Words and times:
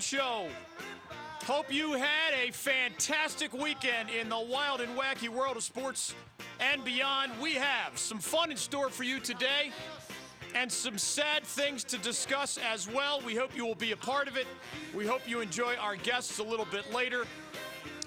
Show. 0.00 0.48
Hope 1.44 1.72
you 1.72 1.92
had 1.92 2.32
a 2.32 2.50
fantastic 2.50 3.52
weekend 3.52 4.08
in 4.08 4.28
the 4.28 4.40
wild 4.40 4.80
and 4.80 4.96
wacky 4.96 5.28
world 5.28 5.56
of 5.56 5.62
sports 5.62 6.14
and 6.60 6.82
beyond. 6.82 7.32
We 7.42 7.54
have 7.54 7.98
some 7.98 8.18
fun 8.18 8.50
in 8.50 8.56
store 8.56 8.88
for 8.88 9.04
you 9.04 9.20
today 9.20 9.70
and 10.54 10.72
some 10.72 10.96
sad 10.96 11.44
things 11.44 11.84
to 11.84 11.98
discuss 11.98 12.58
as 12.72 12.88
well. 12.88 13.20
We 13.24 13.34
hope 13.34 13.54
you 13.54 13.66
will 13.66 13.74
be 13.74 13.92
a 13.92 13.96
part 13.96 14.28
of 14.28 14.36
it. 14.36 14.46
We 14.94 15.06
hope 15.06 15.28
you 15.28 15.40
enjoy 15.40 15.74
our 15.76 15.96
guests 15.96 16.38
a 16.38 16.42
little 16.42 16.66
bit 16.70 16.92
later 16.92 17.24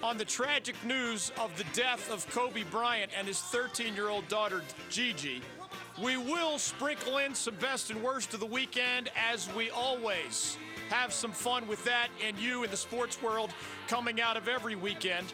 on 0.02 0.18
the 0.18 0.24
tragic 0.24 0.76
news 0.84 1.30
of 1.38 1.56
the 1.56 1.64
death 1.72 2.10
of 2.10 2.28
Kobe 2.30 2.64
Bryant 2.64 3.12
and 3.16 3.28
his 3.28 3.40
13 3.40 3.94
year 3.94 4.08
old 4.08 4.26
daughter, 4.28 4.62
Gigi. 4.90 5.40
We 6.02 6.16
will 6.16 6.58
sprinkle 6.58 7.18
in 7.18 7.34
some 7.34 7.54
best 7.54 7.90
and 7.90 8.02
worst 8.02 8.34
of 8.34 8.40
the 8.40 8.46
weekend 8.46 9.10
as 9.30 9.52
we 9.54 9.70
always 9.70 10.58
have 10.90 11.12
some 11.12 11.32
fun 11.32 11.66
with 11.66 11.84
that 11.84 12.08
and 12.24 12.38
you 12.38 12.64
in 12.64 12.70
the 12.70 12.76
sports 12.76 13.20
world 13.22 13.50
coming 13.88 14.20
out 14.20 14.36
of 14.36 14.48
every 14.48 14.76
weekend. 14.76 15.32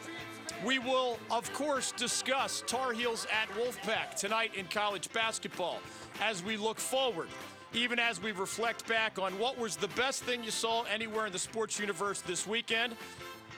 We 0.65 0.79
will, 0.79 1.19
of 1.29 1.51
course, 1.53 1.91
discuss 1.91 2.63
Tar 2.65 2.93
Heels 2.93 3.27
at 3.31 3.49
Wolfpack 3.57 4.15
tonight 4.15 4.55
in 4.55 4.65
college 4.67 5.11
basketball 5.11 5.79
as 6.21 6.43
we 6.43 6.57
look 6.57 6.79
forward, 6.79 7.27
even 7.73 7.99
as 7.99 8.21
we 8.21 8.31
reflect 8.31 8.87
back 8.87 9.19
on 9.19 9.37
what 9.39 9.57
was 9.57 9.75
the 9.75 9.89
best 9.89 10.23
thing 10.23 10.43
you 10.43 10.51
saw 10.51 10.83
anywhere 10.83 11.25
in 11.25 11.33
the 11.33 11.39
sports 11.39 11.79
universe 11.79 12.21
this 12.21 12.47
weekend. 12.47 12.95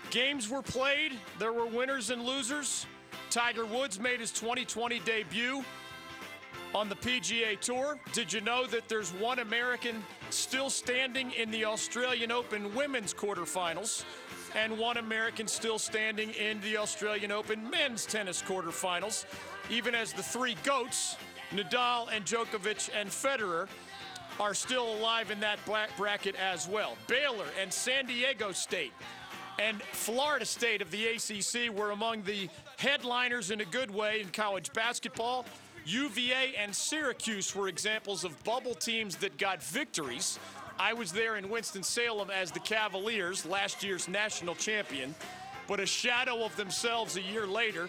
Games 0.09 0.49
were 0.49 0.61
played, 0.61 1.13
there 1.39 1.53
were 1.53 1.65
winners 1.65 2.09
and 2.09 2.23
losers. 2.23 2.85
Tiger 3.29 3.65
Woods 3.65 3.99
made 3.99 4.19
his 4.19 4.31
2020 4.31 4.99
debut 4.99 5.63
on 6.73 6.89
the 6.89 6.95
PGA 6.95 7.59
Tour. 7.59 7.97
Did 8.13 8.31
you 8.33 8.41
know 8.41 8.65
that 8.67 8.87
there's 8.87 9.11
one 9.13 9.39
American 9.39 10.03
still 10.35 10.69
standing 10.69 11.31
in 11.31 11.49
the 11.51 11.65
Australian 11.65 12.31
Open 12.31 12.73
women's 12.75 13.13
quarterfinals 13.13 14.03
and 14.55 14.77
one 14.77 14.97
American 14.97 15.47
still 15.47 15.79
standing 15.79 16.31
in 16.31 16.59
the 16.61 16.77
Australian 16.77 17.31
Open 17.31 17.69
men's 17.69 18.05
tennis 18.05 18.41
quarterfinals, 18.41 19.25
even 19.69 19.93
as 19.93 20.13
the 20.13 20.23
three 20.23 20.55
GOATs, 20.63 21.17
Nadal 21.51 22.07
and 22.11 22.25
Djokovic 22.25 22.89
and 22.95 23.09
Federer, 23.09 23.67
are 24.39 24.53
still 24.53 24.93
alive 24.95 25.31
in 25.31 25.39
that 25.39 25.63
black 25.65 25.95
bracket 25.97 26.35
as 26.35 26.67
well. 26.67 26.97
Baylor 27.07 27.45
and 27.61 27.71
San 27.71 28.05
Diego 28.05 28.51
State 28.51 28.93
and 29.59 29.81
Florida 29.81 30.45
State 30.45 30.81
of 30.81 30.91
the 30.91 31.05
ACC 31.05 31.73
were 31.73 31.91
among 31.91 32.23
the 32.23 32.49
headliners 32.77 33.51
in 33.51 33.61
a 33.61 33.65
good 33.65 33.89
way 33.89 34.21
in 34.21 34.29
college 34.29 34.73
basketball. 34.73 35.45
UVA 35.85 36.55
and 36.57 36.75
Syracuse 36.75 37.55
were 37.55 37.67
examples 37.67 38.23
of 38.23 38.43
bubble 38.43 38.73
teams 38.73 39.15
that 39.17 39.37
got 39.37 39.61
victories. 39.61 40.39
I 40.79 40.93
was 40.93 41.11
there 41.11 41.37
in 41.37 41.47
Winston-Salem 41.47 42.31
as 42.31 42.51
the 42.51 42.59
Cavaliers, 42.59 43.45
last 43.45 43.83
year's 43.83 44.07
national 44.07 44.55
champion, 44.55 45.13
but 45.67 45.79
a 45.79 45.85
shadow 45.85 46.43
of 46.43 46.55
themselves 46.55 47.17
a 47.17 47.21
year 47.21 47.45
later 47.45 47.87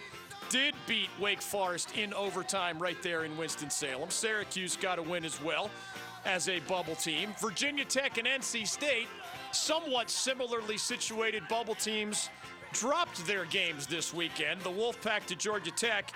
did 0.49 0.75
beat 0.87 1.09
Wake 1.19 1.41
Forest 1.41 1.97
in 1.97 2.13
overtime 2.13 2.79
right 2.79 3.01
there 3.01 3.25
in 3.25 3.35
Winston-Salem. 3.35 4.11
Syracuse 4.11 4.77
got 4.77 4.99
a 4.99 5.01
win 5.01 5.25
as 5.25 5.41
well 5.41 5.69
as 6.25 6.49
a 6.49 6.59
bubble 6.61 6.95
team. 6.95 7.33
Virginia 7.39 7.83
Tech 7.83 8.17
and 8.17 8.27
NC 8.27 8.67
State, 8.67 9.07
somewhat 9.51 10.09
similarly 10.09 10.77
situated 10.77 11.43
bubble 11.49 11.75
teams, 11.75 12.29
dropped 12.73 13.25
their 13.25 13.45
games 13.45 13.87
this 13.87 14.13
weekend. 14.13 14.61
The 14.61 14.69
Wolfpack 14.69 15.25
to 15.25 15.35
Georgia 15.35 15.71
Tech 15.71 16.13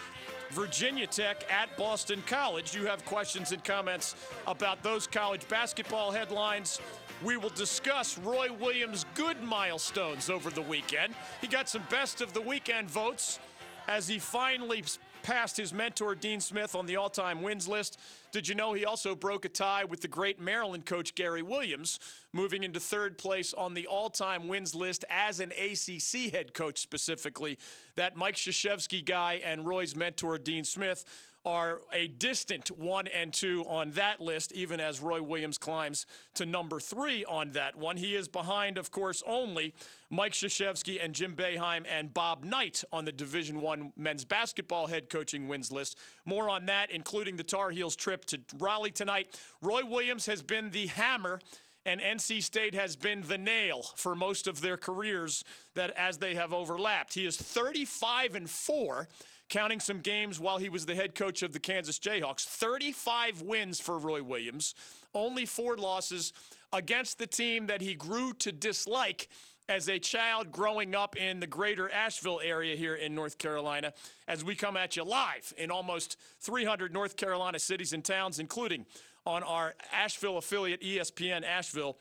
Virginia 0.51 1.07
Tech 1.07 1.45
at 1.51 1.75
Boston 1.77 2.21
College. 2.27 2.75
You 2.75 2.85
have 2.85 3.03
questions 3.05 3.51
and 3.51 3.63
comments 3.63 4.15
about 4.47 4.83
those 4.83 5.07
college 5.07 5.47
basketball 5.47 6.11
headlines. 6.11 6.79
We 7.23 7.37
will 7.37 7.49
discuss 7.49 8.17
Roy 8.17 8.49
Williams' 8.59 9.05
good 9.15 9.41
milestones 9.41 10.29
over 10.29 10.49
the 10.49 10.61
weekend. 10.61 11.13
He 11.39 11.47
got 11.47 11.69
some 11.69 11.83
best 11.89 12.21
of 12.21 12.33
the 12.33 12.41
weekend 12.41 12.89
votes 12.89 13.39
as 13.87 14.07
he 14.07 14.19
finally 14.19 14.83
passed 15.23 15.57
his 15.57 15.73
mentor, 15.73 16.15
Dean 16.15 16.39
Smith, 16.39 16.75
on 16.75 16.85
the 16.85 16.95
all 16.95 17.09
time 17.09 17.41
wins 17.41 17.67
list. 17.67 17.99
Did 18.31 18.47
you 18.47 18.55
know 18.55 18.73
he 18.73 18.85
also 18.85 19.15
broke 19.15 19.45
a 19.45 19.49
tie 19.49 19.83
with 19.83 20.01
the 20.01 20.07
great 20.07 20.39
Maryland 20.39 20.85
coach, 20.85 21.15
Gary 21.15 21.41
Williams, 21.41 21.99
moving 22.33 22.63
into 22.63 22.79
third 22.79 23.17
place 23.17 23.53
on 23.53 23.73
the 23.73 23.87
all 23.87 24.09
time 24.09 24.47
wins 24.47 24.73
list 24.73 25.03
as 25.09 25.39
an 25.39 25.51
ACC 25.51 26.31
head 26.31 26.53
coach 26.53 26.79
specifically? 26.79 27.57
That 27.95 28.15
Mike 28.15 28.35
Krzyzewski 28.35 29.03
guy 29.03 29.41
and 29.43 29.65
Roy's 29.65 29.95
mentor, 29.95 30.37
Dean 30.37 30.63
Smith, 30.63 31.05
are 31.45 31.81
a 31.91 32.07
distant 32.07 32.69
one 32.71 33.07
and 33.07 33.33
two 33.33 33.63
on 33.67 33.91
that 33.91 34.21
list, 34.21 34.51
even 34.51 34.79
as 34.79 35.01
Roy 35.01 35.21
Williams 35.21 35.57
climbs 35.57 36.05
to 36.35 36.45
number 36.45 36.79
three 36.79 37.25
on 37.25 37.51
that 37.51 37.75
one. 37.75 37.97
He 37.97 38.15
is 38.15 38.27
behind, 38.27 38.77
of 38.77 38.91
course, 38.91 39.23
only 39.25 39.73
Mike 40.09 40.33
Krzyzewski 40.33 41.03
and 41.03 41.15
Jim 41.15 41.35
Boeheim 41.35 41.85
and 41.89 42.13
Bob 42.13 42.43
Knight 42.43 42.83
on 42.91 43.05
the 43.05 43.11
Division 43.11 43.61
One 43.61 43.91
men's 43.97 44.25
basketball 44.25 44.87
head 44.87 45.09
coaching 45.09 45.47
wins 45.47 45.71
list. 45.71 45.97
More 46.25 46.49
on 46.49 46.65
that, 46.67 46.91
including 46.91 47.37
the 47.37 47.43
Tar 47.43 47.71
Heels 47.71 47.95
trip 47.95 48.25
to 48.25 48.39
Raleigh 48.59 48.91
tonight. 48.91 49.39
Roy 49.61 49.83
Williams 49.83 50.27
has 50.27 50.41
been 50.43 50.69
the 50.69 50.87
hammer 50.87 51.39
and 51.85 51.99
NC 51.99 52.43
State 52.43 52.75
has 52.75 52.95
been 52.95 53.23
the 53.23 53.37
nail 53.37 53.83
for 53.95 54.15
most 54.15 54.47
of 54.47 54.61
their 54.61 54.77
careers 54.77 55.43
that 55.73 55.91
as 55.97 56.17
they 56.19 56.35
have 56.35 56.53
overlapped. 56.53 57.13
He 57.13 57.25
is 57.25 57.37
35 57.37 58.35
and 58.35 58.49
4 58.49 59.07
counting 59.51 59.81
some 59.81 59.99
games 59.99 60.39
while 60.39 60.57
he 60.57 60.69
was 60.69 60.85
the 60.85 60.95
head 60.95 61.13
coach 61.13 61.43
of 61.43 61.51
the 61.51 61.59
Kansas 61.59 61.99
Jayhawks. 61.99 62.45
35 62.45 63.41
wins 63.41 63.81
for 63.81 63.99
Roy 63.99 64.23
Williams, 64.23 64.73
only 65.13 65.45
four 65.45 65.75
losses 65.75 66.31
against 66.71 67.19
the 67.19 67.27
team 67.27 67.67
that 67.67 67.81
he 67.81 67.93
grew 67.93 68.31
to 68.39 68.53
dislike 68.53 69.27
as 69.67 69.89
a 69.89 69.99
child 69.99 70.53
growing 70.53 70.95
up 70.95 71.17
in 71.17 71.41
the 71.41 71.47
greater 71.47 71.91
Asheville 71.91 72.39
area 72.41 72.77
here 72.77 72.95
in 72.95 73.13
North 73.13 73.37
Carolina, 73.37 73.93
as 74.25 74.43
we 74.43 74.55
come 74.55 74.77
at 74.77 74.95
you 74.95 75.03
live 75.03 75.53
in 75.57 75.69
almost 75.69 76.17
300 76.39 76.93
North 76.93 77.17
Carolina 77.17 77.59
cities 77.59 77.91
and 77.91 78.05
towns, 78.05 78.39
including 78.39 78.85
on 79.25 79.43
our 79.43 79.75
Asheville 79.93 80.37
affiliate, 80.37 80.81
ESPN 80.81 81.43
Asheville. 81.43 81.97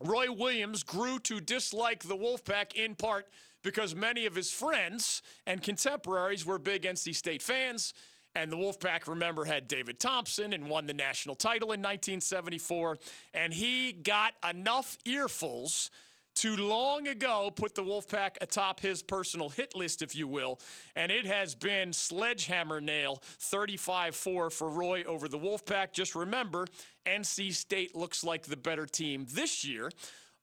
Roy 0.00 0.32
Williams 0.32 0.82
grew 0.82 1.20
to 1.20 1.40
dislike 1.40 2.02
the 2.02 2.16
Wolfpack 2.16 2.74
in 2.74 2.96
part 2.96 3.28
because 3.62 3.94
many 3.94 4.26
of 4.26 4.34
his 4.34 4.50
friends 4.50 5.22
and 5.46 5.62
contemporaries 5.62 6.44
were 6.46 6.58
big 6.58 6.82
NC 6.82 7.14
State 7.14 7.42
fans. 7.42 7.94
And 8.34 8.50
the 8.50 8.56
Wolfpack, 8.56 9.08
remember, 9.08 9.44
had 9.44 9.66
David 9.66 9.98
Thompson 9.98 10.52
and 10.52 10.68
won 10.68 10.86
the 10.86 10.94
national 10.94 11.34
title 11.34 11.72
in 11.72 11.80
1974. 11.80 12.98
And 13.34 13.52
he 13.52 13.92
got 13.92 14.34
enough 14.48 14.96
earfuls 15.04 15.90
to 16.36 16.56
long 16.56 17.08
ago 17.08 17.50
put 17.54 17.74
the 17.74 17.82
Wolfpack 17.82 18.36
atop 18.40 18.80
his 18.80 19.02
personal 19.02 19.48
hit 19.48 19.74
list, 19.74 20.00
if 20.00 20.14
you 20.14 20.28
will. 20.28 20.60
And 20.94 21.10
it 21.10 21.26
has 21.26 21.54
been 21.54 21.92
sledgehammer 21.92 22.80
nail 22.80 23.20
35 23.40 24.14
4 24.14 24.50
for 24.50 24.70
Roy 24.70 25.02
over 25.04 25.28
the 25.28 25.38
Wolfpack. 25.38 25.92
Just 25.92 26.14
remember, 26.14 26.66
NC 27.06 27.52
State 27.52 27.96
looks 27.96 28.22
like 28.22 28.44
the 28.44 28.56
better 28.56 28.86
team 28.86 29.26
this 29.28 29.64
year 29.64 29.90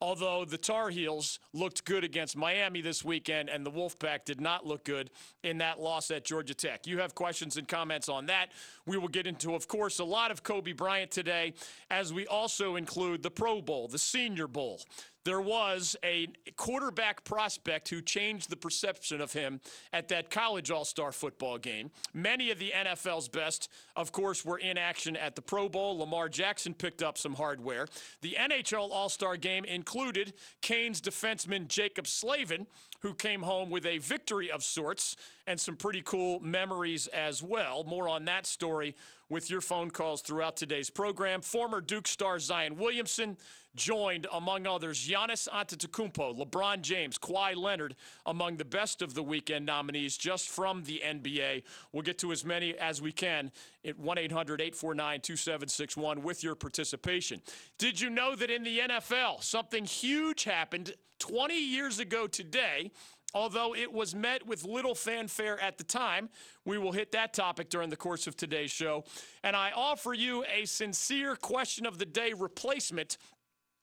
although 0.01 0.45
the 0.45 0.57
Tar 0.57 0.89
Heels 0.89 1.39
looked 1.53 1.85
good 1.85 2.03
against 2.03 2.37
Miami 2.37 2.81
this 2.81 3.03
weekend 3.03 3.49
and 3.49 3.65
the 3.65 3.71
Wolfpack 3.71 4.25
did 4.25 4.39
not 4.39 4.65
look 4.65 4.83
good 4.83 5.09
in 5.43 5.57
that 5.59 5.79
loss 5.79 6.11
at 6.11 6.25
Georgia 6.25 6.53
Tech. 6.53 6.85
You 6.85 6.99
have 6.99 7.15
questions 7.15 7.57
and 7.57 7.67
comments 7.67 8.09
on 8.09 8.27
that. 8.27 8.51
We 8.85 8.97
will 8.97 9.07
get 9.07 9.27
into, 9.27 9.55
of 9.55 9.67
course, 9.67 9.99
a 9.99 10.05
lot 10.05 10.31
of 10.31 10.43
Kobe 10.43 10.73
Bryant 10.73 11.11
today, 11.11 11.53
as 11.89 12.13
we 12.13 12.27
also 12.27 12.75
include 12.75 13.23
the 13.23 13.31
Pro 13.31 13.61
Bowl, 13.61 13.87
the 13.87 13.99
Senior 13.99 14.47
Bowl 14.47 14.81
there 15.27 15.41
was 15.41 15.97
a 16.05 16.29
quarterback 16.55 17.25
prospect 17.25 17.89
who 17.89 18.01
changed 18.01 18.49
the 18.49 18.55
perception 18.55 19.19
of 19.19 19.33
him 19.33 19.59
at 19.91 20.07
that 20.07 20.29
college 20.29 20.71
all 20.71 20.85
star 20.85 21.11
football 21.11 21.57
game. 21.57 21.91
Many 22.13 22.49
of 22.49 22.59
the 22.59 22.71
NFL's 22.73 23.27
best, 23.27 23.69
of 23.97 24.13
course, 24.13 24.45
were 24.45 24.57
in 24.57 24.77
action 24.77 25.17
at 25.17 25.35
the 25.35 25.41
Pro 25.41 25.67
Bowl. 25.67 25.97
Lamar 25.97 26.29
Jackson 26.29 26.73
picked 26.73 27.03
up 27.03 27.17
some 27.17 27.33
hardware. 27.33 27.87
The 28.21 28.37
NHL 28.39 28.89
all 28.89 29.09
star 29.09 29.35
game 29.35 29.65
included 29.65 30.33
Canes' 30.61 31.01
defenseman 31.01 31.67
Jaccob 31.67 32.07
Slavin, 32.07 32.65
who 32.99 33.13
came 33.13 33.41
home 33.41 33.69
with 33.69 33.85
a 33.85 33.97
victory 33.99 34.49
of 34.51 34.63
sorts 34.63 35.15
and 35.45 35.59
some 35.59 35.75
pretty 35.75 36.01
cool 36.01 36.39
memories 36.39 37.07
as 37.07 37.43
well. 37.43 37.83
More 37.83 38.09
on 38.09 38.25
that 38.25 38.45
story 38.45 38.95
with 39.29 39.49
your 39.49 39.61
phone 39.61 39.91
calls 39.91 40.21
throughout 40.21 40.57
today's 40.57 40.89
program. 40.89 41.41
Former 41.41 41.81
Duke 41.81 42.07
star 42.07 42.39
Zion 42.39 42.77
Williamson 42.77 43.37
joined, 43.75 44.25
among 44.33 44.65
others, 44.65 45.07
Giannis 45.07 45.47
Antetokounmpo, 45.47 46.37
LeBron 46.37 46.81
James, 46.81 47.17
Kawhi 47.17 47.55
Leonard, 47.55 47.95
among 48.25 48.57
the 48.57 48.65
best 48.65 49.01
of 49.01 49.13
the 49.13 49.23
weekend 49.23 49.65
nominees 49.65 50.17
just 50.17 50.49
from 50.49 50.83
the 50.83 51.01
NBA. 51.05 51.63
We'll 51.91 52.03
get 52.03 52.17
to 52.19 52.31
as 52.31 52.43
many 52.43 52.75
as 52.77 53.01
we 53.01 53.11
can 53.11 53.51
at 53.87 53.99
1-800-849-2761 53.99 56.19
with 56.19 56.43
your 56.43 56.55
participation. 56.55 57.41
Did 57.77 58.01
you 58.01 58.09
know 58.09 58.35
that 58.35 58.49
in 58.49 58.63
the 58.63 58.79
NFL, 58.79 59.43
something 59.43 59.85
huge 59.85 60.43
happened 60.43 60.93
20 61.19 61.55
years 61.55 61.99
ago 61.99 62.27
today? 62.27 62.91
Although 63.33 63.75
it 63.75 63.91
was 63.91 64.15
met 64.15 64.47
with 64.47 64.63
little 64.63 64.95
fanfare 64.95 65.59
at 65.59 65.77
the 65.77 65.83
time, 65.83 66.29
we 66.63 66.77
will 66.77 66.93
hit 66.93 67.11
that 67.11 67.33
topic 67.33 67.69
during 67.69 67.89
the 67.89 67.97
course 67.97 68.25
of 68.25 68.37
today's 68.37 68.71
show. 68.71 69.03
And 69.43 69.53
I 69.55 69.71
offer 69.75 70.13
you 70.13 70.45
a 70.45 70.65
sincere 70.65 71.35
question 71.35 71.85
of 71.85 71.97
the 71.97 72.05
day 72.05 72.33
replacement 72.33 73.17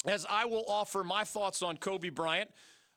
as 0.06 0.26
I 0.28 0.44
will 0.44 0.64
offer 0.68 1.04
my 1.04 1.24
thoughts 1.24 1.62
on 1.62 1.76
Kobe 1.76 2.10
Bryant, 2.10 2.50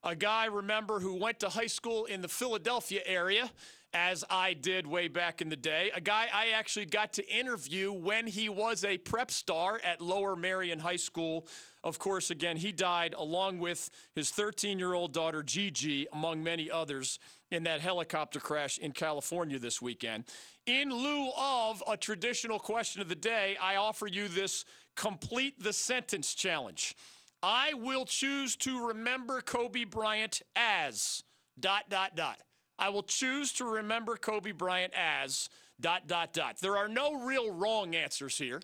a 0.04 0.16
guy, 0.16 0.46
remember, 0.46 1.00
who 1.00 1.16
went 1.16 1.40
to 1.40 1.50
high 1.50 1.68
school 1.68 2.06
in 2.06 2.22
the 2.22 2.28
Philadelphia 2.28 3.02
area, 3.06 3.50
as 3.94 4.24
I 4.30 4.54
did 4.54 4.86
way 4.86 5.08
back 5.08 5.42
in 5.42 5.50
the 5.50 5.56
day. 5.56 5.92
A 5.96 6.02
guy 6.02 6.28
I 6.34 6.50
actually 6.50 6.86
got 6.86 7.14
to 7.14 7.28
interview 7.28 7.92
when 7.92 8.28
he 8.28 8.50
was 8.50 8.84
a 8.84 8.98
prep 8.98 9.32
star 9.32 9.80
at 9.84 10.02
Lower 10.02 10.36
Merion 10.36 10.80
High 10.80 10.98
School. 10.98 11.48
Of 11.84 12.00
course, 12.00 12.30
again, 12.30 12.58
he 12.58 12.72
died 12.72 13.16
along 13.18 13.60
with 13.60 13.90
his 14.14 14.30
13 14.30 14.78
year 14.78 14.94
old 14.94 15.14
daughter, 15.14 15.42
Gigi, 15.42 16.08
among 16.14 16.44
many 16.44 16.70
others, 16.70 17.20
in 17.50 17.64
that 17.64 17.80
helicopter 17.80 18.40
crash 18.40 18.78
in 18.78 18.92
California 18.92 19.58
this 19.58 19.82
weekend. 19.82 20.26
In 20.66 20.90
lieu 20.90 21.32
of 21.38 21.82
a 21.88 21.96
traditional 21.96 22.60
question 22.60 23.02
of 23.02 23.08
the 23.08 23.16
day, 23.16 23.56
I 23.62 23.78
offer 23.78 24.06
you 24.06 24.28
this 24.28 24.66
complete 24.96 25.64
the 25.64 25.72
sentence 25.72 26.34
challenge. 26.34 26.96
I 27.42 27.74
will 27.76 28.06
choose 28.06 28.56
to 28.58 28.88
remember 28.88 29.42
Kobe 29.42 29.86
Bryant 29.86 30.42
as 30.56 31.24
dot 31.60 31.90
dot 31.90 32.16
dot. 32.16 32.38
I 32.80 32.90
will 32.90 33.04
choose 33.04 33.52
to 33.54 33.66
remember 33.66 34.16
Kobe 34.16 34.52
Bryant 34.52 34.94
as 34.96 35.50
dot 35.80 36.08
dot 36.08 36.34
dot. 36.34 36.58
There 36.60 36.78
are 36.78 36.88
no 36.88 37.26
real 37.26 37.52
wrong 37.52 37.96
answers 37.96 38.38
here. 38.38 38.62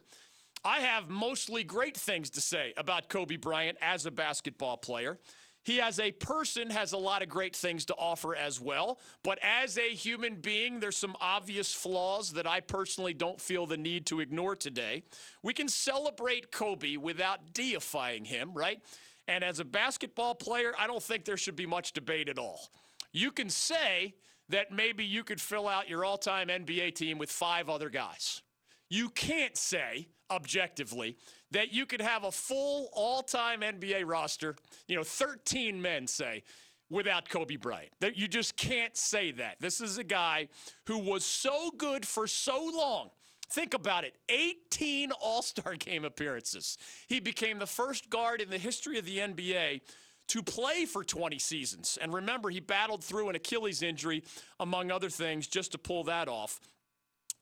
I 0.65 0.79
have 0.79 1.09
mostly 1.09 1.63
great 1.63 1.97
things 1.97 2.29
to 2.31 2.41
say 2.41 2.73
about 2.77 3.09
Kobe 3.09 3.35
Bryant 3.35 3.77
as 3.81 4.05
a 4.05 4.11
basketball 4.11 4.77
player. 4.77 5.19
He, 5.65 5.79
as 5.79 5.99
a 5.99 6.11
person, 6.11 6.69
has 6.69 6.91
a 6.91 6.97
lot 6.97 7.21
of 7.21 7.29
great 7.29 7.55
things 7.55 7.85
to 7.85 7.95
offer 7.95 8.35
as 8.35 8.59
well. 8.59 8.99
But 9.23 9.39
as 9.41 9.77
a 9.77 9.89
human 9.93 10.35
being, 10.35 10.79
there's 10.79 10.97
some 10.97 11.15
obvious 11.21 11.73
flaws 11.73 12.33
that 12.33 12.45
I 12.45 12.59
personally 12.59 13.13
don't 13.13 13.39
feel 13.39 13.65
the 13.65 13.77
need 13.77 14.05
to 14.07 14.19
ignore 14.19 14.57
today. 14.57 15.03
We 15.41 15.53
can 15.53 15.69
celebrate 15.69 16.51
Kobe 16.51 16.97
without 16.97 17.53
deifying 17.53 18.25
him, 18.25 18.51
right? 18.53 18.81
And 19.27 19.41
as 19.41 19.59
a 19.61 19.65
basketball 19.65 20.35
player, 20.35 20.73
I 20.77 20.85
don't 20.85 21.01
think 21.01 21.23
there 21.23 21.37
should 21.37 21.55
be 21.55 21.65
much 21.65 21.93
debate 21.93 22.27
at 22.27 22.37
all. 22.37 22.69
You 23.13 23.31
can 23.31 23.49
say 23.49 24.15
that 24.49 24.71
maybe 24.71 25.05
you 25.05 25.23
could 25.23 25.39
fill 25.39 25.67
out 25.67 25.87
your 25.87 26.03
all 26.03 26.17
time 26.17 26.49
NBA 26.49 26.95
team 26.95 27.17
with 27.17 27.31
five 27.31 27.69
other 27.69 27.89
guys. 27.89 28.41
You 28.89 29.09
can't 29.09 29.55
say 29.57 30.07
objectively 30.29 31.17
that 31.51 31.73
you 31.73 31.85
could 31.85 32.01
have 32.01 32.23
a 32.23 32.31
full 32.31 32.89
all-time 32.93 33.61
NBA 33.61 34.03
roster, 34.05 34.55
you 34.87 34.95
know, 34.95 35.03
13 35.03 35.81
men 35.81 36.07
say 36.07 36.43
without 36.89 37.29
Kobe 37.29 37.55
Bryant. 37.55 37.91
That 38.01 38.17
you 38.17 38.27
just 38.27 38.57
can't 38.57 38.95
say 38.97 39.31
that. 39.31 39.57
This 39.59 39.81
is 39.81 39.97
a 39.97 40.03
guy 40.03 40.49
who 40.85 40.97
was 40.97 41.23
so 41.23 41.71
good 41.77 42.05
for 42.05 42.27
so 42.27 42.69
long. 42.75 43.09
Think 43.49 43.73
about 43.73 44.03
it 44.03 44.15
18 44.29 45.11
All 45.11 45.41
Star 45.41 45.75
game 45.79 46.05
appearances. 46.05 46.77
He 47.07 47.19
became 47.19 47.59
the 47.59 47.67
first 47.67 48.09
guard 48.09 48.41
in 48.41 48.49
the 48.49 48.57
history 48.57 48.97
of 48.97 49.05
the 49.05 49.19
NBA 49.19 49.81
to 50.29 50.41
play 50.41 50.85
for 50.85 51.03
20 51.03 51.39
seasons. 51.39 51.97
And 52.01 52.13
remember, 52.13 52.49
he 52.49 52.59
battled 52.59 53.03
through 53.03 53.29
an 53.29 53.35
Achilles 53.35 53.81
injury, 53.81 54.23
among 54.59 54.91
other 54.91 55.09
things, 55.09 55.47
just 55.47 55.73
to 55.73 55.77
pull 55.77 56.03
that 56.05 56.27
off. 56.27 56.59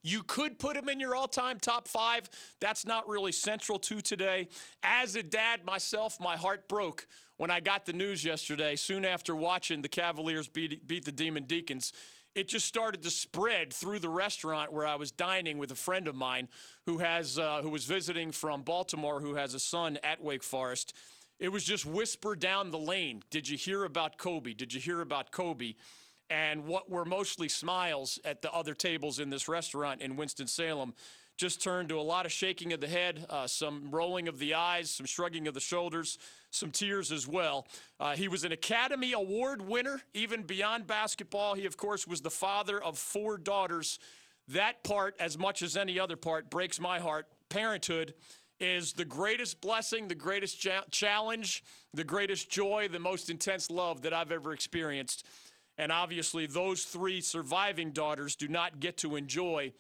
You 0.03 0.23
could 0.23 0.57
put 0.57 0.75
him 0.75 0.89
in 0.89 0.99
your 0.99 1.15
all 1.15 1.27
time 1.27 1.59
top 1.59 1.87
five. 1.87 2.29
That's 2.59 2.85
not 2.85 3.07
really 3.07 3.31
central 3.31 3.77
to 3.79 4.01
today. 4.01 4.47
As 4.81 5.15
a 5.15 5.23
dad 5.23 5.63
myself, 5.63 6.19
my 6.19 6.35
heart 6.35 6.67
broke 6.67 7.05
when 7.37 7.51
I 7.51 7.59
got 7.59 7.85
the 7.85 7.93
news 7.93 8.23
yesterday, 8.23 8.75
soon 8.75 9.05
after 9.05 9.35
watching 9.35 9.81
the 9.81 9.89
Cavaliers 9.89 10.47
beat, 10.47 10.87
beat 10.87 11.05
the 11.05 11.11
Demon 11.11 11.43
Deacons. 11.43 11.93
It 12.33 12.47
just 12.47 12.65
started 12.65 13.03
to 13.03 13.09
spread 13.09 13.73
through 13.73 13.99
the 13.99 14.09
restaurant 14.09 14.71
where 14.71 14.87
I 14.87 14.95
was 14.95 15.11
dining 15.11 15.57
with 15.57 15.71
a 15.71 15.75
friend 15.75 16.07
of 16.07 16.15
mine 16.15 16.47
who 16.85 16.99
has 16.99 17.37
uh, 17.37 17.61
who 17.61 17.69
was 17.69 17.85
visiting 17.85 18.31
from 18.31 18.61
Baltimore, 18.61 19.19
who 19.19 19.35
has 19.35 19.53
a 19.53 19.59
son 19.59 19.99
at 20.03 20.23
Wake 20.23 20.43
Forest. 20.43 20.95
It 21.41 21.51
was 21.51 21.65
just 21.65 21.85
whispered 21.85 22.39
down 22.39 22.71
the 22.71 22.79
lane. 22.79 23.23
Did 23.29 23.49
you 23.49 23.57
hear 23.57 23.83
about 23.83 24.17
Kobe? 24.17 24.53
Did 24.53 24.73
you 24.73 24.79
hear 24.79 25.01
about 25.01 25.31
Kobe? 25.31 25.73
and 26.31 26.65
what 26.65 26.89
were 26.89 27.03
mostly 27.03 27.49
smiles 27.49 28.17
at 28.23 28.41
the 28.41 28.49
other 28.53 28.73
tables 28.73 29.19
in 29.19 29.29
this 29.29 29.49
restaurant 29.49 30.01
in 30.01 30.15
Winston-Salem 30.15 30.93
just 31.38 31.61
turned 31.61 31.89
to 31.89 31.99
a 31.99 32.01
lot 32.01 32.25
of 32.25 32.31
shaking 32.31 32.71
of 32.71 32.79
the 32.79 32.88
head, 32.88 33.25
uh, 33.29 33.47
some 33.47 33.91
rolling 33.91 34.29
of 34.29 34.39
the 34.39 34.53
eyes, 34.53 34.89
some 34.89 35.05
shrugging 35.05 35.47
of 35.47 35.53
the 35.53 35.59
shoulders, 35.59 36.17
some 36.49 36.71
tears 36.71 37.11
as 37.11 37.27
well. 37.27 37.67
Uh, 37.99 38.15
he 38.15 38.29
was 38.29 38.45
an 38.45 38.51
Academy 38.53 39.11
Award 39.11 39.61
winner, 39.61 40.01
even 40.13 40.43
beyond 40.43 40.88
basketball. 40.88 41.55
He, 41.55 41.65
of 41.65 41.75
course, 41.75 42.07
was 42.07 42.21
the 42.21 42.29
father 42.29 42.81
of 42.81 42.97
four 42.97 43.38
daughters. 43.38 43.99
That 44.47 44.83
part, 44.83 45.15
as 45.19 45.38
much 45.38 45.61
as 45.61 45.75
any 45.75 45.99
other 45.99 46.15
part, 46.15 46.49
breaks 46.49 46.79
my 46.79 46.99
heart. 46.99 47.27
Parenthood 47.49 48.13
is 48.61 48.93
the 48.93 49.05
greatest 49.05 49.59
blessing, 49.59 50.07
the 50.07 50.15
greatest 50.15 50.61
cha- 50.61 50.83
challenge, 50.91 51.63
the 51.93 52.03
greatest 52.03 52.49
joy, 52.49 52.87
the 52.89 52.99
most 52.99 53.29
intense 53.29 53.71
love 53.71 54.03
that 54.03 54.13
I've 54.13 54.31
ever 54.31 54.53
experienced. 54.53 55.25
And 55.77 55.91
obviously, 55.91 56.45
those 56.45 56.83
three 56.83 57.21
surviving 57.21 57.91
daughters 57.91 58.35
do 58.35 58.47
not 58.47 58.79
get 58.79 58.97
to 58.97 59.15
enjoy 59.15 59.73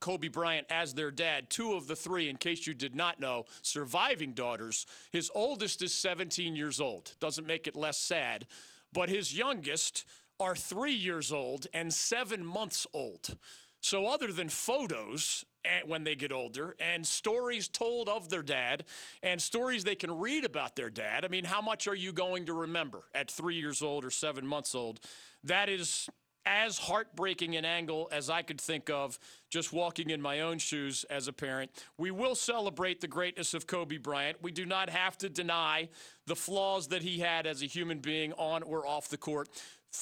Kobe 0.00 0.28
Bryant 0.28 0.66
as 0.68 0.92
their 0.92 1.10
dad. 1.10 1.48
Two 1.48 1.72
of 1.72 1.86
the 1.86 1.96
three, 1.96 2.28
in 2.28 2.36
case 2.36 2.66
you 2.66 2.74
did 2.74 2.94
not 2.94 3.18
know, 3.18 3.44
surviving 3.62 4.32
daughters. 4.32 4.84
His 5.10 5.30
oldest 5.34 5.80
is 5.80 5.94
17 5.94 6.54
years 6.54 6.80
old. 6.80 7.14
Doesn't 7.20 7.46
make 7.46 7.66
it 7.66 7.76
less 7.76 7.96
sad. 7.96 8.46
But 8.92 9.08
his 9.08 9.36
youngest 9.36 10.04
are 10.38 10.56
three 10.56 10.92
years 10.92 11.32
old 11.32 11.66
and 11.72 11.94
seven 11.94 12.44
months 12.44 12.86
old. 12.92 13.38
So, 13.80 14.06
other 14.06 14.32
than 14.32 14.48
photos 14.48 15.44
when 15.86 16.04
they 16.04 16.14
get 16.14 16.32
older 16.32 16.74
and 16.80 17.06
stories 17.06 17.68
told 17.68 18.08
of 18.08 18.28
their 18.28 18.42
dad 18.42 18.84
and 19.22 19.40
stories 19.40 19.84
they 19.84 19.94
can 19.94 20.18
read 20.18 20.44
about 20.44 20.76
their 20.76 20.90
dad. 20.90 21.24
I 21.24 21.28
mean, 21.28 21.44
how 21.44 21.60
much 21.60 21.86
are 21.86 21.94
you 21.94 22.12
going 22.12 22.46
to 22.46 22.52
remember 22.52 23.02
at 23.14 23.30
three 23.30 23.56
years 23.56 23.82
old 23.82 24.04
or 24.04 24.10
seven 24.10 24.46
months 24.46 24.74
old? 24.74 25.00
That 25.44 25.68
is 25.68 26.08
as 26.44 26.78
heartbreaking 26.78 27.56
an 27.56 27.64
angle 27.64 28.08
as 28.10 28.28
I 28.28 28.42
could 28.42 28.60
think 28.60 28.90
of 28.90 29.18
just 29.48 29.72
walking 29.72 30.10
in 30.10 30.20
my 30.20 30.40
own 30.40 30.58
shoes 30.58 31.04
as 31.08 31.28
a 31.28 31.32
parent. 31.32 31.70
We 31.98 32.10
will 32.10 32.34
celebrate 32.34 33.00
the 33.00 33.08
greatness 33.08 33.54
of 33.54 33.66
Kobe 33.66 33.98
Bryant. 33.98 34.38
We 34.42 34.50
do 34.50 34.66
not 34.66 34.90
have 34.90 35.16
to 35.18 35.28
deny 35.28 35.88
the 36.26 36.36
flaws 36.36 36.88
that 36.88 37.02
he 37.02 37.20
had 37.20 37.46
as 37.46 37.62
a 37.62 37.66
human 37.66 37.98
being 37.98 38.32
on 38.34 38.62
or 38.62 38.86
off 38.86 39.08
the 39.08 39.16
court. 39.16 39.48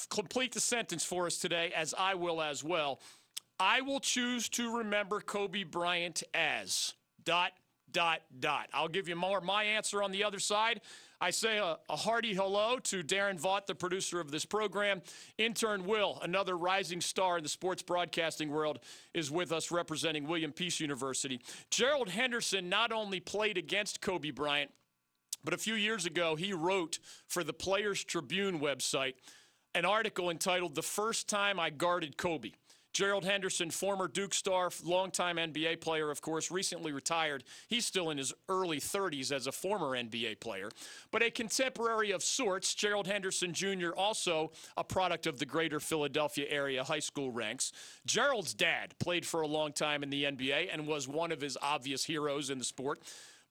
Complete 0.09 0.53
the 0.53 0.61
sentence 0.61 1.05
for 1.05 1.27
us 1.27 1.37
today, 1.39 1.73
as 1.77 1.95
I 1.99 2.15
will 2.15 2.41
as 2.41 2.63
well. 2.63 3.01
I 3.61 3.83
will 3.83 4.01
choose 4.01 4.49
to 4.51 4.79
remember 4.79 5.21
Kobe 5.21 5.65
Bryant 5.65 6.23
as 6.33 6.95
dot, 7.23 7.53
dot, 7.93 8.23
dot. 8.41 8.71
I'll 8.73 8.89
give 8.89 9.07
you 9.07 9.17
more 9.17 9.43
my 9.43 9.65
answer 9.65 10.03
on 10.03 10.13
the 10.13 10.25
other 10.25 10.39
side. 10.39 10.81
I 11.21 11.29
say 11.29 11.59
a, 11.59 11.77
a, 11.91 11.97
hearty 11.97 12.33
hello 12.33 12.79
to 12.85 13.03
Darren 13.03 13.39
Vaught, 13.39 13.67
the 13.67 13.75
producer 13.75 14.19
of 14.19 14.31
this 14.31 14.47
program. 14.47 15.03
Intern 15.37 15.85
Will, 15.85 16.19
another 16.23 16.57
rising 16.57 17.03
star 17.03 17.37
in 17.37 17.43
the 17.43 17.51
sports 17.51 17.83
broadcasting 17.83 18.49
world, 18.49 18.79
is 19.13 19.31
with 19.31 19.53
us 19.53 19.71
representing 19.71 20.27
William 20.27 20.53
Peace 20.53 20.81
University. 20.81 21.39
Gerald 21.69 22.09
Henderson 22.09 22.71
not 22.71 22.93
only 22.93 23.21
played 23.21 23.59
against 23.59 24.01
Kobe 24.01 24.31
Bryant, 24.31 24.71
but 25.45 25.53
a 25.53 25.59
few 25.59 25.75
years 25.75 26.07
ago, 26.07 26.35
he 26.35 26.55
wrote 26.55 26.99
for 27.29 27.45
the 27.45 27.53
Players 27.53 28.03
Tribune 28.05 28.59
website 28.59 29.17
an 29.75 29.85
article 29.85 30.31
entitled 30.31 30.75
The 30.75 30.83
First 30.83 31.29
Time 31.29 31.61
I 31.61 31.69
Guarded 31.69 32.17
Kobe. 32.17 32.53
Gerald 32.93 33.25
Henderson, 33.25 33.71
former 33.71 34.09
Duke 34.09 34.35
star, 34.35 34.71
longtime 34.85 35.37
NBA 35.37 35.81
player, 35.81 36.11
of 36.11 36.21
course, 36.21 36.51
recently 36.51 36.93
retired. 36.93 37.45
He's 37.69 37.87
still 37.87 38.11
in 38.11 38.19
his 38.19 38.33
early 38.49 38.81
30s 38.81 39.31
as 39.33 39.47
a 39.47 39.53
former 39.53 39.97
NBA 39.97 40.41
player. 40.41 40.71
But 41.11 41.23
a 41.23 41.31
contemporary 41.31 42.11
of 42.11 42.23
sorts, 42.23 42.75
Gerald 42.75 43.07
Henderson 43.07 43.53
Jr., 43.53 43.91
also 43.97 44.53
a 44.77 44.85
product 44.85 45.27
of 45.27 45.39
the 45.39 45.47
greater 45.47 45.79
Philadelphia 45.79 46.47
area 46.49 46.83
high 46.83 46.99
school 46.99 47.31
ranks. 47.31 47.73
Gerald's 48.07 48.55
dad 48.55 48.95
played 48.99 49.25
for 49.25 49.43
a 49.43 49.47
long 49.47 49.73
time 49.73 50.03
in 50.03 50.11
the 50.11 50.25
NBA 50.25 50.69
and 50.73 50.87
was 50.87 51.07
one 51.07 51.31
of 51.33 51.41
his 51.41 51.57
obvious 51.63 52.05
heroes 52.05 52.51
in 52.51 52.59
the 52.59 52.65
sport. 52.65 53.01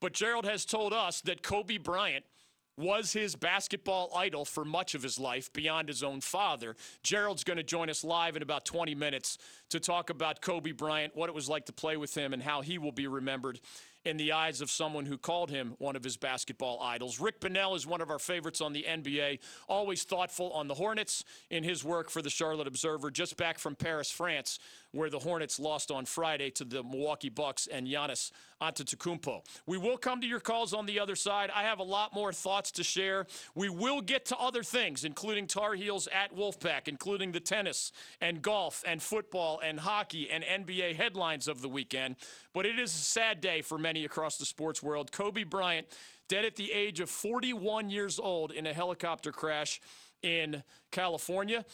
But 0.02 0.14
Gerald 0.14 0.46
has 0.46 0.66
told 0.66 0.94
us 0.94 1.22
that 1.22 1.44
Kobe 1.44 1.78
Bryant– 1.78 2.26
was 2.80 3.12
his 3.12 3.36
basketball 3.36 4.10
idol 4.16 4.46
for 4.46 4.64
much 4.64 4.96
of 4.96 5.04
his 5.04 5.20
life 5.20 5.52
beyond 5.52 5.90
his 5.90 6.02
own 6.02 6.22
father. 6.22 6.76
Gerald's 7.04 7.44
going 7.44 7.58
to 7.58 7.64
join 7.64 7.90
us 7.90 8.04
live 8.04 8.36
in 8.36 8.42
about 8.42 8.66
20 8.66 8.96
minutes 8.96 9.38
to 9.70 9.80
talk 9.80 10.10
about 10.10 10.42
Kobe 10.42 10.72
Bryant, 10.72 11.16
what 11.16 11.30
it 11.30 11.36
was 11.36 11.50
like 11.50 11.66
to 11.66 11.74
play 11.74 11.98
with 11.98 12.16
him, 12.16 12.34
and 12.34 12.42
how 12.42 12.62
he 12.62 12.78
will 12.78 12.94
be 12.94 13.06
remembered 13.06 13.60
in 14.06 14.18
the 14.18 14.32
eyes 14.32 14.62
of 14.62 14.72
someone 14.72 15.06
who 15.06 15.18
called 15.18 15.50
him 15.50 15.76
one 15.78 15.96
of 15.96 16.04
his 16.04 16.18
basketball 16.18 16.80
idols. 16.82 17.20
Rick 17.20 17.42
Bonnell 17.42 17.76
is 17.76 17.86
one 17.86 18.02
of 18.02 18.10
our 18.10 18.20
favorites 18.20 18.62
on 18.62 18.74
the 18.74 18.86
NBA, 18.88 19.40
always 19.68 20.04
thoughtful 20.04 20.52
on 20.52 20.68
the 20.68 20.76
Hornets 20.76 21.24
in 21.50 21.64
his 21.64 21.84
work 21.84 22.10
for 22.10 22.22
the 22.22 22.30
Charlotte 22.30 22.68
Observer, 22.68 23.12
just 23.12 23.38
back 23.38 23.60
from 23.60 23.76
Paris, 23.76 24.10
France, 24.10 24.60
where 24.92 25.10
the 25.10 25.20
Hornets 25.20 25.60
lost 25.60 25.92
on 25.92 26.06
Friday 26.06 26.50
to 26.52 26.64
the 26.64 26.84
Milwaukee 26.84 27.30
Bucks 27.30 27.68
and 27.68 27.88
Giannis 27.88 28.32
Antetokounmpo. 28.62 29.42
We 29.66 29.78
will 29.78 29.98
come 29.98 30.20
to 30.22 30.28
your 30.28 30.40
calls 30.40 30.74
on 30.74 30.86
the 30.86 31.00
other 31.00 31.16
side. 31.16 31.50
I 31.54 31.64
have 31.64 31.80
a 31.80 31.84
lot 31.84 32.14
more 32.14 32.34
thoughts 32.34 32.72
to 32.72 32.84
share. 32.84 33.26
We 33.56 33.70
will 33.70 34.02
get 34.02 34.26
to 34.28 34.38
other 34.38 34.64
things, 34.64 35.04
including 35.04 35.48
Tar 35.48 35.76
Heels 35.76 36.08
at 36.08 36.36
Wolfpack, 36.36 36.88
including 36.88 37.32
the 37.32 37.40
tennis 37.40 37.92
and 38.20 38.42
golf 38.42 38.84
and 38.86 39.02
football 39.02 39.62
and 39.64 39.80
hockey 39.80 40.30
and 40.30 40.44
NBA 40.44 40.96
headlines 40.96 41.48
of 41.48 41.62
the 41.62 41.70
weekend. 41.70 42.16
But 42.54 42.66
it 42.66 42.80
is 42.80 42.94
a 42.94 42.98
sad 42.98 43.42
day 43.42 43.62
for 43.62 43.78
many 43.78 44.06
across 44.06 44.38
the 44.38 44.46
sports 44.46 44.82
world. 44.82 45.12
Kobe 45.12 45.44
Bryant 45.44 45.88
dead 46.28 46.46
at 46.46 46.56
the 46.56 46.72
age 46.72 47.00
of 47.00 47.10
41 47.10 47.90
years 47.90 48.20
old 48.20 48.52
in 48.52 48.66
a 48.66 48.74
helicopter 48.74 49.32
crash 49.32 49.82
in 50.22 50.64
California. 50.92 51.66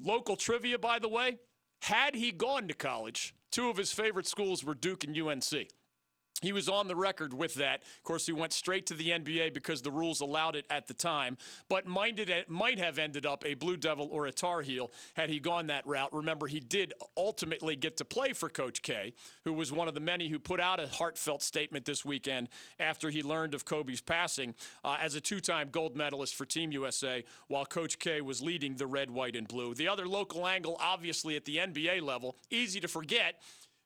Local 0.00 0.36
trivia, 0.36 0.78
by 0.78 0.98
the 0.98 1.08
way, 1.08 1.38
had 1.82 2.14
he 2.14 2.32
gone 2.32 2.68
to 2.68 2.74
college, 2.74 3.34
two 3.50 3.68
of 3.68 3.76
his 3.76 3.92
favorite 3.92 4.26
schools 4.26 4.64
were 4.64 4.74
Duke 4.74 5.04
and 5.04 5.16
UNC. 5.16 5.68
He 6.42 6.52
was 6.52 6.68
on 6.68 6.88
the 6.88 6.96
record 6.96 7.32
with 7.32 7.54
that. 7.54 7.82
Of 7.82 8.02
course, 8.02 8.26
he 8.26 8.32
went 8.32 8.52
straight 8.52 8.86
to 8.86 8.94
the 8.94 9.10
NBA 9.10 9.54
because 9.54 9.80
the 9.80 9.92
rules 9.92 10.20
allowed 10.20 10.56
it 10.56 10.66
at 10.68 10.88
the 10.88 10.94
time, 10.94 11.38
but 11.68 11.84
it, 11.86 12.50
might 12.50 12.78
have 12.78 12.98
ended 12.98 13.24
up 13.24 13.46
a 13.46 13.54
Blue 13.54 13.76
Devil 13.76 14.08
or 14.10 14.26
a 14.26 14.32
Tar 14.32 14.62
Heel 14.62 14.90
had 15.14 15.30
he 15.30 15.38
gone 15.38 15.68
that 15.68 15.86
route. 15.86 16.12
Remember, 16.12 16.48
he 16.48 16.58
did 16.58 16.92
ultimately 17.16 17.76
get 17.76 17.96
to 17.98 18.04
play 18.04 18.32
for 18.32 18.48
Coach 18.48 18.82
K, 18.82 19.14
who 19.44 19.52
was 19.52 19.72
one 19.72 19.86
of 19.88 19.94
the 19.94 20.00
many 20.00 20.28
who 20.28 20.38
put 20.38 20.60
out 20.60 20.80
a 20.80 20.88
heartfelt 20.88 21.42
statement 21.42 21.84
this 21.84 22.04
weekend 22.04 22.48
after 22.80 23.08
he 23.10 23.22
learned 23.22 23.54
of 23.54 23.64
Kobe's 23.64 24.00
passing 24.00 24.54
uh, 24.84 24.96
as 25.00 25.14
a 25.14 25.20
two 25.20 25.40
time 25.40 25.68
gold 25.70 25.96
medalist 25.96 26.34
for 26.34 26.44
Team 26.44 26.72
USA 26.72 27.24
while 27.46 27.64
Coach 27.64 27.98
K 27.98 28.20
was 28.20 28.42
leading 28.42 28.74
the 28.74 28.86
red, 28.86 29.10
white, 29.10 29.36
and 29.36 29.46
blue. 29.46 29.74
The 29.74 29.88
other 29.88 30.06
local 30.06 30.46
angle, 30.46 30.76
obviously, 30.80 31.36
at 31.36 31.44
the 31.44 31.58
NBA 31.58 32.02
level, 32.02 32.36
easy 32.50 32.80
to 32.80 32.88
forget 32.88 33.40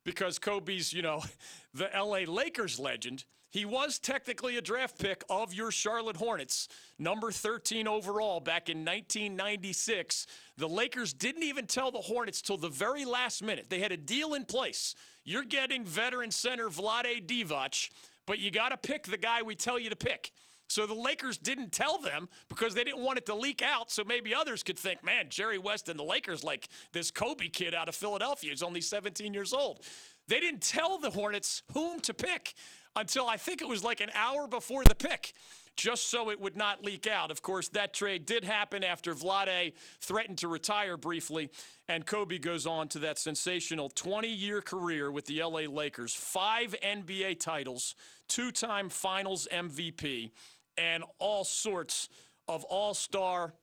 because 0.06 0.38
Kobe's, 0.38 0.94
you 0.94 1.02
know, 1.02 1.22
the 1.74 1.90
LA 1.94 2.32
Lakers 2.32 2.78
legend. 2.78 3.24
He 3.50 3.64
was 3.64 3.98
technically 3.98 4.56
a 4.58 4.62
draft 4.62 4.98
pick 4.98 5.24
of 5.30 5.54
your 5.54 5.70
Charlotte 5.70 6.16
Hornets, 6.16 6.68
number 6.98 7.30
13 7.30 7.88
overall 7.88 8.38
back 8.40 8.68
in 8.68 8.78
1996. 8.78 10.26
The 10.58 10.68
Lakers 10.68 11.12
didn't 11.12 11.42
even 11.42 11.66
tell 11.66 11.90
the 11.90 11.98
Hornets 11.98 12.42
till 12.42 12.58
the 12.58 12.68
very 12.68 13.04
last 13.04 13.42
minute. 13.42 13.66
They 13.70 13.80
had 13.80 13.92
a 13.92 13.96
deal 13.96 14.34
in 14.34 14.44
place. 14.44 14.94
You're 15.24 15.44
getting 15.44 15.84
veteran 15.84 16.30
center 16.30 16.68
Vlade 16.68 17.26
Divac, 17.26 17.90
but 18.26 18.38
you 18.38 18.50
got 18.50 18.70
to 18.70 18.76
pick 18.76 19.04
the 19.04 19.16
guy 19.16 19.42
we 19.42 19.54
tell 19.54 19.78
you 19.78 19.90
to 19.90 19.96
pick. 19.96 20.32
So 20.68 20.86
the 20.86 20.94
Lakers 20.94 21.38
didn't 21.38 21.72
tell 21.72 21.98
them 21.98 22.28
because 22.48 22.74
they 22.74 22.84
didn't 22.84 23.02
want 23.02 23.18
it 23.18 23.26
to 23.26 23.34
leak 23.34 23.62
out. 23.62 23.90
So 23.90 24.02
maybe 24.04 24.34
others 24.34 24.62
could 24.62 24.78
think, 24.78 25.04
man, 25.04 25.26
Jerry 25.28 25.58
West 25.58 25.88
and 25.88 25.98
the 25.98 26.04
Lakers 26.04 26.42
like 26.42 26.68
this 26.92 27.10
Kobe 27.10 27.48
kid 27.48 27.74
out 27.74 27.88
of 27.88 27.94
Philadelphia 27.94 28.50
who's 28.50 28.62
only 28.62 28.80
17 28.80 29.32
years 29.32 29.52
old. 29.52 29.80
They 30.28 30.40
didn't 30.40 30.62
tell 30.62 30.98
the 30.98 31.10
Hornets 31.10 31.62
whom 31.72 32.00
to 32.00 32.12
pick 32.12 32.54
until 32.96 33.28
I 33.28 33.36
think 33.36 33.62
it 33.62 33.68
was 33.68 33.84
like 33.84 34.00
an 34.00 34.10
hour 34.14 34.48
before 34.48 34.82
the 34.84 34.94
pick 34.94 35.34
just 35.76 36.10
so 36.10 36.30
it 36.30 36.40
would 36.40 36.56
not 36.56 36.82
leak 36.82 37.06
out. 37.06 37.30
Of 37.30 37.42
course, 37.42 37.68
that 37.68 37.92
trade 37.92 38.26
did 38.26 38.44
happen 38.44 38.82
after 38.82 39.14
Vlade 39.14 39.74
threatened 40.00 40.38
to 40.38 40.48
retire 40.48 40.96
briefly, 40.96 41.50
and 41.86 42.04
Kobe 42.06 42.38
goes 42.38 42.66
on 42.66 42.88
to 42.88 42.98
that 43.00 43.18
sensational 43.18 43.90
20 43.90 44.28
year 44.28 44.62
career 44.62 45.12
with 45.12 45.26
the 45.26 45.42
LA 45.42 45.60
Lakers, 45.70 46.14
five 46.14 46.74
NBA 46.82 47.38
titles, 47.38 47.94
two 48.26 48.50
time 48.50 48.88
finals 48.88 49.46
MVP 49.52 50.30
and 50.78 51.04
all 51.18 51.44
sorts 51.44 52.08
of 52.48 52.64
all 52.64 52.94
star, 52.94 53.54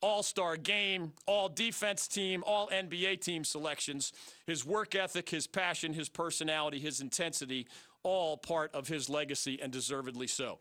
all 0.00 0.22
star 0.22 0.56
game, 0.56 1.12
all 1.26 1.48
defense 1.48 2.06
team, 2.06 2.44
all 2.46 2.68
NBA 2.68 3.20
team 3.20 3.44
selections. 3.44 4.12
His 4.46 4.64
work 4.64 4.94
ethic, 4.94 5.28
his 5.28 5.46
passion, 5.46 5.92
his 5.92 6.08
personality, 6.08 6.78
his 6.78 7.00
intensity, 7.00 7.66
all 8.02 8.36
part 8.36 8.74
of 8.74 8.88
his 8.88 9.08
legacy 9.08 9.58
and 9.60 9.72
deservedly 9.72 10.26
so. 10.26 10.58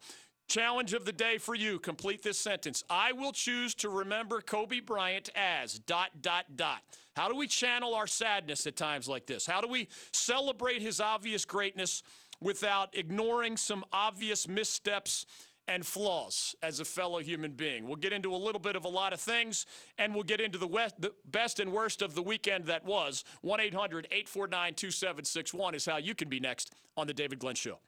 Challenge 0.47 0.93
of 0.93 1.03
the 1.03 1.11
day 1.11 1.37
for 1.37 1.55
you. 1.55 1.77
Complete 1.77 2.23
this 2.23 2.39
sentence. 2.39 2.83
I 2.89 3.11
will 3.11 3.33
choose 3.33 3.75
to 3.75 3.89
remember 3.89 4.39
Kobe 4.39 4.79
Bryant 4.79 5.29
as 5.35 5.77
dot, 5.79 6.21
dot, 6.21 6.45
dot. 6.55 6.81
How 7.17 7.27
do 7.27 7.35
we 7.35 7.47
channel 7.47 7.93
our 7.93 8.07
sadness 8.07 8.65
at 8.65 8.77
times 8.77 9.09
like 9.09 9.25
this? 9.25 9.45
How 9.45 9.59
do 9.59 9.67
we 9.67 9.89
celebrate 10.13 10.81
his 10.81 11.01
obvious 11.01 11.43
greatness 11.43 12.01
without 12.39 12.95
ignoring 12.95 13.57
some 13.57 13.83
obvious 13.91 14.47
missteps 14.47 15.25
and 15.67 15.85
flaws 15.85 16.55
as 16.63 16.79
a 16.79 16.85
fellow 16.85 17.19
human 17.19 17.51
being. 17.51 17.85
We'll 17.87 17.95
get 17.95 18.13
into 18.13 18.33
a 18.33 18.37
little 18.37 18.59
bit 18.59 18.75
of 18.75 18.85
a 18.85 18.89
lot 18.89 19.13
of 19.13 19.19
things, 19.19 19.65
and 19.97 20.13
we'll 20.13 20.23
get 20.23 20.41
into 20.41 20.57
the, 20.57 20.67
west, 20.67 20.95
the 20.99 21.13
best 21.25 21.59
and 21.59 21.71
worst 21.71 22.01
of 22.01 22.15
the 22.15 22.21
weekend 22.21 22.65
that 22.65 22.85
was. 22.85 23.23
1 23.41 23.59
800 23.59 24.07
849 24.11 24.73
2761 24.73 25.75
is 25.75 25.85
how 25.85 25.97
you 25.97 26.15
can 26.15 26.29
be 26.29 26.39
next 26.39 26.73
on 26.95 27.07
The 27.07 27.13
David 27.13 27.39
Glenn 27.39 27.55
Show. 27.55 27.79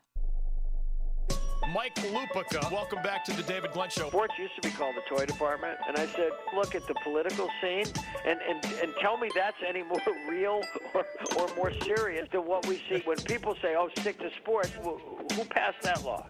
Mike 1.74 1.94
Lupica, 1.96 2.72
welcome 2.72 3.02
back 3.04 3.24
to 3.26 3.32
the 3.32 3.44
David 3.44 3.72
Glenn 3.74 3.90
Show. 3.90 4.08
Sports 4.08 4.34
used 4.40 4.56
to 4.56 4.68
be 4.68 4.74
called 4.74 4.96
the 4.96 5.16
toy 5.16 5.26
department, 5.26 5.78
and 5.88 5.98
I 5.98 6.08
said, 6.08 6.32
look 6.56 6.74
at 6.74 6.88
the 6.88 6.96
political 7.04 7.48
scene 7.62 7.86
and, 8.26 8.40
and, 8.42 8.66
and 8.82 8.94
tell 9.00 9.18
me 9.18 9.30
that's 9.36 9.58
any 9.68 9.84
more 9.84 10.02
real 10.30 10.62
or, 10.96 11.06
or 11.38 11.56
more 11.56 11.72
serious 11.84 12.28
than 12.32 12.48
what 12.48 12.66
we 12.66 12.82
see 12.90 13.04
when 13.06 13.18
people 13.18 13.56
say, 13.62 13.76
oh, 13.78 13.90
stick 14.00 14.18
to 14.20 14.32
sports. 14.42 14.72
Who 14.82 15.46
passed 15.46 15.82
that 15.84 16.04
law? 16.04 16.26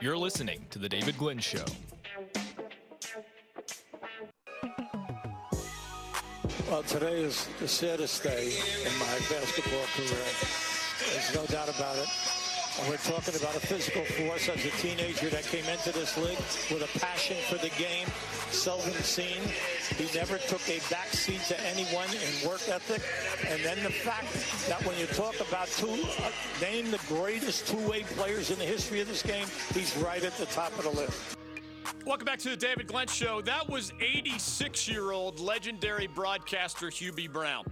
You're 0.00 0.16
listening 0.16 0.66
to 0.70 0.78
The 0.78 0.88
David 0.88 1.16
Glenn 1.18 1.38
Show. 1.38 1.64
Well, 6.68 6.82
today 6.82 7.22
is 7.22 7.48
the 7.60 7.68
saddest 7.68 8.22
day 8.22 8.52
in 8.84 8.98
my 8.98 9.18
basketball 9.30 9.84
career. 9.94 10.24
There's 11.12 11.34
no 11.34 11.46
doubt 11.46 11.68
about 11.68 11.96
it. 11.96 12.43
And 12.80 12.88
we're 12.88 12.96
talking 12.96 13.36
about 13.36 13.54
a 13.54 13.60
physical 13.60 14.04
force 14.04 14.48
as 14.48 14.64
a 14.64 14.70
teenager 14.78 15.28
that 15.28 15.44
came 15.44 15.64
into 15.66 15.92
this 15.92 16.16
league 16.16 16.38
with 16.72 16.82
a 16.82 16.98
passion 16.98 17.36
for 17.48 17.54
the 17.56 17.68
game, 17.78 18.08
seldom 18.50 18.92
seen. 18.94 19.40
He 19.96 20.12
never 20.18 20.38
took 20.38 20.60
a 20.68 20.80
backseat 20.90 21.46
to 21.48 21.66
anyone 21.66 22.08
in 22.08 22.48
work 22.48 22.68
ethic. 22.68 23.00
And 23.48 23.62
then 23.62 23.80
the 23.84 23.92
fact 23.92 24.32
that 24.68 24.84
when 24.84 24.98
you 24.98 25.06
talk 25.06 25.38
about 25.40 25.68
two, 25.68 25.86
uh, 25.88 26.30
name 26.60 26.90
the 26.90 26.98
greatest 27.06 27.68
two-way 27.68 28.02
players 28.02 28.50
in 28.50 28.58
the 28.58 28.64
history 28.64 29.00
of 29.00 29.06
this 29.06 29.22
game, 29.22 29.46
he's 29.72 29.96
right 29.98 30.24
at 30.24 30.36
the 30.36 30.46
top 30.46 30.76
of 30.76 30.82
the 30.82 30.90
list. 30.90 31.36
Welcome 32.04 32.24
back 32.24 32.40
to 32.40 32.50
the 32.50 32.56
David 32.56 32.88
Glenn 32.88 33.06
Show. 33.06 33.40
That 33.40 33.68
was 33.68 33.92
86 34.00 34.88
year 34.88 35.12
old 35.12 35.38
legendary 35.38 36.08
broadcaster 36.08 36.88
Hubie 36.88 37.32
Brown. 37.32 37.64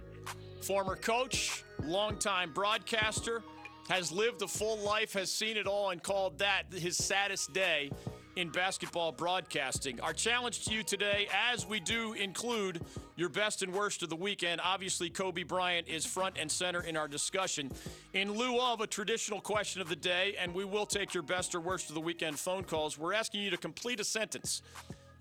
Former 0.61 0.95
coach, 0.95 1.65
longtime 1.83 2.53
broadcaster, 2.53 3.43
has 3.89 4.11
lived 4.11 4.41
a 4.41 4.47
full 4.47 4.77
life, 4.79 5.13
has 5.13 5.31
seen 5.31 5.57
it 5.57 5.67
all, 5.67 5.89
and 5.89 6.01
called 6.01 6.39
that 6.39 6.63
his 6.71 6.97
saddest 6.97 7.53
day 7.53 7.91
in 8.35 8.49
basketball 8.49 9.11
broadcasting. 9.11 9.99
Our 10.01 10.13
challenge 10.13 10.65
to 10.65 10.73
you 10.73 10.81
today, 10.81 11.27
as 11.51 11.67
we 11.67 11.79
do 11.79 12.13
include 12.13 12.81
your 13.15 13.29
best 13.29 13.61
and 13.61 13.71
worst 13.71 14.01
of 14.01 14.09
the 14.09 14.15
weekend, 14.15 14.59
obviously 14.63 15.09
Kobe 15.09 15.43
Bryant 15.43 15.87
is 15.87 16.03
front 16.03 16.37
and 16.39 16.51
center 16.51 16.81
in 16.81 16.97
our 16.97 17.07
discussion. 17.07 17.71
In 18.13 18.31
lieu 18.31 18.59
of 18.59 18.81
a 18.81 18.87
traditional 18.87 19.39
question 19.39 19.81
of 19.81 19.89
the 19.89 19.95
day, 19.95 20.35
and 20.39 20.51
we 20.51 20.65
will 20.65 20.87
take 20.87 21.13
your 21.13 21.21
best 21.21 21.53
or 21.53 21.59
worst 21.59 21.89
of 21.89 21.95
the 21.95 22.01
weekend 22.01 22.39
phone 22.39 22.63
calls, 22.63 22.97
we're 22.97 23.13
asking 23.13 23.41
you 23.41 23.51
to 23.51 23.57
complete 23.57 23.99
a 23.99 24.03
sentence. 24.03 24.63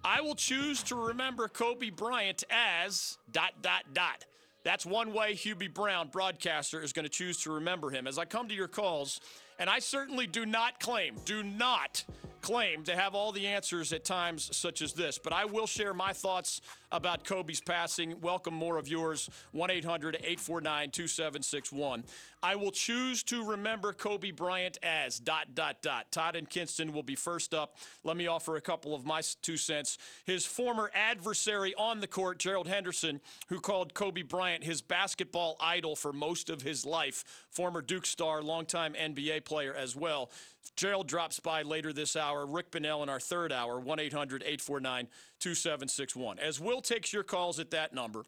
I 0.03 0.23
will 0.23 0.35
choose 0.35 0.83
to 0.85 0.97
remember 0.97 1.49
Kobe 1.49 1.91
Bryant 1.91 2.45
as 2.51 3.19
dot 3.31 3.53
dot 3.61 3.85
dot. 3.93 4.25
That's 4.65 4.87
one 4.87 5.13
way 5.13 5.35
Hubie 5.35 5.73
Brown, 5.73 6.09
broadcaster, 6.09 6.81
is 6.81 6.93
going 6.93 7.05
to 7.05 7.09
choose 7.11 7.39
to 7.43 7.53
remember 7.53 7.91
him. 7.91 8.07
As 8.07 8.19
I 8.19 8.25
come 8.25 8.49
to 8.49 8.55
your 8.55 8.69
calls, 8.69 9.21
and 9.59 9.69
I 9.69 9.81
certainly 9.81 10.27
do 10.27 10.47
not 10.47 10.79
claim, 10.79 11.17
do 11.25 11.43
not 11.43 12.05
claim 12.43 12.83
to 12.85 12.97
have 12.97 13.15
all 13.15 13.33
the 13.33 13.47
answers 13.47 13.93
at 13.93 14.05
times 14.05 14.55
such 14.55 14.83
as 14.83 14.93
this, 14.93 15.17
but 15.17 15.33
I 15.33 15.45
will 15.45 15.67
share 15.67 15.95
my 15.95 16.13
thoughts 16.13 16.61
about 16.91 17.25
Kobe's 17.25 17.61
passing. 17.61 18.21
Welcome 18.21 18.55
more 18.55 18.77
of 18.77 18.89
yours, 18.89 19.31
1 19.53 19.71
800 19.71 20.17
849 20.17 20.91
2761. 20.91 22.05
I 22.43 22.57
will 22.57 22.73
choose 22.73 23.23
to 23.25 23.45
remember 23.45 23.93
Kobe 23.93 24.33
Bryant 24.33 24.77
as 24.83 25.21
dot, 25.21 25.55
dot, 25.55 25.81
dot. 25.81 26.11
Todd 26.11 26.35
and 26.35 26.51
Kinston 26.51 26.93
will 26.93 27.05
be 27.05 27.15
first 27.15 27.55
up. 27.55 27.77
Let 28.03 28.17
me 28.17 28.27
offer 28.27 28.57
a 28.57 28.61
couple 28.61 28.97
of 28.97 29.07
my 29.07 29.23
two 29.43 29.57
cents. 29.57 29.97
His 30.25 30.45
former 30.45 30.91
adversary 30.93 31.73
on 31.77 32.01
the 32.01 32.09
court, 32.09 32.41
Gerald 32.41 32.67
Henderson, 32.67 33.21
who 33.47 33.61
called 33.61 33.95
Kobe 33.95 34.23
Bryant 34.23 34.65
his 34.65 34.83
basketball 34.83 35.57
idol 35.61 35.95
for 35.95 36.13
most 36.13 36.51
of 36.51 36.63
his 36.63 36.85
life, 36.85 37.25
former 37.49 37.81
Duke 37.81 38.07
star, 38.07 38.43
longtime 38.43 38.95
NBA 38.95 39.45
player 39.45 39.73
as 39.73 39.95
well. 39.95 40.31
Gerald 40.77 41.09
drops 41.09 41.41
by 41.41 41.63
later 41.63 41.93
this 41.93 42.17
hour. 42.17 42.47
Rick 42.47 42.71
Bonnell 42.71 43.03
in 43.03 43.09
our 43.09 43.21
third 43.21 43.53
hour, 43.53 43.79
1 43.79 44.01
800 44.01 44.43
849 44.43 45.09
2761. 45.41 46.39
As 46.39 46.61
Will 46.61 46.81
takes 46.81 47.13
your 47.13 47.23
calls 47.23 47.59
at 47.59 47.71
that 47.71 47.93
number, 47.93 48.25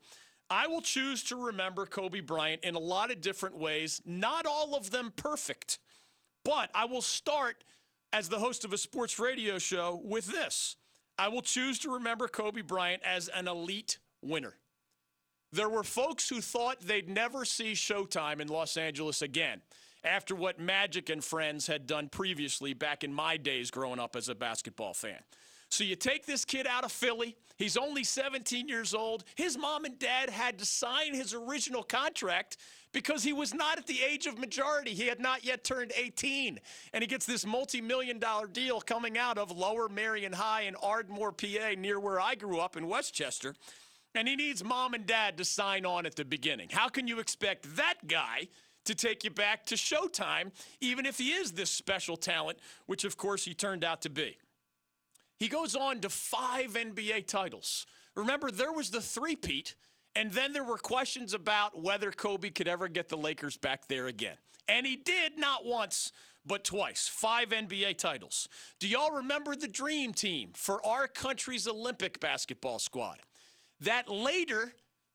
I 0.51 0.67
will 0.67 0.83
choose 0.83 1.23
to 1.25 1.37
remember 1.37 1.87
Kobe 1.87 2.21
Bryant 2.21 2.63
in 2.65 2.75
a 2.75 2.81
lot 2.81 3.11
of 3.11 3.21
different 3.21 3.57
ways, 3.57 4.01
not 4.05 4.47
all 4.47 4.75
of 4.75 4.91
them 4.91 5.13
perfect. 5.17 5.79
But 6.45 6.71
I 6.75 6.85
will 6.85 7.03
start 7.03 7.65
as 8.13 8.29
the 8.29 8.39
host 8.39 8.65
of 8.65 8.73
a 8.73 8.79
sports 8.79 9.19
radio 9.19 9.59
show 9.59 10.01
with 10.05 10.27
this. 10.27 10.77
I 11.19 11.29
will 11.29 11.43
choose 11.43 11.79
to 11.81 11.95
remember 11.95 12.29
Kobe 12.29 12.61
Bryant 12.61 13.03
as 13.05 13.29
an 13.29 13.49
elite 13.49 13.99
winner. 14.23 14.55
There 15.53 15.69
were 15.69 15.85
folks 15.85 16.29
who 16.29 16.41
thought 16.41 16.81
they'd 16.81 17.09
never 17.09 17.45
see 17.45 17.73
Showtime 17.73 18.41
in 18.41 18.49
Los 18.49 18.77
Angeles 18.77 19.23
again 19.23 19.63
after 20.05 20.35
what 20.35 20.61
Magic 20.61 21.09
and 21.09 21.25
friends 21.25 21.67
had 21.67 21.87
done 21.87 22.09
previously 22.09 22.75
back 22.75 23.05
in 23.05 23.13
my 23.13 23.37
days 23.37 23.71
growing 23.71 23.99
up 23.99 24.17
as 24.17 24.29
a 24.29 24.35
basketball 24.35 24.95
fan. 24.95 25.19
So 25.71 25.83
you 25.83 25.97
take 25.97 26.25
this 26.25 26.45
kid 26.45 26.69
out 26.69 26.85
of 26.85 26.93
Philly. 26.93 27.37
He's 27.57 27.77
only 27.77 28.05
17 28.05 28.69
years 28.69 28.95
old. 28.95 29.25
His 29.35 29.59
mom 29.59 29.85
and 29.85 29.99
dad 29.99 30.31
had 30.31 30.59
to 30.61 30.65
sign 30.65 31.15
his 31.15 31.35
original 31.35 31.83
contract 31.83 32.59
because 32.93 33.25
he 33.25 33.33
was 33.33 33.53
not 33.53 33.79
at 33.79 33.87
the 33.87 34.01
age 34.01 34.27
of 34.27 34.39
majority. 34.39 34.95
He 34.95 35.09
had 35.09 35.19
not 35.19 35.45
yet 35.45 35.65
turned 35.65 35.93
18. 35.97 36.61
And 36.93 37.03
he 37.03 37.09
gets 37.09 37.27
this 37.27 37.45
multi 37.45 37.81
million 37.81 38.21
dollar 38.21 38.47
deal 38.47 38.81
coming 38.81 39.19
out 39.19 39.37
of 39.37 39.51
Lower 39.51 39.89
Merion 39.89 40.33
High 40.33 40.63
in 40.63 40.77
Ardmore, 40.77 41.33
PA, 41.33 41.75
near 41.77 41.99
where 41.99 42.21
I 42.21 42.37
grew 42.37 42.61
up 42.61 42.77
in 42.77 42.87
West 42.87 43.13
Chester. 43.15 43.55
And 44.15 44.29
he 44.29 44.37
needs 44.37 44.63
mom 44.63 44.95
and 44.95 45.07
dad 45.07 45.37
to 45.39 45.45
sign 45.45 45.85
on 45.85 46.07
at 46.07 46.15
the 46.15 46.25
beginning. 46.25 46.69
How 46.71 46.89
can 46.89 47.09
you 47.09 47.19
expect 47.19 47.75
that 47.77 47.95
guy? 48.07 48.47
To 48.85 48.95
take 48.95 49.25
you 49.25 49.31
back 49.31 49.67
to 49.67 49.75
Showtime, 49.75 50.53
even 50.81 51.07
if 51.07 51.19
he 51.19 51.33
is 51.33 51.53
this 51.53 51.71
special 51.71 52.17
talent, 52.17 52.59
which 52.87 53.05
of 53.05 53.17
course 53.17 53.45
he 53.45 53.55
turned 53.55 53.85
out 53.85 54.03
to 54.03 54.11
be. 54.11 54.37
He 55.39 55.49
goes 55.49 55.75
on 55.75 56.01
to 56.01 56.09
five 56.09 56.73
NBA 56.73 57.27
titles. 57.27 57.87
Remember, 58.15 58.51
there 58.51 58.73
was 58.73 58.91
the 58.91 59.01
three-peat, 59.01 59.75
and 60.15 60.31
then 60.31 60.53
there 60.53 60.65
were 60.65 60.79
questions 60.79 61.35
about 61.35 61.81
whether 61.81 62.13
Kobe 62.13 62.51
could 62.51 62.69
ever 62.69 62.89
get 62.89 63.09
the 63.09 63.17
Lakers 63.17 63.57
back 63.57 63.89
there 63.89 64.07
again. 64.07 64.37
And 64.69 64.87
he 64.87 64.97
did 64.97 65.39
not 65.39 65.67
once, 65.67 66.13
but 66.47 66.65
twice. 66.65 67.09
Five 67.09 67.49
NBA 67.49 67.99
titles. 67.99 68.49
Do 68.79 68.89
y'all 68.89 69.11
remember 69.11 69.57
the 69.57 69.69
dream 69.69 70.13
team 70.13 70.51
for 70.55 70.85
our 70.87 71.09
country's 71.09 71.67
Olympic 71.67 72.21
basketball 72.21 72.79
squad? 72.79 73.19
That 73.81 74.09
later 74.09 74.73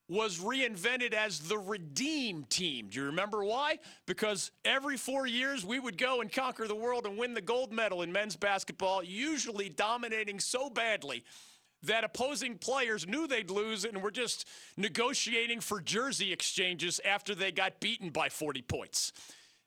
was 0.09 0.39
reinvented 0.39 1.13
as 1.13 1.39
the 1.39 1.57
Redeem 1.57 2.43
Team. 2.45 2.87
Do 2.89 2.99
you 2.99 3.05
remember 3.05 3.43
why? 3.43 3.77
Because 4.07 4.51
every 4.65 4.97
four 4.97 5.27
years 5.27 5.63
we 5.63 5.79
would 5.79 5.97
go 5.97 6.21
and 6.21 6.31
conquer 6.31 6.67
the 6.67 6.75
world 6.75 7.05
and 7.05 7.17
win 7.17 7.35
the 7.35 7.41
gold 7.41 7.71
medal 7.71 8.01
in 8.01 8.11
men's 8.11 8.35
basketball, 8.35 9.03
usually 9.03 9.69
dominating 9.69 10.39
so 10.39 10.69
badly 10.69 11.23
that 11.83 12.03
opposing 12.03 12.57
players 12.57 13.07
knew 13.07 13.27
they'd 13.27 13.51
lose 13.51 13.85
and 13.85 14.01
were 14.01 14.11
just 14.11 14.47
negotiating 14.75 15.61
for 15.61 15.79
jersey 15.79 16.33
exchanges 16.33 16.99
after 17.05 17.35
they 17.35 17.51
got 17.51 17.79
beaten 17.79 18.09
by 18.09 18.27
40 18.27 18.63
points. 18.63 19.13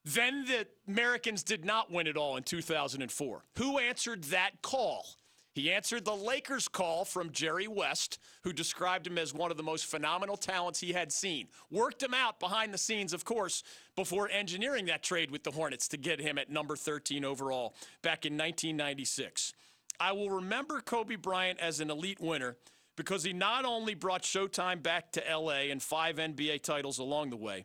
Then 0.05 0.45
the 0.45 0.67
Americans 0.89 1.43
did 1.43 1.65
not 1.65 1.91
win 1.91 2.09
it 2.09 2.17
all 2.17 2.37
in 2.37 2.43
2004. 2.43 3.45
Who 3.59 3.79
answered 3.79 4.25
that 4.25 4.61
call? 4.61 5.07
He 5.53 5.71
answered 5.71 6.05
the 6.05 6.17
Lakers' 6.17 6.67
call 6.67 7.05
from 7.05 7.31
Jerry 7.31 7.69
West, 7.69 8.19
who 8.43 8.53
described 8.53 9.07
him 9.07 9.19
as 9.19 9.35
one 9.35 9.51
of 9.51 9.59
the 9.59 9.63
most 9.63 9.85
phenomenal 9.85 10.37
talents 10.37 10.81
he 10.81 10.93
had 10.93 11.13
seen. 11.13 11.49
Worked 11.71 12.03
him 12.03 12.15
out 12.15 12.41
behind 12.41 12.73
the 12.73 12.79
scenes, 12.79 13.13
of 13.13 13.25
course, 13.25 13.63
before 13.95 14.31
engineering 14.31 14.87
that 14.87 15.03
trade 15.03 15.31
with 15.31 15.45
the 15.45 15.51
Hornets 15.51 15.89
to 15.89 15.99
get 15.99 16.21
him 16.21 16.39
at 16.39 16.51
number 16.51 16.75
13 16.75 17.25
overall 17.25 17.75
back 18.01 18.25
in 18.25 18.33
1996. 18.33 19.53
I 20.01 20.13
will 20.13 20.31
remember 20.31 20.81
Kobe 20.81 21.17
Bryant 21.17 21.61
as 21.61 21.81
an 21.81 21.91
elite 21.91 22.21
winner 22.21 22.57
because 22.97 23.23
he 23.23 23.35
not 23.35 23.67
only 23.67 23.95
brought 23.95 24.23
Showtime 24.23 24.83
back 24.83 25.13
to 25.13 25.23
LA 25.31 25.71
and 25.71 25.83
five 25.83 26.17
NBA 26.17 26.63
titles 26.63 26.99
along 26.99 27.31
the 27.31 27.37
way, 27.37 27.65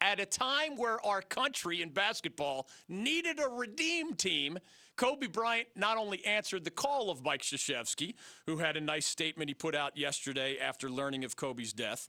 at 0.00 0.20
a 0.20 0.26
time 0.26 0.76
where 0.76 1.04
our 1.06 1.22
country 1.22 1.82
in 1.82 1.90
basketball 1.90 2.68
needed 2.88 3.40
a 3.40 3.48
redeem 3.48 4.14
team 4.14 4.58
Kobe 4.96 5.26
Bryant 5.26 5.68
not 5.76 5.98
only 5.98 6.24
answered 6.24 6.64
the 6.64 6.70
call 6.70 7.10
of 7.10 7.22
Mike 7.22 7.42
Krzyzewski, 7.42 8.14
who 8.46 8.58
had 8.58 8.76
a 8.76 8.80
nice 8.80 9.06
statement 9.06 9.50
he 9.50 9.54
put 9.54 9.74
out 9.74 9.96
yesterday 9.96 10.58
after 10.58 10.88
learning 10.88 11.24
of 11.24 11.36
Kobe's 11.36 11.72
death, 11.72 12.08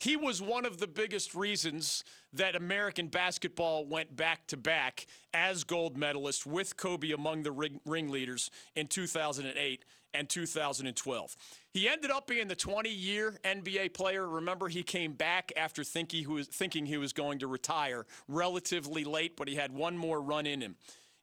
he 0.00 0.16
was 0.16 0.42
one 0.42 0.64
of 0.64 0.78
the 0.78 0.88
biggest 0.88 1.32
reasons 1.34 2.02
that 2.32 2.56
American 2.56 3.06
basketball 3.06 3.86
went 3.86 4.16
back 4.16 4.46
to 4.48 4.56
back 4.56 5.06
as 5.32 5.62
gold 5.62 5.96
medalist 5.96 6.44
with 6.44 6.76
Kobe 6.76 7.12
among 7.12 7.44
the 7.44 7.52
ring, 7.52 7.80
ringleaders 7.84 8.50
in 8.74 8.88
2008 8.88 9.84
and 10.14 10.28
2012. 10.28 11.36
He 11.72 11.88
ended 11.88 12.10
up 12.10 12.26
being 12.26 12.48
the 12.48 12.56
20 12.56 12.90
year 12.90 13.38
NBA 13.44 13.94
player. 13.94 14.28
Remember, 14.28 14.68
he 14.68 14.82
came 14.82 15.12
back 15.12 15.52
after 15.56 15.84
thinking 15.84 16.20
he, 16.20 16.26
was, 16.26 16.48
thinking 16.48 16.84
he 16.84 16.96
was 16.96 17.12
going 17.12 17.38
to 17.38 17.46
retire 17.46 18.04
relatively 18.26 19.04
late, 19.04 19.36
but 19.36 19.48
he 19.48 19.54
had 19.54 19.72
one 19.72 19.96
more 19.96 20.20
run 20.20 20.46
in 20.46 20.60
him. 20.60 20.76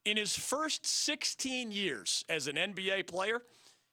In 0.09 0.17
his 0.17 0.35
first 0.35 0.87
16 0.87 1.71
years 1.71 2.25
as 2.27 2.47
an 2.47 2.55
NBA 2.55 3.05
player, 3.05 3.43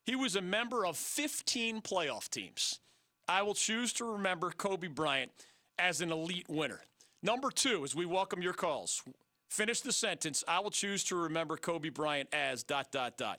he 0.02 0.16
was 0.16 0.34
a 0.34 0.40
member 0.40 0.86
of 0.86 0.96
15 0.96 1.82
playoff 1.82 2.30
teams. 2.30 2.80
I 3.28 3.42
will 3.42 3.52
choose 3.52 3.92
to 3.94 4.12
remember 4.12 4.50
Kobe 4.50 4.86
Bryant 4.86 5.30
as 5.78 6.00
an 6.00 6.10
elite 6.10 6.48
winner. 6.48 6.80
Number 7.22 7.50
two, 7.50 7.84
as 7.84 7.94
we 7.94 8.06
welcome 8.06 8.40
your 8.40 8.54
calls, 8.54 9.02
finish 9.50 9.82
the 9.82 9.92
sentence. 9.92 10.42
I 10.48 10.60
will 10.60 10.70
choose 10.70 11.04
to 11.04 11.16
remember 11.16 11.58
Kobe 11.58 11.90
Bryant 11.90 12.30
as 12.32 12.62
dot, 12.62 12.90
dot, 12.90 13.18
dot. 13.18 13.38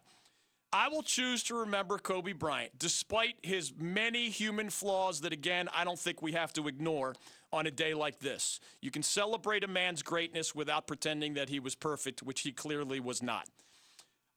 I 0.71 0.89
will 0.89 1.01
choose 1.01 1.41
to 1.45 1.55
remember 1.55 1.97
Kobe 1.97 2.33
Bryant, 2.33 2.77
despite 2.77 3.37
his 3.41 3.73
many 3.75 4.29
human 4.29 4.69
flaws 4.69 5.21
that, 5.21 5.33
again, 5.33 5.67
I 5.73 5.83
don't 5.83 5.97
think 5.97 6.21
we 6.21 6.33
have 6.33 6.53
to 6.53 6.67
ignore 6.67 7.15
on 7.51 7.67
a 7.67 7.71
day 7.71 7.93
like 7.93 8.19
this. 8.19 8.60
You 8.81 8.91
can 8.91 9.03
celebrate 9.03 9.63
a 9.63 9.67
man's 9.67 10.03
greatness 10.03 10.53
without 10.53 10.88
pretending 10.88 11.36
that 11.36 11.49
he 11.49 11.60
was 11.60 11.75
perfect, 11.75 12.23
which 12.23 12.41
he 12.41 12.51
clearly 12.51 12.99
was 12.99 13.23
not. 13.23 13.47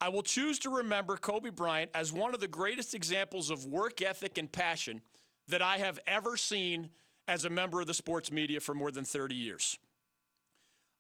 I 0.01 0.09
will 0.09 0.23
choose 0.23 0.59
to 0.61 0.71
remember 0.71 1.17
Kobe 1.17 1.51
Bryant 1.51 1.91
as 1.95 2.13
one 2.13 2.33
of 2.33 2.41
the 2.41 2.49
greatest 2.49 2.95
examples 2.95 3.51
of 3.51 3.67
work 3.67 4.01
ethic 4.01 4.39
and 4.39 4.51
passion 4.51 5.03
that 5.49 5.61
I 5.61 5.79
have 5.79 5.99
ever 6.07 6.37
seen 6.37 6.91
as 7.29 7.45
a 7.45 7.51
member 7.51 7.81
of 7.81 7.87
the 7.87 7.95
sports 7.95 8.33
media 8.33 8.61
for 8.61 8.75
more 8.75 8.91
than 8.91 9.05
30 9.05 9.35
years. 9.35 9.79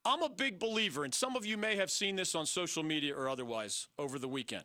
I'm 0.04 0.22
a 0.22 0.28
big 0.28 0.58
believer, 0.58 1.04
and 1.04 1.14
some 1.14 1.36
of 1.36 1.44
you 1.44 1.56
may 1.56 1.76
have 1.76 1.90
seen 1.90 2.16
this 2.16 2.34
on 2.34 2.46
social 2.46 2.82
media 2.82 3.14
or 3.14 3.28
otherwise 3.28 3.88
over 3.98 4.18
the 4.18 4.28
weekend. 4.28 4.64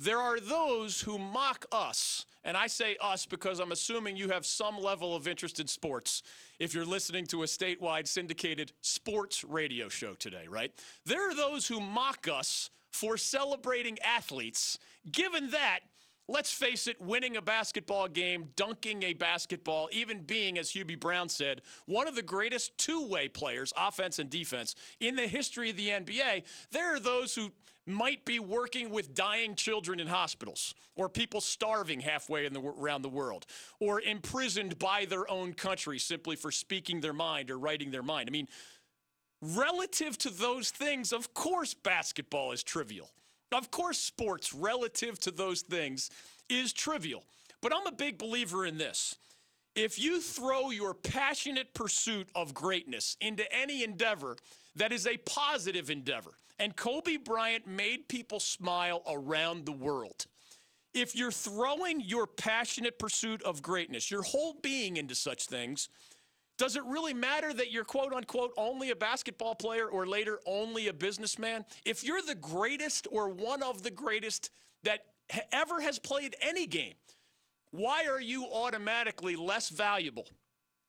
There 0.00 0.18
are 0.18 0.40
those 0.40 1.00
who 1.00 1.18
mock 1.18 1.66
us, 1.70 2.26
and 2.42 2.56
I 2.56 2.66
say 2.66 2.96
us 3.00 3.26
because 3.26 3.60
I'm 3.60 3.72
assuming 3.72 4.16
you 4.16 4.28
have 4.28 4.44
some 4.44 4.78
level 4.78 5.14
of 5.14 5.28
interest 5.28 5.60
in 5.60 5.66
sports 5.66 6.22
if 6.58 6.74
you're 6.74 6.84
listening 6.84 7.26
to 7.26 7.42
a 7.42 7.46
statewide 7.46 8.08
syndicated 8.08 8.72
sports 8.80 9.44
radio 9.44 9.88
show 9.88 10.14
today, 10.14 10.46
right? 10.48 10.72
There 11.06 11.30
are 11.30 11.34
those 11.34 11.68
who 11.68 11.80
mock 11.80 12.26
us 12.28 12.70
for 12.92 13.16
celebrating 13.16 13.98
athletes, 14.00 14.78
given 15.10 15.50
that 15.50 15.80
let's 16.28 16.52
face 16.52 16.86
it, 16.86 17.00
winning 17.00 17.36
a 17.36 17.42
basketball 17.42 18.08
game, 18.08 18.48
dunking 18.56 19.02
a 19.02 19.12
basketball, 19.12 19.88
even 19.92 20.20
being, 20.20 20.58
as 20.58 20.70
Hubie 20.70 20.98
Brown 20.98 21.28
said, 21.28 21.62
one 21.86 22.08
of 22.08 22.14
the 22.14 22.22
greatest 22.22 22.76
two 22.78 23.06
way 23.06 23.28
players, 23.28 23.72
offense 23.76 24.18
and 24.18 24.30
defense, 24.30 24.74
in 25.00 25.16
the 25.16 25.26
history 25.26 25.70
of 25.70 25.76
the 25.76 25.88
NBA, 25.88 26.44
there 26.70 26.94
are 26.94 27.00
those 27.00 27.34
who 27.34 27.50
might 27.86 28.24
be 28.24 28.38
working 28.38 28.90
with 28.90 29.14
dying 29.14 29.54
children 29.54 30.00
in 30.00 30.06
hospitals 30.06 30.74
or 30.96 31.08
people 31.08 31.40
starving 31.40 32.00
halfway 32.00 32.48
the, 32.48 32.60
around 32.60 33.02
the 33.02 33.08
world 33.08 33.44
or 33.78 34.00
imprisoned 34.00 34.78
by 34.78 35.04
their 35.04 35.30
own 35.30 35.52
country 35.52 35.98
simply 35.98 36.36
for 36.36 36.50
speaking 36.50 37.00
their 37.00 37.12
mind 37.12 37.50
or 37.50 37.58
writing 37.58 37.90
their 37.90 38.02
mind. 38.02 38.28
I 38.28 38.32
mean, 38.32 38.48
relative 39.42 40.16
to 40.18 40.30
those 40.30 40.70
things, 40.70 41.12
of 41.12 41.34
course, 41.34 41.74
basketball 41.74 42.52
is 42.52 42.62
trivial. 42.62 43.10
Of 43.54 43.70
course, 43.70 43.98
sports, 43.98 44.52
relative 44.52 45.20
to 45.20 45.30
those 45.30 45.62
things, 45.62 46.10
is 46.48 46.72
trivial. 46.72 47.22
But 47.62 47.72
I'm 47.72 47.86
a 47.86 47.92
big 47.92 48.18
believer 48.18 48.66
in 48.66 48.78
this. 48.78 49.14
If 49.76 49.96
you 49.96 50.20
throw 50.20 50.70
your 50.70 50.92
passionate 50.92 51.72
pursuit 51.72 52.28
of 52.34 52.52
greatness 52.52 53.16
into 53.20 53.44
any 53.54 53.84
endeavor 53.84 54.36
that 54.74 54.92
is 54.92 55.06
a 55.06 55.18
positive 55.18 55.88
endeavor, 55.88 56.32
and 56.58 56.74
Kobe 56.74 57.16
Bryant 57.16 57.64
made 57.64 58.08
people 58.08 58.40
smile 58.40 59.02
around 59.08 59.66
the 59.66 59.72
world. 59.72 60.26
If 60.92 61.14
you're 61.14 61.30
throwing 61.30 62.00
your 62.00 62.26
passionate 62.26 62.98
pursuit 62.98 63.40
of 63.44 63.62
greatness, 63.62 64.10
your 64.10 64.22
whole 64.22 64.56
being 64.62 64.96
into 64.96 65.14
such 65.14 65.46
things, 65.46 65.88
does 66.56 66.76
it 66.76 66.84
really 66.84 67.14
matter 67.14 67.52
that 67.52 67.72
you're 67.72 67.84
quote 67.84 68.12
unquote 68.12 68.52
only 68.56 68.90
a 68.90 68.96
basketball 68.96 69.54
player 69.54 69.86
or 69.86 70.06
later 70.06 70.38
only 70.46 70.88
a 70.88 70.92
businessman? 70.92 71.64
If 71.84 72.04
you're 72.04 72.22
the 72.22 72.34
greatest 72.34 73.06
or 73.10 73.28
one 73.28 73.62
of 73.62 73.82
the 73.82 73.90
greatest 73.90 74.50
that 74.84 75.00
ever 75.52 75.80
has 75.80 75.98
played 75.98 76.36
any 76.40 76.66
game, 76.66 76.94
why 77.70 78.06
are 78.06 78.20
you 78.20 78.46
automatically 78.52 79.34
less 79.34 79.68
valuable 79.68 80.28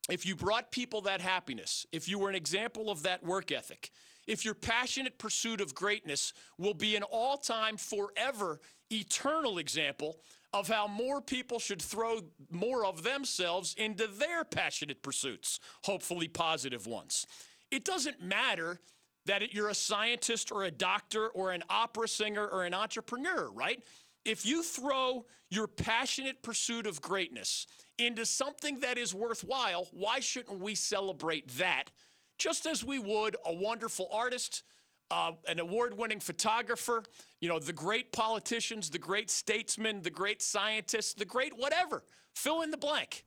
if 0.10 0.26
you 0.26 0.36
brought 0.36 0.72
people 0.72 1.02
that 1.02 1.20
happiness, 1.20 1.86
if 1.92 2.08
you 2.08 2.20
were 2.20 2.30
an 2.30 2.36
example 2.36 2.92
of 2.92 3.04
that 3.04 3.24
work 3.24 3.52
ethic, 3.52 3.90
if 4.28 4.46
your 4.46 4.54
passionate 4.54 5.18
pursuit 5.18 5.62
of 5.62 5.74
greatness 5.74 6.34
will 6.58 6.74
be 6.74 6.96
an 6.96 7.04
all 7.04 7.38
time, 7.38 7.78
forever, 7.78 8.60
eternal 8.92 9.58
example 9.58 10.20
of 10.56 10.70
how 10.70 10.88
more 10.88 11.20
people 11.20 11.60
should 11.60 11.82
throw 11.82 12.22
more 12.50 12.86
of 12.86 13.04
themselves 13.04 13.76
into 13.78 14.08
their 14.08 14.46
passionate 14.46 15.04
pursuits, 15.04 15.60
hopefully 15.84 16.30
positive 16.30 16.88
ones. 16.88 17.28
It 17.72 17.84
doesn't 17.84 18.24
matter 18.24 18.80
that 19.26 19.54
you're 19.54 19.68
a 19.68 19.76
scientist 19.76 20.54
or 20.54 20.64
a 20.64 20.72
doctor 20.72 21.28
or 21.28 21.52
an 21.52 21.62
opera 21.70 22.08
singer 22.08 22.48
or 22.48 22.64
an 22.64 22.74
entrepreneur, 22.74 23.52
right? 23.52 23.84
If 24.24 24.46
you 24.46 24.64
throw 24.64 25.26
your 25.50 25.68
passionate 25.68 26.42
pursuit 26.42 26.88
of 26.88 27.02
greatness 27.02 27.68
into 28.00 28.26
something 28.26 28.80
that 28.80 28.98
is 28.98 29.14
worthwhile, 29.14 29.90
why 29.92 30.22
shouldn't 30.22 30.62
we 30.62 30.74
celebrate 30.74 31.50
that 31.58 31.92
just 32.38 32.66
as 32.66 32.82
we 32.82 32.98
would 32.98 33.36
a 33.46 33.54
wonderful 33.54 34.08
artist, 34.10 34.64
uh, 35.12 35.32
an 35.48 35.60
award 35.60 35.98
winning 35.98 36.20
photographer, 36.20 37.04
you 37.40 37.50
know, 37.50 37.60
the 37.60 37.74
great 37.74 38.12
politicians, 38.12 38.90
the 38.90 38.98
great 38.98 39.30
statesmen, 39.30 40.02
the 40.02 40.10
great 40.10 40.42
scientists, 40.42 41.14
the 41.14 41.26
great 41.26 41.58
whatever. 41.58 42.04
Fill 42.34 42.62
in 42.62 42.72
the 42.72 42.78
blank. 42.78 43.24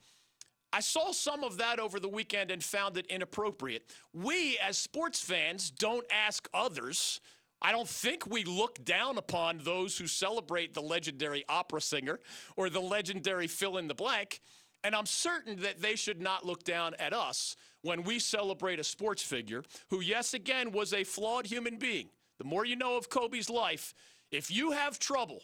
I 0.72 0.80
saw 0.80 1.12
some 1.12 1.44
of 1.44 1.58
that 1.58 1.78
over 1.78 1.98
the 1.98 2.08
weekend 2.08 2.50
and 2.50 2.62
found 2.62 2.98
it 2.98 3.06
inappropriate. 3.06 3.86
We, 4.12 4.58
as 4.58 4.76
sports 4.76 5.20
fans, 5.20 5.70
don't 5.70 6.04
ask 6.12 6.48
others. 6.52 7.20
I 7.62 7.72
don't 7.72 7.88
think 7.88 8.26
we 8.26 8.44
look 8.44 8.84
down 8.84 9.18
upon 9.18 9.60
those 9.62 9.96
who 9.96 10.06
celebrate 10.06 10.74
the 10.74 10.82
legendary 10.82 11.44
opera 11.48 11.80
singer 11.80 12.20
or 12.56 12.68
the 12.68 12.80
legendary 12.80 13.46
fill 13.46 13.78
in 13.78 13.88
the 13.88 13.94
blank. 13.94 14.40
And 14.84 14.94
I'm 14.94 15.06
certain 15.06 15.60
that 15.62 15.80
they 15.80 15.96
should 15.96 16.20
not 16.20 16.44
look 16.44 16.64
down 16.64 16.94
at 16.98 17.12
us 17.12 17.56
when 17.88 18.02
we 18.02 18.18
celebrate 18.18 18.78
a 18.78 18.84
sports 18.84 19.22
figure 19.22 19.62
who, 19.88 20.02
yes, 20.02 20.34
again, 20.34 20.72
was 20.72 20.92
a 20.92 21.04
flawed 21.04 21.46
human 21.46 21.78
being. 21.78 22.10
The 22.36 22.44
more 22.44 22.66
you 22.66 22.76
know 22.76 22.98
of 22.98 23.08
Kobe's 23.08 23.48
life, 23.48 23.94
if 24.30 24.50
you 24.50 24.72
have 24.72 24.98
trouble 24.98 25.40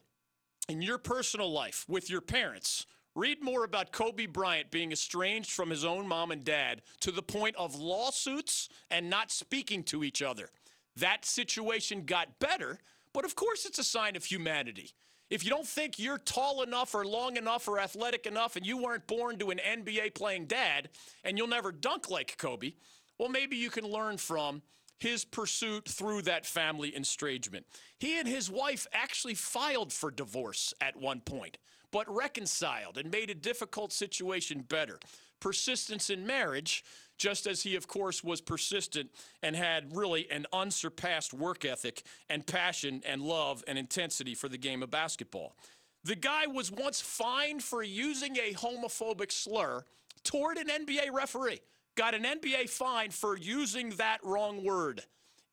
in 0.68 0.82
your 0.82 0.98
personal 0.98 1.50
life 1.50 1.86
with 1.88 2.10
your 2.10 2.20
parents, 2.20 2.84
read 3.14 3.42
more 3.42 3.64
about 3.64 3.92
Kobe 3.92 4.26
Bryant 4.26 4.70
being 4.70 4.92
estranged 4.92 5.52
from 5.52 5.70
his 5.70 5.86
own 5.86 6.06
mom 6.06 6.32
and 6.32 6.44
dad 6.44 6.82
to 7.00 7.10
the 7.10 7.22
point 7.22 7.56
of 7.56 7.76
lawsuits 7.76 8.68
and 8.90 9.08
not 9.08 9.30
speaking 9.30 9.82
to 9.84 10.04
each 10.04 10.20
other. 10.20 10.50
That 10.96 11.24
situation 11.24 12.04
got 12.04 12.38
better, 12.40 12.78
but 13.14 13.24
of 13.24 13.36
course, 13.36 13.64
it's 13.64 13.78
a 13.78 13.84
sign 13.84 14.16
of 14.16 14.24
humanity. 14.26 14.90
If 15.34 15.42
you 15.42 15.50
don't 15.50 15.66
think 15.66 15.98
you're 15.98 16.18
tall 16.18 16.62
enough 16.62 16.94
or 16.94 17.04
long 17.04 17.36
enough 17.36 17.66
or 17.66 17.80
athletic 17.80 18.24
enough 18.24 18.54
and 18.54 18.64
you 18.64 18.80
weren't 18.80 19.08
born 19.08 19.36
to 19.40 19.50
an 19.50 19.58
NBA 19.58 20.14
playing 20.14 20.46
dad 20.46 20.90
and 21.24 21.36
you'll 21.36 21.48
never 21.48 21.72
dunk 21.72 22.08
like 22.08 22.38
Kobe, 22.38 22.74
well, 23.18 23.28
maybe 23.28 23.56
you 23.56 23.68
can 23.68 23.84
learn 23.84 24.16
from 24.16 24.62
his 25.00 25.24
pursuit 25.24 25.88
through 25.88 26.22
that 26.22 26.46
family 26.46 26.90
estrangement. 26.90 27.66
He 27.98 28.16
and 28.16 28.28
his 28.28 28.48
wife 28.48 28.86
actually 28.92 29.34
filed 29.34 29.92
for 29.92 30.12
divorce 30.12 30.72
at 30.80 30.94
one 30.94 31.18
point, 31.18 31.58
but 31.90 32.08
reconciled 32.08 32.96
and 32.96 33.10
made 33.10 33.28
a 33.28 33.34
difficult 33.34 33.92
situation 33.92 34.60
better. 34.60 35.00
Persistence 35.40 36.10
in 36.10 36.24
marriage 36.24 36.84
just 37.18 37.46
as 37.46 37.62
he, 37.62 37.76
of 37.76 37.86
course, 37.86 38.24
was 38.24 38.40
persistent 38.40 39.10
and 39.42 39.54
had 39.54 39.96
really 39.96 40.30
an 40.30 40.46
unsurpassed 40.52 41.32
work 41.32 41.64
ethic 41.64 42.02
and 42.28 42.46
passion 42.46 43.02
and 43.06 43.22
love 43.22 43.62
and 43.66 43.78
intensity 43.78 44.34
for 44.34 44.48
the 44.48 44.58
game 44.58 44.82
of 44.82 44.90
basketball. 44.90 45.56
The 46.02 46.16
guy 46.16 46.46
was 46.46 46.70
once 46.70 47.00
fined 47.00 47.62
for 47.62 47.82
using 47.82 48.36
a 48.36 48.52
homophobic 48.52 49.32
slur 49.32 49.84
toward 50.22 50.58
an 50.58 50.68
NBA 50.68 51.12
referee, 51.12 51.60
got 51.96 52.14
an 52.14 52.24
NBA 52.24 52.68
fine 52.68 53.10
for 53.10 53.36
using 53.36 53.90
that 53.90 54.18
wrong 54.22 54.64
word 54.64 55.02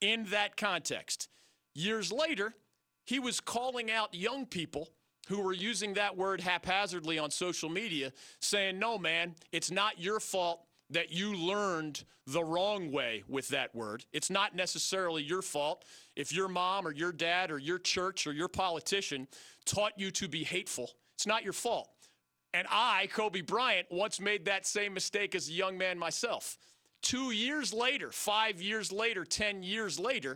in 0.01 0.25
that 0.25 0.57
context. 0.57 1.29
Years 1.73 2.11
later, 2.11 2.53
he 3.05 3.19
was 3.19 3.39
calling 3.39 3.89
out 3.89 4.13
young 4.13 4.45
people 4.45 4.89
who 5.27 5.41
were 5.41 5.53
using 5.53 5.93
that 5.93 6.17
word 6.17 6.41
haphazardly 6.41 7.17
on 7.17 7.31
social 7.31 7.69
media, 7.69 8.11
saying, 8.39 8.77
No, 8.77 8.97
man, 8.97 9.35
it's 9.51 9.71
not 9.71 10.01
your 10.01 10.19
fault 10.19 10.65
that 10.91 11.11
you 11.11 11.35
learned 11.35 12.03
the 12.27 12.43
wrong 12.43 12.91
way 12.91 13.23
with 13.27 13.47
that 13.49 13.73
word. 13.73 14.05
It's 14.13 14.29
not 14.29 14.55
necessarily 14.55 15.23
your 15.23 15.41
fault 15.41 15.85
if 16.15 16.33
your 16.33 16.47
mom 16.47 16.85
or 16.85 16.91
your 16.91 17.11
dad 17.11 17.51
or 17.51 17.57
your 17.57 17.79
church 17.79 18.27
or 18.27 18.33
your 18.33 18.47
politician 18.47 19.27
taught 19.65 19.93
you 19.97 20.11
to 20.11 20.27
be 20.27 20.43
hateful. 20.43 20.91
It's 21.15 21.25
not 21.27 21.43
your 21.43 21.53
fault. 21.53 21.89
And 22.53 22.67
I, 22.69 23.07
Kobe 23.11 23.41
Bryant, 23.41 23.87
once 23.89 24.19
made 24.19 24.45
that 24.45 24.67
same 24.67 24.93
mistake 24.93 25.35
as 25.35 25.47
a 25.47 25.53
young 25.53 25.77
man 25.77 25.97
myself. 25.97 26.57
Two 27.01 27.31
years 27.31 27.73
later, 27.73 28.11
five 28.11 28.61
years 28.61 28.91
later, 28.91 29.23
10 29.23 29.63
years 29.63 29.97
later, 29.97 30.35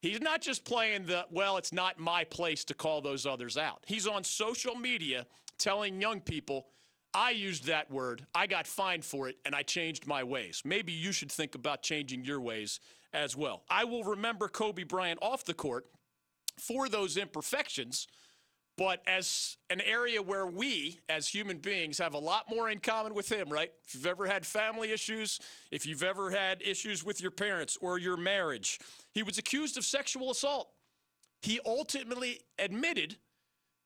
he's 0.00 0.20
not 0.20 0.40
just 0.40 0.64
playing 0.64 1.06
the, 1.06 1.26
well, 1.30 1.56
it's 1.56 1.72
not 1.72 1.98
my 1.98 2.24
place 2.24 2.64
to 2.64 2.74
call 2.74 3.00
those 3.00 3.26
others 3.26 3.58
out. 3.58 3.82
He's 3.86 4.06
on 4.06 4.24
social 4.24 4.76
media 4.76 5.26
telling 5.58 6.00
young 6.00 6.20
people, 6.20 6.68
I 7.12 7.30
used 7.30 7.64
that 7.64 7.90
word, 7.90 8.26
I 8.34 8.46
got 8.46 8.66
fined 8.66 9.04
for 9.04 9.28
it, 9.28 9.36
and 9.44 9.54
I 9.54 9.62
changed 9.62 10.06
my 10.06 10.22
ways. 10.22 10.62
Maybe 10.64 10.92
you 10.92 11.12
should 11.12 11.32
think 11.32 11.54
about 11.54 11.82
changing 11.82 12.24
your 12.24 12.40
ways 12.40 12.78
as 13.12 13.36
well. 13.36 13.64
I 13.68 13.84
will 13.84 14.04
remember 14.04 14.48
Kobe 14.48 14.84
Bryant 14.84 15.18
off 15.20 15.44
the 15.44 15.54
court 15.54 15.86
for 16.58 16.88
those 16.88 17.16
imperfections, 17.16 18.06
but 18.76 19.02
as 19.06 19.56
an 19.68 19.80
area 19.80 20.22
where 20.22 20.46
we, 20.46 21.00
as 21.08 21.28
human 21.28 21.58
beings, 21.58 21.98
have 21.98 22.14
a 22.14 22.18
lot 22.18 22.46
more 22.48 22.70
in 22.70 22.78
common 22.78 23.14
with 23.14 23.30
him, 23.30 23.48
right? 23.48 23.72
If 23.84 23.94
you've 23.94 24.06
ever 24.06 24.26
had 24.26 24.46
family 24.46 24.92
issues, 24.92 25.40
if 25.70 25.84
you've 25.86 26.02
ever 26.02 26.30
had 26.30 26.62
issues 26.62 27.04
with 27.04 27.20
your 27.20 27.32
parents 27.32 27.76
or 27.80 27.98
your 27.98 28.16
marriage, 28.16 28.78
he 29.12 29.22
was 29.22 29.36
accused 29.36 29.76
of 29.76 29.84
sexual 29.84 30.30
assault. 30.30 30.70
He 31.42 31.58
ultimately 31.66 32.40
admitted 32.58 33.16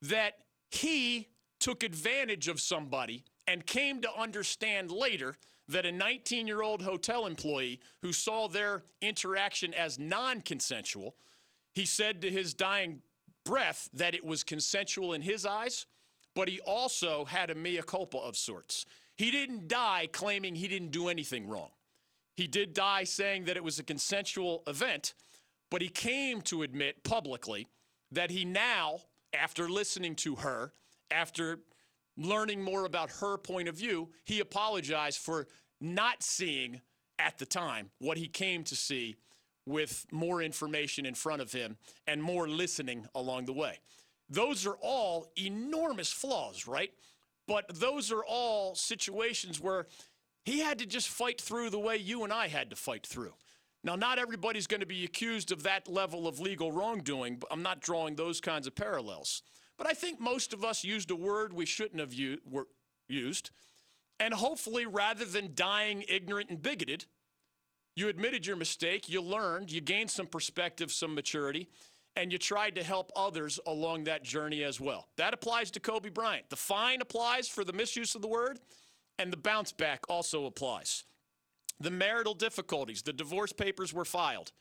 that 0.02 0.34
he 0.70 1.28
took 1.60 1.82
advantage 1.82 2.48
of 2.48 2.60
somebody 2.60 3.24
and 3.46 3.66
came 3.66 4.00
to 4.02 4.08
understand 4.18 4.90
later 4.90 5.36
that 5.68 5.86
a 5.86 5.92
19 5.92 6.46
year 6.46 6.62
old 6.62 6.82
hotel 6.82 7.26
employee 7.26 7.80
who 8.02 8.12
saw 8.12 8.48
their 8.48 8.82
interaction 9.00 9.72
as 9.74 9.98
non 9.98 10.40
consensual, 10.40 11.16
he 11.74 11.86
said 11.86 12.20
to 12.22 12.30
his 12.30 12.54
dying 12.54 13.00
breath 13.44 13.88
that 13.92 14.14
it 14.14 14.24
was 14.24 14.42
consensual 14.42 15.12
in 15.12 15.22
his 15.22 15.46
eyes, 15.46 15.86
but 16.34 16.48
he 16.48 16.60
also 16.60 17.24
had 17.24 17.50
a 17.50 17.54
mea 17.54 17.82
culpa 17.86 18.18
of 18.18 18.36
sorts. 18.36 18.86
He 19.16 19.30
didn't 19.30 19.68
die 19.68 20.08
claiming 20.12 20.54
he 20.54 20.68
didn't 20.68 20.90
do 20.90 21.08
anything 21.08 21.46
wrong. 21.48 21.70
He 22.36 22.46
did 22.46 22.74
die 22.74 23.04
saying 23.04 23.44
that 23.44 23.56
it 23.56 23.62
was 23.62 23.78
a 23.78 23.84
consensual 23.84 24.64
event, 24.66 25.14
but 25.70 25.82
he 25.82 25.88
came 25.88 26.40
to 26.42 26.62
admit 26.62 27.04
publicly 27.04 27.68
that 28.10 28.30
he 28.30 28.44
now, 28.44 29.00
after 29.32 29.68
listening 29.68 30.16
to 30.16 30.36
her, 30.36 30.72
after 31.14 31.60
learning 32.16 32.62
more 32.62 32.84
about 32.84 33.10
her 33.20 33.38
point 33.38 33.68
of 33.68 33.76
view, 33.76 34.10
he 34.24 34.40
apologized 34.40 35.18
for 35.18 35.46
not 35.80 36.22
seeing 36.22 36.80
at 37.18 37.38
the 37.38 37.46
time 37.46 37.90
what 37.98 38.18
he 38.18 38.28
came 38.28 38.64
to 38.64 38.76
see 38.76 39.16
with 39.66 40.06
more 40.12 40.42
information 40.42 41.06
in 41.06 41.14
front 41.14 41.40
of 41.40 41.52
him 41.52 41.76
and 42.06 42.22
more 42.22 42.48
listening 42.48 43.06
along 43.14 43.46
the 43.46 43.52
way. 43.52 43.78
Those 44.28 44.66
are 44.66 44.76
all 44.80 45.30
enormous 45.38 46.12
flaws, 46.12 46.66
right? 46.66 46.90
But 47.46 47.66
those 47.74 48.10
are 48.10 48.24
all 48.24 48.74
situations 48.74 49.60
where 49.60 49.86
he 50.44 50.60
had 50.60 50.78
to 50.80 50.86
just 50.86 51.08
fight 51.08 51.40
through 51.40 51.70
the 51.70 51.78
way 51.78 51.96
you 51.96 52.24
and 52.24 52.32
I 52.32 52.48
had 52.48 52.70
to 52.70 52.76
fight 52.76 53.06
through. 53.06 53.34
Now, 53.82 53.96
not 53.96 54.18
everybody's 54.18 54.66
going 54.66 54.80
to 54.80 54.86
be 54.86 55.04
accused 55.04 55.52
of 55.52 55.62
that 55.64 55.88
level 55.88 56.26
of 56.26 56.40
legal 56.40 56.72
wrongdoing, 56.72 57.36
but 57.36 57.48
I'm 57.50 57.62
not 57.62 57.80
drawing 57.80 58.16
those 58.16 58.40
kinds 58.40 58.66
of 58.66 58.74
parallels. 58.74 59.42
But 59.76 59.86
I 59.86 59.92
think 59.92 60.20
most 60.20 60.52
of 60.52 60.64
us 60.64 60.84
used 60.84 61.10
a 61.10 61.16
word 61.16 61.52
we 61.52 61.66
shouldn't 61.66 62.00
have 62.00 62.14
used. 63.08 63.50
And 64.20 64.32
hopefully, 64.32 64.86
rather 64.86 65.24
than 65.24 65.52
dying 65.54 66.04
ignorant 66.08 66.50
and 66.50 66.62
bigoted, 66.62 67.06
you 67.96 68.08
admitted 68.08 68.46
your 68.46 68.56
mistake, 68.56 69.08
you 69.08 69.20
learned, 69.20 69.70
you 69.70 69.80
gained 69.80 70.10
some 70.10 70.26
perspective, 70.26 70.92
some 70.92 71.14
maturity, 71.14 71.68
and 72.16 72.32
you 72.32 72.38
tried 72.38 72.76
to 72.76 72.84
help 72.84 73.10
others 73.16 73.58
along 73.66 74.04
that 74.04 74.22
journey 74.22 74.62
as 74.62 74.80
well. 74.80 75.08
That 75.16 75.34
applies 75.34 75.70
to 75.72 75.80
Kobe 75.80 76.10
Bryant. 76.10 76.48
The 76.48 76.56
fine 76.56 77.00
applies 77.00 77.48
for 77.48 77.64
the 77.64 77.72
misuse 77.72 78.14
of 78.14 78.22
the 78.22 78.28
word, 78.28 78.60
and 79.18 79.32
the 79.32 79.36
bounce 79.36 79.72
back 79.72 80.04
also 80.08 80.46
applies. 80.46 81.04
The 81.80 81.90
marital 81.90 82.34
difficulties, 82.34 83.02
the 83.02 83.12
divorce 83.12 83.52
papers 83.52 83.92
were 83.92 84.04
filed. 84.04 84.52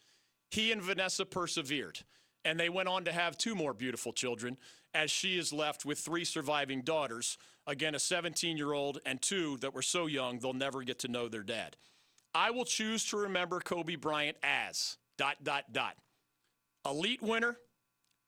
He 0.50 0.72
and 0.72 0.82
Vanessa 0.82 1.26
persevered, 1.26 2.00
and 2.46 2.60
they 2.60 2.70
went 2.70 2.90
on 2.90 3.06
to 3.06 3.12
have 3.12 3.38
two 3.38 3.56
more 3.56 3.74
beautiful 3.74 4.14
children 4.14 4.58
as 4.94 5.10
she 5.12 5.38
is 5.38 5.52
left 5.52 5.86
with 5.86 6.00
three 6.00 6.26
surviving 6.26 6.82
daughters 6.82 7.38
again, 7.68 7.96
a 7.96 8.00
17 8.00 8.58
year 8.58 8.74
old 8.74 9.00
and 9.06 9.22
two 9.22 9.58
that 9.58 9.74
were 9.74 9.82
so 9.82 10.06
young 10.06 10.40
they'll 10.40 10.54
never 10.54 10.84
get 10.84 11.00
to 11.00 11.08
know 11.08 11.28
their 11.28 11.44
dad. 11.44 11.78
I 12.36 12.52
will 12.52 12.66
choose 12.66 13.06
to 13.10 13.18
remember 13.18 13.60
Kobe 13.60 13.96
Bryant 13.96 14.38
as 14.44 14.98
dot, 15.18 15.44
dot, 15.44 15.72
dot. 15.72 15.96
Elite 16.86 17.22
winner, 17.22 17.58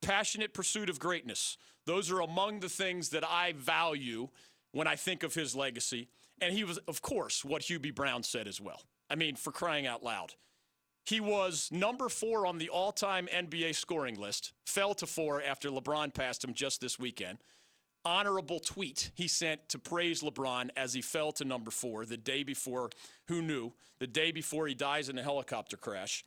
passionate 0.01 0.53
pursuit 0.53 0.89
of 0.89 0.99
greatness. 0.99 1.57
Those 1.85 2.11
are 2.11 2.21
among 2.21 2.59
the 2.59 2.69
things 2.69 3.09
that 3.09 3.23
I 3.27 3.53
value 3.53 4.29
when 4.71 4.87
I 4.87 4.95
think 4.95 5.23
of 5.23 5.33
his 5.33 5.55
legacy. 5.55 6.07
And 6.41 6.53
he 6.53 6.63
was, 6.63 6.77
of 6.87 7.01
course, 7.01 7.43
what 7.43 7.63
Hubie 7.63 7.93
Brown 7.93 8.23
said 8.23 8.47
as 8.47 8.61
well. 8.61 8.81
I 9.09 9.15
mean, 9.15 9.35
for 9.35 9.51
crying 9.51 9.87
out 9.87 10.03
loud. 10.03 10.33
He 11.05 11.19
was 11.19 11.69
number 11.71 12.09
four 12.09 12.47
on 12.47 12.57
the 12.57 12.69
all 12.69 12.91
time 12.91 13.27
NBA 13.33 13.75
scoring 13.75 14.19
list, 14.19 14.53
fell 14.65 14.95
to 14.95 15.05
four 15.05 15.41
after 15.41 15.69
LeBron 15.69 16.13
passed 16.13 16.43
him 16.43 16.53
just 16.53 16.81
this 16.81 16.97
weekend. 16.97 17.37
Honorable 18.03 18.59
tweet 18.59 19.11
he 19.15 19.27
sent 19.27 19.69
to 19.69 19.79
praise 19.79 20.21
LeBron 20.21 20.69
as 20.75 20.93
he 20.93 21.01
fell 21.01 21.31
to 21.33 21.45
number 21.45 21.71
four 21.71 22.05
the 22.05 22.17
day 22.17 22.43
before, 22.43 22.89
who 23.27 23.41
knew, 23.41 23.73
the 23.99 24.07
day 24.07 24.31
before 24.31 24.67
he 24.67 24.73
dies 24.73 25.07
in 25.09 25.17
a 25.17 25.23
helicopter 25.23 25.77
crash. 25.77 26.25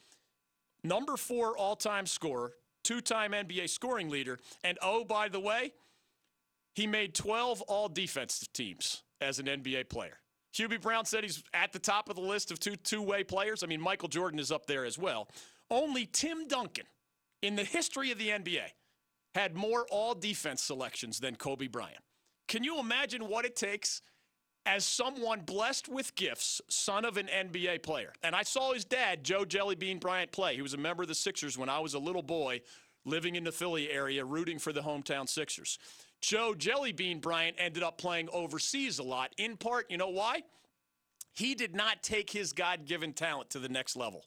Number 0.85 1.17
four 1.17 1.57
all 1.57 1.77
time 1.77 2.07
scorer, 2.07 2.53
two 2.85 3.01
time 3.01 3.33
NBA 3.33 3.69
scoring 3.69 4.09
leader, 4.09 4.39
and 4.63 4.79
oh, 4.81 5.05
by 5.05 5.29
the 5.29 5.41
way, 5.41 5.73
he 6.75 6.87
made 6.87 7.15
12 7.15 7.63
all 7.63 7.89
defensive 7.89 8.53
teams 8.53 9.03
as 9.21 9.41
an 9.41 9.47
NBA 9.47 9.89
player. 9.89 10.19
Hubie 10.59 10.81
Brown 10.81 11.05
said 11.05 11.25
he's 11.25 11.43
at 11.55 11.73
the 11.73 11.79
top 11.79 12.09
of 12.09 12.17
the 12.17 12.23
list 12.23 12.51
of 12.51 12.59
two 12.59 12.77
two 12.77 13.03
way 13.03 13.25
players. 13.25 13.63
I 13.63 13.67
mean, 13.67 13.81
Michael 13.81 14.09
Jordan 14.09 14.39
is 14.39 14.53
up 14.53 14.67
there 14.67 14.85
as 14.85 14.99
well. 14.99 15.29
Only 15.71 16.07
Tim 16.07 16.49
Duncan 16.49 16.87
in 17.43 17.57
the 17.57 17.65
history 17.65 18.11
of 18.11 18.19
the 18.19 18.29
NBA 18.29 18.73
had 19.35 19.55
more 19.55 19.87
all 19.91 20.15
defense 20.15 20.63
selections 20.63 21.21
than 21.21 21.37
Kobe 21.37 21.69
Bryant. 21.69 22.03
Can 22.49 22.65
you 22.65 22.81
imagine 22.81 23.29
what 23.29 23.45
it 23.45 23.55
takes 23.55 24.03
as 24.67 24.85
someone 24.85 25.41
blessed 25.41 25.89
with 25.89 26.15
gifts, 26.15 26.61
son 26.69 27.05
of 27.05 27.17
an 27.17 27.29
NBA 27.29 27.83
player? 27.83 28.13
And 28.23 28.35
I 28.35 28.43
saw 28.43 28.73
his 28.73 28.85
dad, 28.85 29.23
Joe 29.23 29.45
Jellybean 29.45 30.01
Bryant, 30.01 30.33
play. 30.33 30.57
He 30.57 30.63
was 30.63 30.75
a 30.75 30.79
member 30.79 31.03
of 31.03 31.09
the 31.09 31.15
Sixers 31.15 31.59
when 31.59 31.69
I 31.69 31.79
was 31.79 31.95
a 31.95 31.99
little 31.99 32.23
boy 32.23 32.63
living 33.05 33.37
in 33.37 33.45
the 33.45 33.53
Philly 33.53 33.91
area, 33.91 34.25
rooting 34.25 34.59
for 34.59 34.73
the 34.73 34.81
hometown 34.81 35.29
Sixers. 35.29 35.79
Joe 36.21 36.55
Jellybean 36.57 37.21
Bryant 37.21 37.57
ended 37.59 37.83
up 37.83 37.99
playing 37.99 38.29
overseas 38.33 38.99
a 38.99 39.03
lot, 39.03 39.33
in 39.39 39.57
part, 39.57 39.91
you 39.91 39.97
know 39.97 40.09
why? 40.09 40.43
He 41.33 41.55
did 41.55 41.75
not 41.75 42.03
take 42.03 42.31
his 42.31 42.53
God 42.53 42.85
given 42.87 43.13
talent 43.13 43.51
to 43.51 43.59
the 43.59 43.69
next 43.69 43.97
level. 43.97 44.25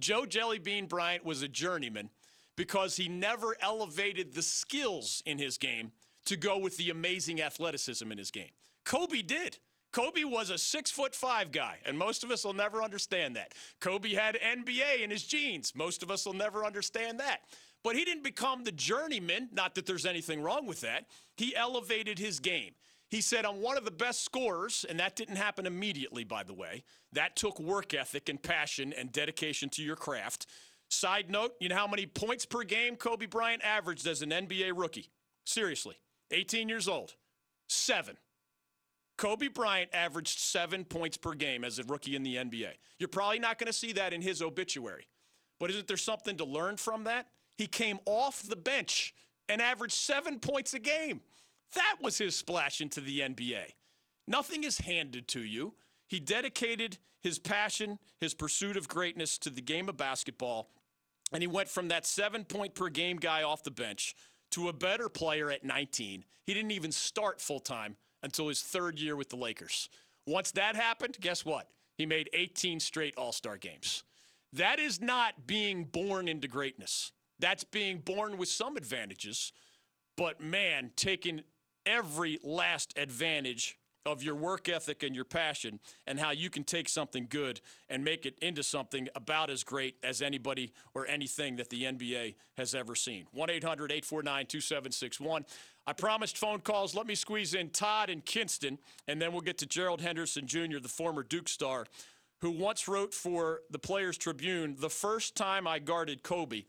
Joe 0.00 0.22
Jellybean 0.22 0.88
Bryant 0.88 1.24
was 1.24 1.42
a 1.42 1.48
journeyman 1.48 2.10
because 2.56 2.96
he 2.96 3.08
never 3.08 3.56
elevated 3.60 4.34
the 4.34 4.42
skills 4.42 5.22
in 5.26 5.38
his 5.38 5.58
game 5.58 5.92
to 6.26 6.36
go 6.36 6.58
with 6.58 6.76
the 6.76 6.90
amazing 6.90 7.40
athleticism 7.40 8.10
in 8.12 8.18
his 8.18 8.30
game. 8.30 8.50
Kobe 8.84 9.22
did. 9.22 9.58
Kobe 9.92 10.24
was 10.24 10.50
a 10.50 10.58
six 10.58 10.90
foot 10.90 11.14
five 11.14 11.52
guy, 11.52 11.78
and 11.84 11.98
most 11.98 12.24
of 12.24 12.30
us 12.30 12.44
will 12.44 12.54
never 12.54 12.82
understand 12.82 13.36
that. 13.36 13.52
Kobe 13.80 14.14
had 14.14 14.36
NBA 14.36 15.02
in 15.02 15.10
his 15.10 15.24
genes. 15.24 15.74
Most 15.74 16.02
of 16.02 16.10
us 16.10 16.24
will 16.24 16.32
never 16.32 16.64
understand 16.64 17.20
that. 17.20 17.42
But 17.84 17.96
he 17.96 18.04
didn't 18.04 18.22
become 18.22 18.64
the 18.64 18.72
journeyman, 18.72 19.48
not 19.52 19.74
that 19.74 19.86
there's 19.86 20.06
anything 20.06 20.40
wrong 20.40 20.66
with 20.66 20.80
that. 20.82 21.06
He 21.36 21.54
elevated 21.56 22.18
his 22.18 22.38
game. 22.38 22.74
He 23.10 23.20
said, 23.20 23.44
I'm 23.44 23.60
one 23.60 23.76
of 23.76 23.84
the 23.84 23.90
best 23.90 24.24
scorers, 24.24 24.86
and 24.88 24.98
that 24.98 25.16
didn't 25.16 25.36
happen 25.36 25.66
immediately, 25.66 26.24
by 26.24 26.44
the 26.44 26.54
way. 26.54 26.84
That 27.12 27.36
took 27.36 27.60
work 27.60 27.92
ethic 27.92 28.28
and 28.28 28.42
passion 28.42 28.94
and 28.94 29.12
dedication 29.12 29.68
to 29.70 29.82
your 29.82 29.96
craft. 29.96 30.46
Side 30.88 31.30
note, 31.30 31.52
you 31.60 31.68
know 31.68 31.76
how 31.76 31.86
many 31.86 32.06
points 32.06 32.46
per 32.46 32.62
game 32.62 32.96
Kobe 32.96 33.26
Bryant 33.26 33.62
averaged 33.62 34.06
as 34.06 34.22
an 34.22 34.30
NBA 34.30 34.72
rookie? 34.74 35.10
Seriously, 35.44 35.96
18 36.30 36.68
years 36.68 36.88
old. 36.88 37.14
Seven. 37.68 38.16
Kobe 39.18 39.48
Bryant 39.48 39.90
averaged 39.92 40.38
seven 40.38 40.84
points 40.84 41.16
per 41.16 41.34
game 41.34 41.64
as 41.64 41.78
a 41.78 41.84
rookie 41.84 42.16
in 42.16 42.22
the 42.22 42.36
NBA. 42.36 42.72
You're 42.98 43.08
probably 43.08 43.38
not 43.38 43.58
going 43.58 43.66
to 43.66 43.72
see 43.72 43.92
that 43.92 44.12
in 44.12 44.22
his 44.22 44.40
obituary. 44.42 45.06
But 45.60 45.70
isn't 45.70 45.86
there 45.86 45.96
something 45.96 46.36
to 46.38 46.44
learn 46.44 46.76
from 46.76 47.04
that? 47.04 47.28
He 47.62 47.68
came 47.68 48.00
off 48.06 48.42
the 48.42 48.56
bench 48.56 49.14
and 49.48 49.62
averaged 49.62 49.94
seven 49.94 50.40
points 50.40 50.74
a 50.74 50.80
game. 50.80 51.20
That 51.74 51.96
was 52.02 52.18
his 52.18 52.34
splash 52.34 52.80
into 52.80 53.00
the 53.00 53.20
NBA. 53.20 53.74
Nothing 54.26 54.64
is 54.64 54.78
handed 54.78 55.28
to 55.28 55.40
you. 55.40 55.74
He 56.08 56.18
dedicated 56.18 56.98
his 57.20 57.38
passion, 57.38 58.00
his 58.20 58.34
pursuit 58.34 58.76
of 58.76 58.88
greatness 58.88 59.38
to 59.38 59.50
the 59.50 59.62
game 59.62 59.88
of 59.88 59.96
basketball 59.96 60.70
and 61.32 61.42
he 61.42 61.46
went 61.46 61.68
from 61.68 61.88
that 61.88 62.06
seven 62.06 62.44
point 62.44 62.74
per 62.74 62.88
game 62.88 63.16
guy 63.16 63.42
off 63.42 63.62
the 63.62 63.70
bench 63.70 64.14
to 64.50 64.68
a 64.68 64.72
better 64.72 65.08
player 65.08 65.50
at 65.50 65.64
19. 65.64 66.24
He 66.44 66.54
didn't 66.54 66.72
even 66.72 66.92
start 66.92 67.40
full 67.40 67.60
time 67.60 67.96
until 68.22 68.48
his 68.48 68.60
third 68.62 69.00
year 69.00 69.16
with 69.16 69.30
the 69.30 69.36
Lakers. 69.36 69.88
Once 70.26 70.52
that 70.52 70.76
happened, 70.76 71.16
guess 71.20 71.44
what? 71.44 71.68
He 71.96 72.06
made 72.06 72.28
18 72.34 72.80
straight 72.80 73.14
All 73.16 73.32
Star 73.32 73.56
games. 73.56 74.04
That 74.52 74.78
is 74.78 75.00
not 75.00 75.46
being 75.46 75.84
born 75.84 76.28
into 76.28 76.46
greatness. 76.46 77.12
That's 77.42 77.64
being 77.64 77.98
born 77.98 78.38
with 78.38 78.48
some 78.48 78.76
advantages, 78.76 79.52
but 80.16 80.40
man, 80.40 80.92
taking 80.94 81.42
every 81.84 82.38
last 82.44 82.96
advantage 82.96 83.76
of 84.06 84.22
your 84.22 84.36
work 84.36 84.68
ethic 84.68 85.02
and 85.02 85.14
your 85.14 85.24
passion 85.24 85.80
and 86.06 86.20
how 86.20 86.30
you 86.30 86.50
can 86.50 86.62
take 86.62 86.88
something 86.88 87.26
good 87.28 87.60
and 87.88 88.04
make 88.04 88.26
it 88.26 88.38
into 88.40 88.62
something 88.62 89.08
about 89.16 89.50
as 89.50 89.64
great 89.64 89.96
as 90.04 90.22
anybody 90.22 90.72
or 90.94 91.04
anything 91.08 91.56
that 91.56 91.68
the 91.68 91.82
NBA 91.82 92.36
has 92.56 92.76
ever 92.76 92.94
seen. 92.94 93.26
1 93.32 93.50
800 93.50 93.90
849 93.90 94.46
2761. 94.46 95.44
I 95.84 95.92
promised 95.94 96.38
phone 96.38 96.60
calls. 96.60 96.94
Let 96.94 97.08
me 97.08 97.16
squeeze 97.16 97.54
in 97.54 97.70
Todd 97.70 98.08
and 98.08 98.24
Kinston, 98.24 98.78
and 99.08 99.20
then 99.20 99.32
we'll 99.32 99.40
get 99.40 99.58
to 99.58 99.66
Gerald 99.66 100.00
Henderson 100.00 100.46
Jr., 100.46 100.78
the 100.80 100.88
former 100.88 101.24
Duke 101.24 101.48
star, 101.48 101.86
who 102.40 102.52
once 102.52 102.86
wrote 102.86 103.12
for 103.12 103.62
the 103.68 103.80
Players 103.80 104.16
Tribune 104.16 104.76
the 104.78 104.90
first 104.90 105.34
time 105.34 105.66
I 105.66 105.80
guarded 105.80 106.22
Kobe, 106.22 106.62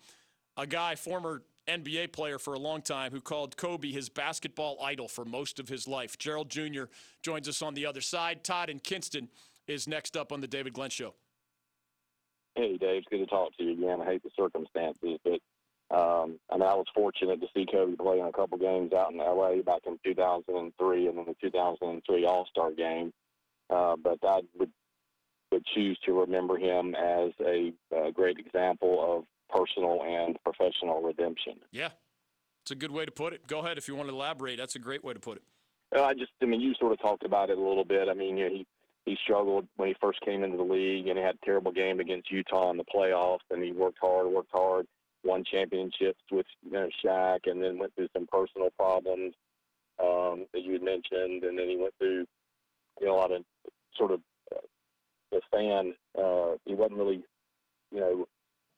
a 0.57 0.67
guy, 0.67 0.95
former 0.95 1.41
NBA 1.67 2.11
player 2.11 2.39
for 2.39 2.53
a 2.53 2.59
long 2.59 2.81
time 2.81 3.11
who 3.11 3.21
called 3.21 3.55
Kobe 3.57 3.91
his 3.91 4.09
basketball 4.09 4.77
idol 4.83 5.07
for 5.07 5.25
most 5.25 5.59
of 5.59 5.69
his 5.69 5.87
life. 5.87 6.17
Gerald 6.17 6.49
Jr. 6.49 6.83
joins 7.21 7.47
us 7.47 7.61
on 7.61 7.73
the 7.73 7.85
other 7.85 8.01
side. 8.01 8.43
Todd 8.43 8.69
and 8.69 8.83
Kinston 8.83 9.29
is 9.67 9.87
next 9.87 10.17
up 10.17 10.31
on 10.31 10.41
the 10.41 10.47
David 10.47 10.73
Glenn 10.73 10.89
Show. 10.89 11.13
Hey, 12.55 12.77
Dave. 12.77 12.97
It's 12.97 13.07
good 13.09 13.19
to 13.19 13.25
talk 13.25 13.55
to 13.57 13.63
you 13.63 13.73
again. 13.73 14.01
I 14.01 14.05
hate 14.05 14.23
the 14.23 14.29
circumstances, 14.37 15.19
but 15.23 15.39
um, 15.95 16.39
I 16.51 16.57
mean, 16.57 16.67
I 16.67 16.75
was 16.75 16.85
fortunate 16.93 17.39
to 17.41 17.47
see 17.55 17.65
Kobe 17.71 17.95
play 17.95 18.19
in 18.19 18.25
a 18.25 18.31
couple 18.31 18.57
games 18.57 18.93
out 18.93 19.11
in 19.11 19.17
LA 19.17 19.61
back 19.61 19.81
in 19.85 19.97
2003 20.03 21.07
and 21.07 21.17
then 21.17 21.25
the 21.25 21.35
2003 21.41 22.25
All 22.25 22.45
Star 22.49 22.71
game. 22.71 23.11
Uh, 23.69 23.95
but 24.01 24.17
I 24.23 24.41
would 24.57 24.71
would 25.51 25.65
choose 25.75 25.97
to 26.05 26.19
remember 26.19 26.57
him 26.57 26.95
as 26.95 27.31
a, 27.45 27.71
a 27.95 28.11
great 28.11 28.39
example 28.39 29.17
of 29.17 29.25
personal 29.53 30.01
and 30.03 30.37
professional 30.43 31.01
redemption. 31.01 31.55
Yeah, 31.71 31.89
it's 32.63 32.71
a 32.71 32.75
good 32.75 32.91
way 32.91 33.05
to 33.05 33.11
put 33.11 33.33
it. 33.33 33.47
Go 33.47 33.59
ahead 33.59 33.77
if 33.77 33.87
you 33.87 33.95
want 33.95 34.09
to 34.09 34.15
elaborate. 34.15 34.57
That's 34.57 34.75
a 34.75 34.79
great 34.79 35.03
way 35.03 35.13
to 35.13 35.19
put 35.19 35.37
it. 35.37 35.43
Uh, 35.95 36.03
I 36.03 36.13
just, 36.13 36.31
I 36.41 36.45
mean, 36.45 36.61
you 36.61 36.73
sort 36.79 36.91
of 36.91 36.99
talked 36.99 37.23
about 37.23 37.49
it 37.49 37.57
a 37.57 37.61
little 37.61 37.85
bit. 37.85 38.09
I 38.09 38.13
mean, 38.13 38.37
you 38.37 38.49
know, 38.49 38.55
he 38.55 38.67
he 39.05 39.17
struggled 39.21 39.67
when 39.75 39.89
he 39.89 39.95
first 39.99 40.21
came 40.21 40.43
into 40.43 40.57
the 40.57 40.63
league, 40.63 41.07
and 41.07 41.17
he 41.17 41.23
had 41.23 41.35
a 41.35 41.45
terrible 41.45 41.71
game 41.71 41.99
against 41.99 42.31
Utah 42.31 42.71
in 42.71 42.77
the 42.77 42.85
playoffs. 42.85 43.39
And 43.51 43.63
he 43.63 43.71
worked 43.73 43.97
hard, 44.01 44.27
worked 44.27 44.51
hard, 44.53 44.87
won 45.23 45.43
championships 45.43 46.21
with 46.31 46.45
you 46.63 46.71
know 46.71 46.89
Shaq, 47.03 47.39
and 47.45 47.61
then 47.61 47.77
went 47.77 47.93
through 47.95 48.09
some 48.13 48.27
personal 48.27 48.69
problems 48.77 49.33
um, 50.01 50.45
that 50.53 50.63
you 50.63 50.73
had 50.73 50.83
mentioned, 50.83 51.43
and 51.43 51.57
then 51.57 51.69
he 51.69 51.77
went 51.77 51.93
through 51.99 52.25
you 52.99 53.07
know 53.07 53.15
a 53.15 53.17
lot 53.17 53.31
of 53.31 53.43
sort 53.97 54.11
of 54.11 54.21
uh, 54.55 54.59
the 55.31 55.41
fan. 55.51 55.93
Uh, 56.17 56.57
he 56.65 56.73
wasn't 56.73 56.97
really, 56.97 57.23
you 57.91 57.99
know, 57.99 58.25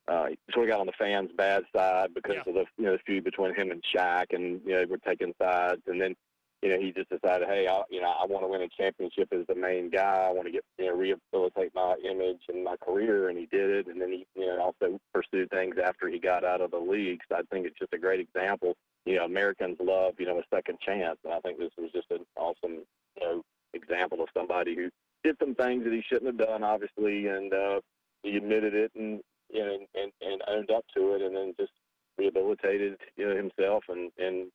uh, 0.07 0.27
he 0.27 0.37
sort 0.53 0.69
of 0.69 0.71
got 0.71 0.79
on 0.79 0.85
the 0.85 0.93
fans' 0.97 1.31
bad 1.35 1.63
side 1.75 2.13
because 2.13 2.35
yeah. 2.35 2.43
of 2.47 2.53
the 2.53 2.65
you 2.77 2.85
know 2.85 2.93
the 2.93 2.99
feud 3.05 3.23
between 3.23 3.55
him 3.55 3.71
and 3.71 3.83
Shaq, 3.95 4.25
and 4.31 4.61
you 4.65 4.73
know 4.73 4.85
we're 4.89 4.97
taking 4.97 5.33
sides, 5.41 5.81
and 5.87 5.99
then 5.99 6.15
you 6.61 6.69
know 6.69 6.79
he 6.79 6.91
just 6.91 7.09
decided, 7.09 7.47
hey, 7.47 7.67
I, 7.67 7.81
you 7.89 8.01
know 8.01 8.09
I 8.09 8.25
want 8.25 8.43
to 8.43 8.47
win 8.47 8.61
a 8.61 8.69
championship 8.69 9.29
as 9.31 9.47
the 9.47 9.55
main 9.55 9.89
guy. 9.89 10.27
I 10.27 10.31
want 10.31 10.45
to 10.45 10.51
get 10.51 10.63
you 10.77 10.85
know 10.85 10.93
rehabilitate 10.93 11.73
my 11.73 11.95
image 12.07 12.41
and 12.49 12.63
my 12.63 12.75
career, 12.77 13.29
and 13.29 13.37
he 13.37 13.47
did 13.47 13.69
it. 13.71 13.87
And 13.87 13.99
then 13.99 14.11
he 14.11 14.27
you 14.35 14.45
know 14.45 14.61
also 14.61 14.99
pursued 15.11 15.49
things 15.49 15.75
after 15.83 16.07
he 16.07 16.19
got 16.19 16.43
out 16.43 16.61
of 16.61 16.71
the 16.71 16.77
league. 16.77 17.21
So 17.27 17.37
I 17.37 17.41
think 17.51 17.65
it's 17.65 17.79
just 17.79 17.93
a 17.93 17.97
great 17.97 18.19
example. 18.19 18.75
You 19.05 19.15
know, 19.15 19.25
Americans 19.25 19.77
love 19.81 20.15
you 20.19 20.27
know 20.27 20.37
a 20.37 20.55
second 20.55 20.77
chance, 20.85 21.17
and 21.23 21.33
I 21.33 21.39
think 21.39 21.57
this 21.57 21.71
was 21.79 21.91
just 21.91 22.11
an 22.11 22.25
awesome 22.37 22.83
you 23.17 23.21
know 23.21 23.41
example 23.73 24.21
of 24.21 24.29
somebody 24.37 24.75
who 24.75 24.89
did 25.23 25.35
some 25.39 25.55
things 25.55 25.83
that 25.83 25.93
he 25.93 26.03
shouldn't 26.07 26.27
have 26.27 26.47
done, 26.47 26.63
obviously, 26.63 27.27
and 27.27 27.51
uh, 27.51 27.81
he 28.21 28.37
admitted 28.37 28.75
it 28.75 28.91
and 28.95 29.21
you 29.49 29.59
know, 29.59 29.77
and, 29.95 30.11
and 30.21 30.41
owned 30.47 30.71
up 30.71 30.85
to 30.95 31.13
it, 31.13 31.21
and 31.21 31.35
then 31.35 31.53
just 31.59 31.71
rehabilitated 32.17 32.97
you 33.15 33.27
know 33.27 33.35
himself, 33.35 33.83
and 33.89 34.11
and 34.17 34.51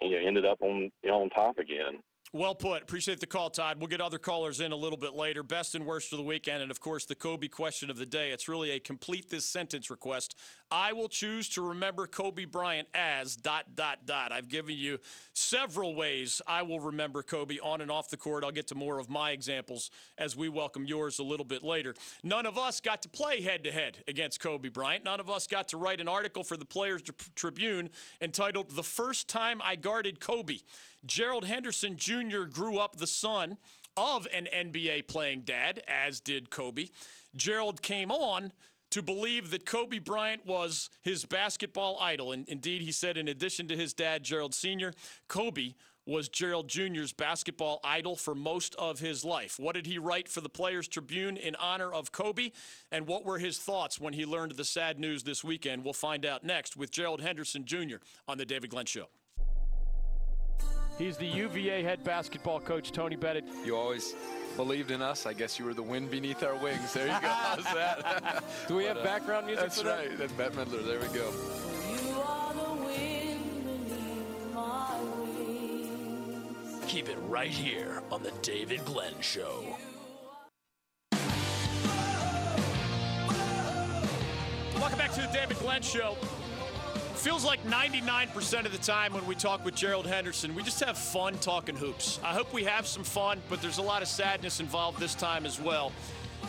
you 0.00 0.10
know 0.10 0.26
ended 0.26 0.46
up 0.46 0.58
on 0.60 0.90
you 1.02 1.10
know 1.10 1.22
on 1.22 1.30
top 1.30 1.58
again. 1.58 2.00
Well 2.34 2.54
put. 2.54 2.82
Appreciate 2.82 3.20
the 3.20 3.26
call, 3.26 3.48
Todd. 3.48 3.78
We'll 3.78 3.86
get 3.88 4.02
other 4.02 4.18
callers 4.18 4.60
in 4.60 4.70
a 4.70 4.76
little 4.76 4.98
bit 4.98 5.14
later. 5.14 5.42
Best 5.42 5.74
and 5.74 5.86
worst 5.86 6.12
of 6.12 6.18
the 6.18 6.24
weekend, 6.24 6.62
and 6.62 6.70
of 6.70 6.78
course, 6.78 7.06
the 7.06 7.14
Kobe 7.14 7.48
question 7.48 7.88
of 7.88 7.96
the 7.96 8.04
day. 8.04 8.32
It's 8.32 8.48
really 8.48 8.70
a 8.72 8.78
complete 8.78 9.30
this 9.30 9.46
sentence 9.46 9.88
request. 9.88 10.34
I 10.70 10.92
will 10.92 11.08
choose 11.08 11.48
to 11.50 11.66
remember 11.66 12.06
Kobe 12.06 12.44
Bryant 12.44 12.86
as 12.92 13.34
dot, 13.34 13.74
dot, 13.74 14.04
dot. 14.04 14.30
I've 14.30 14.50
given 14.50 14.76
you 14.76 14.98
several 15.32 15.94
ways 15.94 16.42
I 16.46 16.60
will 16.60 16.80
remember 16.80 17.22
Kobe 17.22 17.58
on 17.62 17.80
and 17.80 17.90
off 17.90 18.10
the 18.10 18.18
court. 18.18 18.44
I'll 18.44 18.50
get 18.50 18.66
to 18.68 18.74
more 18.74 18.98
of 18.98 19.08
my 19.08 19.30
examples 19.30 19.90
as 20.18 20.36
we 20.36 20.50
welcome 20.50 20.84
yours 20.84 21.20
a 21.20 21.24
little 21.24 21.46
bit 21.46 21.62
later. 21.62 21.94
None 22.22 22.44
of 22.44 22.58
us 22.58 22.80
got 22.80 23.00
to 23.02 23.08
play 23.08 23.40
head 23.40 23.64
to 23.64 23.72
head 23.72 24.04
against 24.06 24.40
Kobe 24.40 24.68
Bryant. 24.68 25.04
None 25.04 25.20
of 25.20 25.30
us 25.30 25.46
got 25.46 25.68
to 25.68 25.78
write 25.78 26.00
an 26.00 26.08
article 26.08 26.44
for 26.44 26.58
the 26.58 26.66
Players 26.66 27.02
Tribune 27.34 27.88
entitled 28.20 28.72
The 28.72 28.82
First 28.82 29.28
Time 29.28 29.62
I 29.64 29.76
Guarded 29.76 30.20
Kobe. 30.20 30.58
Gerald 31.06 31.44
Henderson 31.44 31.96
Jr. 31.96 32.42
grew 32.44 32.78
up 32.78 32.96
the 32.96 33.06
son 33.06 33.58
of 33.96 34.26
an 34.32 34.48
NBA 34.54 35.08
playing 35.08 35.42
dad, 35.42 35.82
as 35.88 36.20
did 36.20 36.50
Kobe. 36.50 36.88
Gerald 37.34 37.82
came 37.82 38.10
on 38.10 38.52
to 38.90 39.02
believe 39.02 39.50
that 39.50 39.66
Kobe 39.66 39.98
Bryant 39.98 40.46
was 40.46 40.88
his 41.02 41.24
basketball 41.24 41.98
idol. 42.00 42.32
And 42.32 42.48
indeed, 42.48 42.82
he 42.82 42.92
said, 42.92 43.16
in 43.16 43.28
addition 43.28 43.68
to 43.68 43.76
his 43.76 43.92
dad, 43.92 44.22
Gerald 44.22 44.54
Sr., 44.54 44.92
Kobe 45.28 45.74
was 46.06 46.30
Gerald 46.30 46.68
Jr.'s 46.68 47.12
basketball 47.12 47.80
idol 47.84 48.16
for 48.16 48.34
most 48.34 48.74
of 48.76 48.98
his 48.98 49.26
life. 49.26 49.58
What 49.58 49.74
did 49.74 49.86
he 49.86 49.98
write 49.98 50.26
for 50.26 50.40
the 50.40 50.48
Players 50.48 50.88
Tribune 50.88 51.36
in 51.36 51.54
honor 51.56 51.92
of 51.92 52.12
Kobe? 52.12 52.52
And 52.90 53.06
what 53.06 53.26
were 53.26 53.38
his 53.38 53.58
thoughts 53.58 54.00
when 54.00 54.14
he 54.14 54.24
learned 54.24 54.52
the 54.52 54.64
sad 54.64 54.98
news 54.98 55.22
this 55.22 55.44
weekend? 55.44 55.84
We'll 55.84 55.92
find 55.92 56.24
out 56.24 56.44
next 56.44 56.78
with 56.78 56.90
Gerald 56.90 57.20
Henderson 57.20 57.66
Jr. 57.66 57.96
on 58.26 58.38
The 58.38 58.46
David 58.46 58.70
Glenn 58.70 58.86
Show. 58.86 59.08
He's 60.98 61.16
the 61.16 61.26
UVA 61.26 61.84
head 61.84 62.02
basketball 62.02 62.58
coach, 62.58 62.90
Tony 62.90 63.14
Bennett. 63.14 63.44
You 63.64 63.76
always 63.76 64.16
believed 64.56 64.90
in 64.90 65.00
us. 65.00 65.26
I 65.26 65.32
guess 65.32 65.56
you 65.56 65.64
were 65.64 65.72
the 65.72 65.82
wind 65.82 66.10
beneath 66.10 66.42
our 66.42 66.56
wings. 66.56 66.92
There 66.92 67.06
you 67.06 67.12
go. 67.12 67.18
How's 67.28 67.62
that? 67.62 68.42
Do 68.66 68.74
we 68.74 68.82
but, 68.82 68.88
have 68.88 68.96
uh, 68.98 69.04
background 69.04 69.46
music 69.46 69.62
that's 69.62 69.78
for 69.78 69.86
that? 69.86 70.08
right. 70.08 70.18
That's 70.18 70.32
Bette 70.32 70.56
Midler. 70.56 70.84
There 70.84 70.98
we 70.98 71.06
go. 71.16 71.30
You 71.92 72.20
are 72.20 72.52
the 72.52 72.84
win 72.84 73.38
beneath 73.64 74.52
my 74.52 75.00
wings. 75.20 76.84
Keep 76.88 77.10
it 77.10 77.18
right 77.28 77.48
here 77.48 78.02
on 78.10 78.24
the 78.24 78.32
David 78.42 78.84
Glenn 78.84 79.14
Show. 79.20 79.76
Welcome 84.74 84.98
back 84.98 85.12
to 85.12 85.20
the 85.20 85.30
David 85.32 85.58
Glenn 85.60 85.82
Show. 85.82 86.16
Feels 87.18 87.44
like 87.44 87.60
99% 87.64 88.64
of 88.64 88.70
the 88.70 88.78
time 88.78 89.12
when 89.12 89.26
we 89.26 89.34
talk 89.34 89.64
with 89.64 89.74
Gerald 89.74 90.06
Henderson, 90.06 90.54
we 90.54 90.62
just 90.62 90.78
have 90.84 90.96
fun 90.96 91.34
talking 91.38 91.74
hoops. 91.74 92.20
I 92.22 92.32
hope 92.32 92.52
we 92.52 92.62
have 92.62 92.86
some 92.86 93.02
fun, 93.02 93.42
but 93.50 93.60
there's 93.60 93.78
a 93.78 93.82
lot 93.82 94.02
of 94.02 94.08
sadness 94.08 94.60
involved 94.60 95.00
this 95.00 95.16
time 95.16 95.44
as 95.44 95.60
well. 95.60 95.90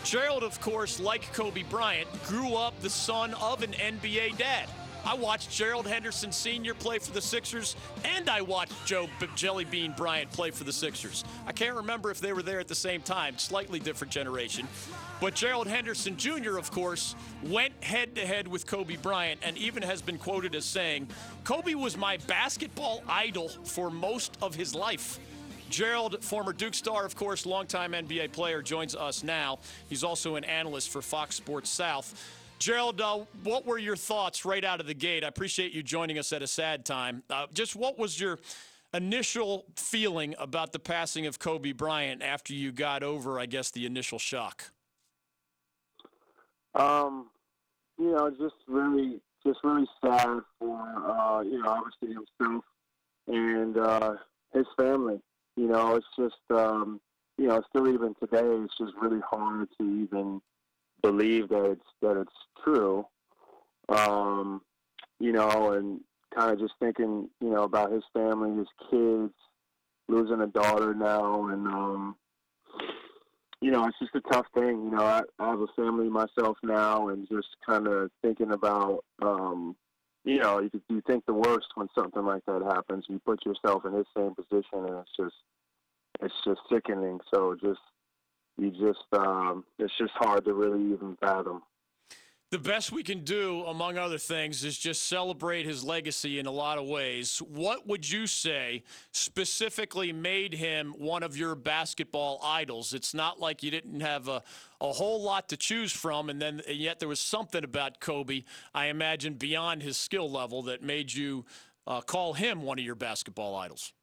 Gerald, 0.04 0.44
of 0.44 0.62
course, 0.62 1.00
like 1.00 1.34
Kobe 1.34 1.64
Bryant, 1.64 2.08
grew 2.28 2.54
up 2.54 2.80
the 2.82 2.90
son 2.90 3.34
of 3.42 3.64
an 3.64 3.72
NBA 3.72 4.38
dad. 4.38 4.70
I 5.06 5.14
watched 5.14 5.50
Gerald 5.50 5.88
Henderson 5.88 6.32
Sr. 6.32 6.74
play 6.74 7.00
for 7.00 7.12
the 7.12 7.22
Sixers, 7.22 7.76
and 8.04 8.30
I 8.30 8.42
watched 8.42 8.74
Joe 8.86 9.08
B- 9.20 9.28
Jellybean 9.28 9.96
Bryant 9.96 10.32
play 10.32 10.52
for 10.52 10.64
the 10.64 10.74
Sixers. 10.74 11.24
I 11.48 11.52
can't 11.52 11.76
remember 11.76 12.12
if 12.12 12.20
they 12.20 12.34
were 12.34 12.44
there 12.44 12.60
at 12.60 12.68
the 12.68 12.76
same 12.76 13.02
time, 13.02 13.38
slightly 13.38 13.80
different 13.80 14.12
generation. 14.12 14.68
But 15.22 15.36
Gerald 15.36 15.68
Henderson 15.68 16.16
Jr., 16.18 16.58
of 16.58 16.72
course, 16.72 17.16
went 17.44 17.84
head 17.84 18.16
to 18.16 18.26
head 18.26 18.48
with 18.48 18.66
Kobe 18.66 18.98
Bryant 18.98 19.40
and 19.44 19.58
even 19.58 19.84
has 19.84 20.02
been 20.02 20.18
quoted 20.18 20.56
as 20.56 20.66
saying, 20.66 21.08
Kobe 21.44 21.74
was 21.74 21.98
my 21.98 22.18
basketball 22.28 23.04
idol 23.08 23.50
for 23.50 23.90
most 23.90 24.38
of 24.42 24.56
his 24.56 24.76
life. 24.76 25.20
Gerald, 25.70 26.24
former 26.24 26.52
Duke 26.52 26.74
star, 26.74 27.06
of 27.06 27.16
course, 27.16 27.46
longtime 27.46 27.92
NBA 27.92 28.32
player, 28.32 28.62
joins 28.62 28.96
us 28.96 29.24
now. 29.24 29.60
He's 29.88 30.04
also 30.04 30.36
an 30.36 30.44
analyst 30.44 30.90
for 30.90 31.02
Fox 31.02 31.36
Sports 31.36 31.70
South. 31.70 32.14
Gerald, 32.60 33.00
uh, 33.00 33.20
what 33.44 33.66
were 33.66 33.78
your 33.78 33.96
thoughts 33.96 34.44
right 34.44 34.66
out 34.66 34.82
of 34.82 34.86
the 34.86 34.94
gate? 34.94 35.24
I 35.24 35.28
appreciate 35.28 35.72
you 35.72 35.82
joining 35.82 36.20
us 36.20 36.34
at 36.34 36.42
a 36.42 36.48
sad 36.48 36.84
time. 36.84 37.24
Uh, 37.30 37.48
just 37.54 37.74
what 37.74 37.98
was 37.98 38.20
your 38.20 38.38
initial 38.94 39.66
feeling 39.78 40.36
about 40.38 40.74
the 40.74 40.80
passing 40.80 41.26
of 41.26 41.40
Kobe 41.40 41.72
Bryant 41.72 42.22
after 42.22 42.54
you 42.54 42.74
got 42.74 43.02
over, 43.02 43.40
I 43.40 43.46
guess, 43.46 43.72
the 43.72 43.86
initial 43.86 44.20
shock? 44.20 44.72
Um, 46.76 47.30
you 47.98 48.12
know, 48.12 48.30
just 48.30 48.56
really, 48.68 49.22
just 49.46 49.60
really 49.64 49.88
sad 50.04 50.40
for 50.60 50.80
uh, 50.80 51.42
you 51.42 51.62
know, 51.62 51.70
obviously 51.70 52.14
himself 52.14 52.66
and 53.28 53.78
uh, 53.78 54.16
his 54.54 54.66
family. 54.78 55.22
You 55.56 55.68
know, 55.68 55.96
it's 55.96 56.06
just 56.18 56.60
um, 56.60 57.00
you 57.38 57.48
know, 57.48 57.62
still 57.70 57.88
even 57.88 58.16
today, 58.16 58.44
it's 58.44 58.78
just 58.78 58.94
really 59.02 59.22
hard 59.30 59.70
to 59.80 59.84
even 59.86 60.42
believe 61.02 61.50
that 61.50 61.66
it's 61.66 61.86
that 62.02 62.20
it's 62.20 62.32
true. 62.64 63.06
Um, 63.90 64.62
you 65.20 65.32
know, 65.32 65.74
and 65.74 66.00
kind 66.36 66.52
of 66.52 66.60
just 66.60 66.74
thinking, 66.80 67.30
you 67.42 67.50
know, 67.50 67.64
about 67.64 67.92
his 67.92 68.04
family, 68.14 68.56
his 68.56 68.68
kids, 68.90 69.34
losing 70.08 70.42
a 70.42 70.48
daughter 70.48 70.94
now, 70.94 71.48
and 71.48 71.68
um, 71.68 72.16
you 73.62 73.72
know, 73.72 73.86
it's 73.88 74.00
just 74.00 74.16
a 74.16 74.22
tough 74.32 74.46
thing. 74.54 74.84
You 74.84 74.92
know, 74.92 75.04
I, 75.04 75.22
I 75.40 75.50
have 75.50 75.60
a 75.60 75.68
family 75.76 76.10
myself 76.10 76.58
now, 76.64 77.10
and 77.10 77.28
just 77.28 77.48
kind 77.66 77.88
of 77.88 78.10
thinking 78.22 78.52
about, 78.52 79.04
um, 79.22 79.76
you 80.24 80.40
know, 80.40 80.60
you, 80.60 80.70
you 80.88 81.02
think 81.06 81.26
the 81.26 81.34
worst 81.34 81.68
when 81.76 81.90
something 81.98 82.26
like 82.26 82.46
that 82.46 82.62
happens. 82.62 83.06
You 83.10 83.20
put 83.26 83.46
yourself 83.46 83.86
in 83.86 83.94
his 83.94 84.06
same 84.16 84.34
position, 84.36 84.86
and 84.86 85.00
it's 85.00 85.12
just, 85.18 85.36
it's 86.22 86.34
just 86.46 86.62
sickening. 86.72 87.20
So 87.34 87.56
just 87.62 87.82
you 88.60 88.72
just 88.72 89.06
um, 89.14 89.64
it's 89.78 89.94
just 89.98 90.12
hard 90.16 90.46
to 90.46 90.54
really 90.54 90.94
even 90.94 91.18
fathom. 91.20 91.62
The 92.52 92.58
best 92.58 92.92
we 92.92 93.04
can 93.04 93.24
do, 93.24 93.64
among 93.66 94.00
other 94.00 94.18
things, 94.18 94.64
is 94.64 94.76
just 94.76 95.04
celebrate 95.04 95.68
his 95.68 95.84
legacy 95.84 96.40
in 96.40 96.48
a 96.48 96.52
lot 96.52 96.80
of 96.80 96.88
ways. 96.88 97.38
What 97.48 97.86
would 97.86 98.10
you 98.10 98.26
say 98.26 98.82
specifically 99.12 100.12
made 100.12 100.56
him 100.56 100.96
one 100.98 101.22
of 101.22 101.38
your 101.38 101.54
basketball 101.54 102.40
idols? 102.44 102.96
It's 102.96 103.14
not 103.14 103.40
like 103.40 103.62
you 103.62 103.70
didn't 103.70 104.00
have 104.00 104.28
a, 104.28 104.42
a 104.82 104.92
whole 104.92 105.22
lot 105.22 105.48
to 105.50 105.58
choose 105.58 105.92
from, 105.92 106.28
and 106.32 106.42
then 106.42 106.64
and 106.68 106.78
yet 106.78 106.98
there 106.98 107.08
was 107.08 107.20
something 107.20 107.64
about 107.64 108.00
Kobe, 108.00 108.46
I 108.74 108.88
imagine, 108.88 109.36
beyond 109.36 109.84
his 109.84 109.98
skill 109.98 110.30
level 110.30 110.64
that 110.64 110.82
made 110.82 111.14
you 111.14 111.46
uh, 111.86 112.02
call 112.02 112.34
him 112.34 112.64
one 112.64 112.80
of 112.80 112.86
your 112.86 112.96
basketball 112.96 113.56
idols. 113.58 113.94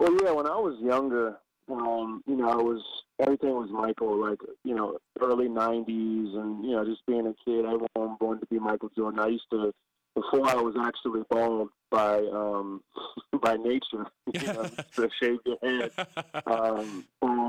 Well, 0.00 0.12
yeah, 0.24 0.32
when 0.32 0.46
I 0.46 0.56
was 0.56 0.76
younger, 0.80 1.38
um, 1.70 2.24
you 2.26 2.34
know, 2.34 2.48
I 2.48 2.56
was 2.56 2.82
everything 3.20 3.50
was 3.50 3.70
Michael, 3.70 4.20
like 4.20 4.38
you 4.64 4.74
know, 4.74 4.98
early 5.20 5.48
'90s, 5.48 6.36
and 6.36 6.64
you 6.64 6.72
know, 6.72 6.84
just 6.84 7.04
being 7.06 7.26
a 7.26 7.34
kid, 7.44 7.64
I 7.64 7.74
wanted 8.20 8.40
to 8.40 8.46
be 8.50 8.58
Michael 8.58 8.90
Jordan. 8.96 9.20
I 9.20 9.28
used 9.28 9.50
to, 9.50 9.72
before 10.14 10.48
I 10.48 10.54
was 10.54 10.74
actually 10.80 11.22
born 11.30 11.68
by 11.90 12.18
um, 12.18 12.82
by 13.42 13.56
nature, 13.56 14.06
you 14.34 14.46
know, 14.46 14.64
to 14.96 15.10
shave 15.20 15.38
your 15.44 15.58
head 15.62 15.90
um, 16.46 17.04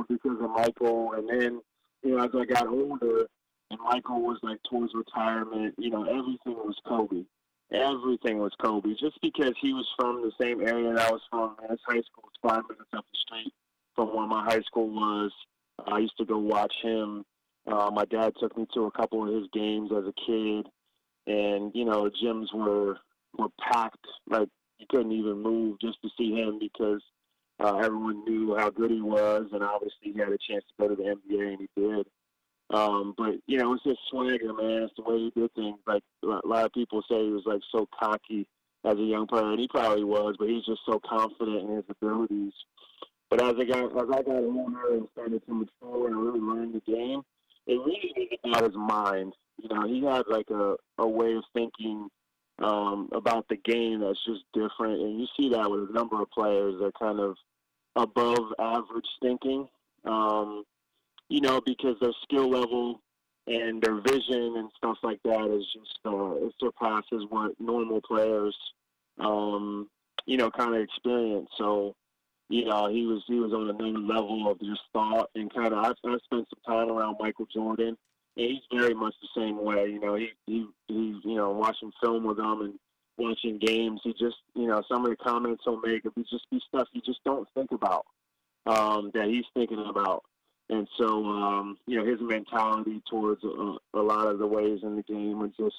because 0.10 0.42
of 0.42 0.50
Michael, 0.52 1.14
and 1.14 1.30
then 1.30 1.62
you 2.04 2.16
know, 2.16 2.24
as 2.24 2.32
I 2.36 2.46
got 2.46 2.68
older, 2.68 3.28
and 3.72 3.80
Michael 3.80 4.22
was 4.22 4.40
like 4.42 4.60
towards 4.70 4.94
retirement, 4.94 5.76
you 5.78 5.90
know, 5.90 6.04
everything 6.04 6.56
was 6.56 6.76
Kobe. 6.88 7.24
Everything 7.72 8.40
was 8.40 8.52
Kobe, 8.60 8.96
just 9.00 9.22
because 9.22 9.54
he 9.62 9.74
was 9.74 9.88
from 9.96 10.24
the 10.24 10.32
same 10.42 10.60
area 10.60 10.92
that 10.92 11.08
I 11.08 11.12
was 11.12 11.22
from. 11.30 11.56
His 11.70 11.78
high 11.86 12.02
school 12.02 12.24
was 12.24 12.34
five 12.42 12.64
minutes 12.68 12.90
up 12.98 13.06
the 13.12 13.18
street 13.28 13.54
from 13.94 14.16
where 14.16 14.26
my 14.26 14.44
high 14.44 14.62
school 14.62 14.90
was. 14.90 15.32
I 15.88 16.00
used 16.00 16.18
to 16.18 16.26
go 16.26 16.38
watch 16.38 16.74
him. 16.82 17.26
Uh, 17.68 17.92
my 17.94 18.06
dad 18.06 18.34
took 18.40 18.58
me 18.58 18.66
to 18.74 18.86
a 18.86 18.92
couple 18.92 19.28
of 19.28 19.34
his 19.34 19.48
games 19.54 19.92
as 19.92 20.06
a 20.06 20.14
kid, 20.26 20.68
and 21.28 21.72
you 21.74 21.86
know, 21.86 22.10
gyms 22.24 22.54
were 22.54 22.98
were 23.38 23.50
packed 23.62 24.06
like 24.30 24.50
you 24.80 24.88
couldn't 24.90 25.12
even 25.12 25.42
move 25.42 25.80
just 25.80 26.02
to 26.02 26.10
see 26.18 26.34
him 26.34 26.58
because 26.60 27.02
uh, 27.60 27.76
everyone 27.78 28.24
knew 28.26 28.56
how 28.56 28.70
good 28.70 28.92
he 28.92 29.02
was, 29.02 29.48
and 29.52 29.64
obviously 29.64 30.14
he 30.14 30.18
had 30.18 30.30
a 30.30 30.38
chance 30.38 30.64
to 30.68 30.74
go 30.80 30.88
to 30.88 30.96
the 30.96 31.04
NBA, 31.04 31.54
and 31.54 31.60
he 31.60 31.82
did. 31.82 32.08
Um, 32.72 33.14
but 33.18 33.36
you 33.48 33.58
know, 33.58 33.74
it's 33.74 33.84
just 33.84 34.00
swagger, 34.10 34.54
man. 34.54 34.84
It's 34.84 34.94
the 34.96 35.04
way 35.04 35.18
he 35.18 35.32
did 35.36 35.54
things. 35.54 35.78
Like 35.86 36.04
a 36.24 36.48
lot 36.48 36.66
of 36.66 36.74
people 36.74 37.02
say, 37.10 37.26
he 37.26 37.32
was 37.32 37.44
like 37.46 37.62
so 37.72 37.88
cocky 38.00 38.48
as 38.86 38.98
a 38.98 39.02
young 39.02 39.28
player, 39.28 39.52
and 39.52 39.60
he 39.60 39.68
probably 39.68 40.04
was, 40.04 40.36
but 40.40 40.48
he's 40.48 40.66
just 40.66 40.82
so 40.86 41.00
confident 41.08 41.70
in 41.70 41.76
his 41.76 41.86
abilities. 41.90 42.54
But 43.30 43.44
as 43.44 43.56
I 43.60 43.64
got 43.66 43.92
as 43.92 44.08
I 44.12 44.22
got 44.24 44.36
older 44.36 44.94
and 44.94 45.08
started 45.14 45.46
to 45.46 45.54
mature 45.54 46.08
and 46.08 46.18
really 46.18 46.40
learn 46.40 46.74
the 46.74 46.92
game, 46.92 47.22
it 47.68 47.74
really 47.74 48.14
was 48.16 48.40
about 48.44 48.64
his 48.64 48.76
mind. 48.76 49.34
You 49.62 49.70
know, 49.70 49.88
he 49.88 50.04
had 50.04 50.24
like 50.28 50.50
a, 50.50 50.76
a 50.98 51.08
way 51.08 51.34
of 51.36 51.44
thinking 51.54 52.10
um, 52.60 53.10
about 53.12 53.48
the 53.50 53.58
game 53.58 54.00
that's 54.00 54.24
just 54.26 54.44
different, 54.54 55.02
and 55.02 55.20
you 55.20 55.28
see 55.38 55.50
that 55.50 55.70
with 55.70 55.90
a 55.90 55.94
number 55.94 56.22
of 56.22 56.32
players 56.32 56.76
that 56.82 56.94
kind 57.00 57.20
of 57.20 57.36
above 57.96 58.54
average 58.60 59.08
thinking. 59.22 59.68
Um, 60.06 60.64
you 61.30 61.42
know, 61.42 61.62
because 61.62 61.96
their 62.02 62.14
skill 62.24 62.50
level 62.50 63.02
and 63.46 63.82
their 63.82 64.02
vision 64.02 64.56
and 64.58 64.70
stuff 64.78 64.98
like 65.04 65.20
that 65.24 65.46
is 65.56 65.66
just 65.74 66.00
uh, 66.06 66.32
it 66.46 66.54
surpasses 66.60 67.26
what 67.30 67.52
normal 67.60 68.02
players, 68.02 68.56
um, 69.20 69.90
you 70.26 70.38
know, 70.38 70.50
kind 70.50 70.76
of 70.76 70.82
experience. 70.82 71.50
So 71.58 71.96
you 72.50 72.66
know, 72.66 72.90
he 72.90 73.06
was 73.06 73.24
he 73.28 73.36
was 73.36 73.54
on 73.54 73.70
another 73.70 74.00
level 74.00 74.50
of 74.50 74.60
just 74.60 74.82
thought 74.92 75.30
and 75.36 75.54
kind 75.54 75.74
of. 75.74 75.86
I, 75.86 75.90
I 75.90 76.18
spent 76.26 76.48
some 76.50 76.64
time 76.66 76.90
around 76.92 77.18
Michael 77.20 77.48
Jordan, 77.54 77.96
and 78.38 78.48
he's 78.52 78.64
very 78.74 78.94
much 78.94 79.14
the 79.22 79.42
same 79.42 79.64
way. 79.64 79.88
You 79.88 80.00
know, 80.00 80.16
he 80.16 80.30
he 80.48 80.68
he's 80.88 81.16
you 81.24 81.36
know 81.36 81.52
watching 81.52 81.92
film 82.02 82.24
with 82.24 82.40
him 82.40 82.62
and 82.62 82.74
watching 83.18 83.60
games. 83.60 84.02
He 84.04 84.14
just 84.14 84.38
you 84.56 84.68
know 84.68 84.82
some 84.92 85.06
of 85.06 85.12
the 85.12 85.18
comments 85.18 85.62
he'll 85.64 85.80
make 85.80 86.06
it 86.06 86.14
just 86.30 86.50
be 86.50 86.60
stuff 86.68 86.88
you 86.92 87.02
just 87.02 87.24
don't 87.24 87.48
think 87.54 87.72
about 87.72 88.06
um, 88.66 89.12
that 89.14 89.28
he's 89.28 89.46
thinking 89.54 89.86
about. 89.88 90.24
And 90.72 90.88
so, 91.00 91.26
um, 91.26 91.78
you 91.88 91.98
know, 91.98 92.06
his 92.06 92.20
mentality 92.22 93.02
towards 93.10 93.44
uh, 93.44 93.74
a 93.96 94.02
lot 94.02 94.28
of 94.28 94.38
the 94.38 94.46
ways 94.46 94.82
in 94.84 94.96
the 94.96 95.04
game 95.04 95.42
are 95.42 95.48
just 95.48 95.76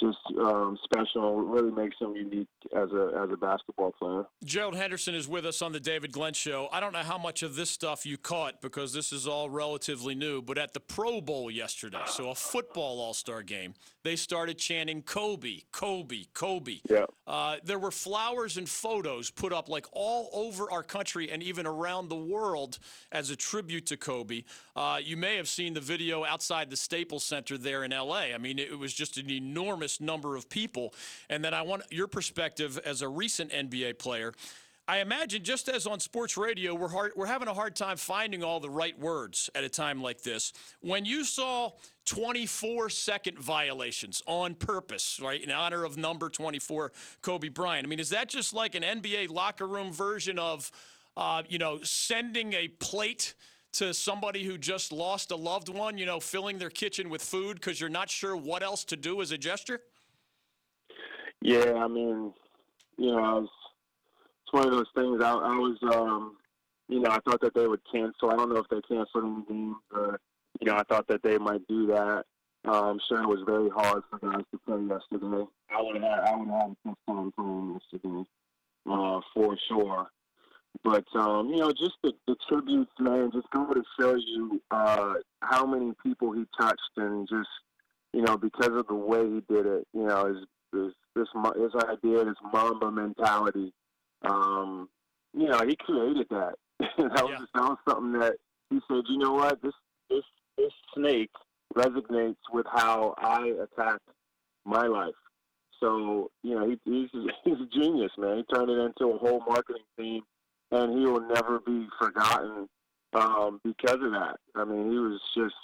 just 0.00 0.18
um, 0.40 0.78
special. 0.84 1.42
Really 1.42 1.70
makes 1.70 1.96
him 2.00 2.14
unique 2.16 2.48
as 2.74 2.90
a 2.92 3.22
as 3.22 3.30
a 3.32 3.36
basketball 3.36 3.92
player. 3.92 4.24
Gerald 4.44 4.76
Henderson 4.76 5.14
is 5.14 5.28
with 5.28 5.46
us 5.46 5.62
on 5.62 5.72
the 5.72 5.80
David 5.80 6.12
Glenn 6.12 6.34
Show. 6.34 6.68
I 6.72 6.80
don't 6.80 6.92
know 6.92 7.00
how 7.00 7.18
much 7.18 7.42
of 7.42 7.56
this 7.56 7.70
stuff 7.70 8.06
you 8.06 8.16
caught 8.16 8.60
because 8.60 8.92
this 8.92 9.12
is 9.12 9.26
all 9.26 9.50
relatively 9.50 10.14
new. 10.14 10.42
But 10.42 10.58
at 10.58 10.72
the 10.72 10.80
Pro 10.80 11.20
Bowl 11.20 11.50
yesterday, 11.50 12.02
so 12.06 12.30
a 12.30 12.34
football 12.34 13.00
All 13.00 13.14
Star 13.14 13.42
game, 13.42 13.74
they 14.02 14.16
started 14.16 14.58
chanting 14.58 15.02
Kobe, 15.02 15.60
Kobe, 15.72 16.24
Kobe. 16.34 16.80
Yeah. 16.88 17.06
Uh, 17.26 17.56
there 17.64 17.78
were 17.78 17.90
flowers 17.90 18.56
and 18.56 18.68
photos 18.68 19.30
put 19.30 19.52
up 19.52 19.68
like 19.68 19.86
all 19.92 20.28
over 20.32 20.70
our 20.70 20.82
country 20.82 21.30
and 21.30 21.42
even 21.42 21.66
around 21.66 22.08
the 22.08 22.16
world 22.16 22.78
as 23.10 23.30
a 23.30 23.36
tribute 23.36 23.86
to 23.86 23.96
Kobe. 23.96 24.44
Uh, 24.74 24.98
you 25.02 25.16
may 25.16 25.36
have 25.36 25.48
seen 25.48 25.74
the 25.74 25.80
video 25.80 26.24
outside 26.24 26.70
the 26.70 26.76
Staples 26.76 27.24
Center 27.24 27.56
there 27.56 27.84
in 27.84 27.92
L.A. 27.92 28.34
I 28.34 28.38
mean, 28.38 28.58
it 28.58 28.78
was 28.78 28.92
just 28.92 29.16
an 29.16 29.30
enormous 29.30 29.81
number 30.00 30.36
of 30.36 30.48
people. 30.48 30.94
And 31.28 31.44
then 31.44 31.54
I 31.54 31.62
want 31.62 31.82
your 31.90 32.06
perspective 32.06 32.78
as 32.84 33.02
a 33.02 33.08
recent 33.08 33.50
NBA 33.50 33.98
player. 33.98 34.32
I 34.88 34.98
imagine 34.98 35.44
just 35.44 35.68
as 35.68 35.86
on 35.86 36.00
sports 36.00 36.36
radio, 36.36 36.74
we're 36.74 36.88
hard, 36.88 37.12
we're 37.14 37.26
having 37.26 37.46
a 37.46 37.54
hard 37.54 37.76
time 37.76 37.96
finding 37.96 38.42
all 38.42 38.58
the 38.58 38.68
right 38.68 38.98
words 38.98 39.48
at 39.54 39.62
a 39.62 39.68
time 39.68 40.02
like 40.02 40.22
this. 40.22 40.52
When 40.80 41.04
you 41.04 41.24
saw 41.24 41.70
24 42.04 42.90
second 42.90 43.38
violations 43.38 44.22
on 44.26 44.54
purpose, 44.56 45.20
right, 45.22 45.40
in 45.40 45.52
honor 45.52 45.84
of 45.84 45.96
number 45.96 46.28
24, 46.28 46.90
Kobe 47.22 47.48
Bryant. 47.48 47.86
I 47.86 47.88
mean, 47.88 48.00
is 48.00 48.10
that 48.10 48.28
just 48.28 48.52
like 48.52 48.74
an 48.74 48.82
NBA 48.82 49.30
locker 49.30 49.68
room 49.68 49.92
version 49.92 50.38
of, 50.38 50.72
uh, 51.16 51.44
you 51.48 51.58
know, 51.58 51.78
sending 51.82 52.52
a 52.54 52.66
plate? 52.66 53.34
To 53.72 53.94
somebody 53.94 54.44
who 54.44 54.58
just 54.58 54.92
lost 54.92 55.30
a 55.30 55.36
loved 55.36 55.68
one, 55.68 55.96
you 55.96 56.06
know, 56.06 56.20
filling 56.20 56.58
their 56.58 56.70
kitchen 56.70 57.08
with 57.08 57.22
food 57.22 57.54
because 57.54 57.80
you're 57.80 57.90
not 57.90 58.10
sure 58.10 58.36
what 58.36 58.62
else 58.62 58.84
to 58.84 58.96
do 58.96 59.22
as 59.22 59.32
a 59.32 59.38
gesture? 59.38 59.80
Yeah, 61.40 61.74
I 61.74 61.88
mean, 61.88 62.32
you 62.98 63.10
know, 63.10 63.18
I 63.18 63.32
was, 63.34 63.48
it's 64.44 64.52
one 64.52 64.66
of 64.66 64.72
those 64.72 64.86
things. 64.94 65.22
I, 65.22 65.32
I 65.32 65.56
was, 65.56 65.78
um, 65.94 66.36
you 66.88 67.00
know, 67.00 67.10
I 67.10 67.18
thought 67.20 67.40
that 67.40 67.54
they 67.54 67.66
would 67.66 67.80
cancel. 67.90 68.30
I 68.30 68.36
don't 68.36 68.50
know 68.50 68.58
if 68.58 68.68
they 68.68 68.80
canceled 68.82 69.24
anything, 69.24 69.74
but 69.90 70.20
you 70.60 70.66
know, 70.66 70.76
I 70.76 70.82
thought 70.84 71.08
that 71.08 71.22
they 71.22 71.38
might 71.38 71.66
do 71.66 71.86
that. 71.88 72.24
I'm 72.64 73.00
sure, 73.08 73.22
it 73.22 73.26
was 73.26 73.42
very 73.44 73.68
hard 73.70 74.04
for 74.08 74.18
guys 74.18 74.44
to 74.52 74.58
play 74.58 74.80
yesterday. 74.82 75.44
I 75.70 75.82
would 75.82 76.00
have, 76.00 76.04
I 76.04 76.36
would 76.36 76.48
have 76.48 76.60
had 76.60 76.70
a 76.70 76.88
tough 76.88 76.98
time 77.08 77.32
playing 77.32 77.80
yesterday, 77.80 78.24
uh, 78.88 79.20
for 79.34 79.56
sure. 79.68 80.10
But 80.84 81.04
um, 81.14 81.50
you 81.50 81.58
know, 81.58 81.70
just 81.70 81.96
the, 82.02 82.12
the 82.26 82.36
tributes, 82.48 82.90
man, 82.98 83.30
just 83.32 83.48
go 83.50 83.66
to 83.72 83.82
show 84.00 84.14
you 84.16 84.60
uh, 84.70 85.14
how 85.40 85.64
many 85.66 85.92
people 86.02 86.32
he 86.32 86.44
touched, 86.58 86.80
and 86.96 87.28
just 87.28 87.48
you 88.12 88.22
know, 88.22 88.36
because 88.36 88.76
of 88.76 88.86
the 88.88 88.94
way 88.94 89.22
he 89.24 89.42
did 89.52 89.66
it, 89.66 89.86
you 89.92 90.04
know, 90.06 90.26
his 90.26 90.38
his 90.72 90.92
this 91.14 91.28
his 91.56 91.74
idea, 91.84 92.24
this 92.24 92.34
Mamba 92.52 92.90
mentality. 92.90 93.72
Um, 94.22 94.88
you 95.34 95.48
know, 95.48 95.60
he 95.66 95.76
created 95.76 96.26
that. 96.30 96.54
that 96.80 97.24
was 97.24 97.30
Yeah. 97.30 97.44
that 97.54 97.62
was 97.62 97.78
something 97.88 98.18
that 98.20 98.34
he 98.70 98.80
said. 98.88 99.02
You 99.08 99.18
know 99.18 99.32
what? 99.32 99.60
This 99.62 99.74
this 100.10 100.24
this 100.56 100.72
snake 100.96 101.30
resonates 101.76 102.36
with 102.52 102.66
how 102.70 103.14
I 103.18 103.52
attack 103.62 104.00
my 104.64 104.86
life. 104.86 105.14
So 105.80 106.30
you 106.42 106.54
know, 106.54 106.68
he, 106.68 106.78
he's 106.84 107.10
he's 107.44 107.60
a 107.60 107.66
genius, 107.78 108.12
man. 108.18 108.38
He 108.38 108.54
turned 108.54 108.70
it 108.70 108.78
into 108.78 109.12
a 109.14 109.18
whole 109.18 109.40
marketing 109.46 109.82
team, 109.98 110.22
and 110.72 110.98
he 110.98 111.04
will 111.06 111.20
never 111.20 111.60
be 111.60 111.86
forgotten 112.00 112.68
um, 113.12 113.60
because 113.62 114.00
of 114.02 114.12
that. 114.12 114.36
I 114.56 114.64
mean, 114.64 114.90
he 114.90 114.98
was 114.98 115.20
just 115.36 115.54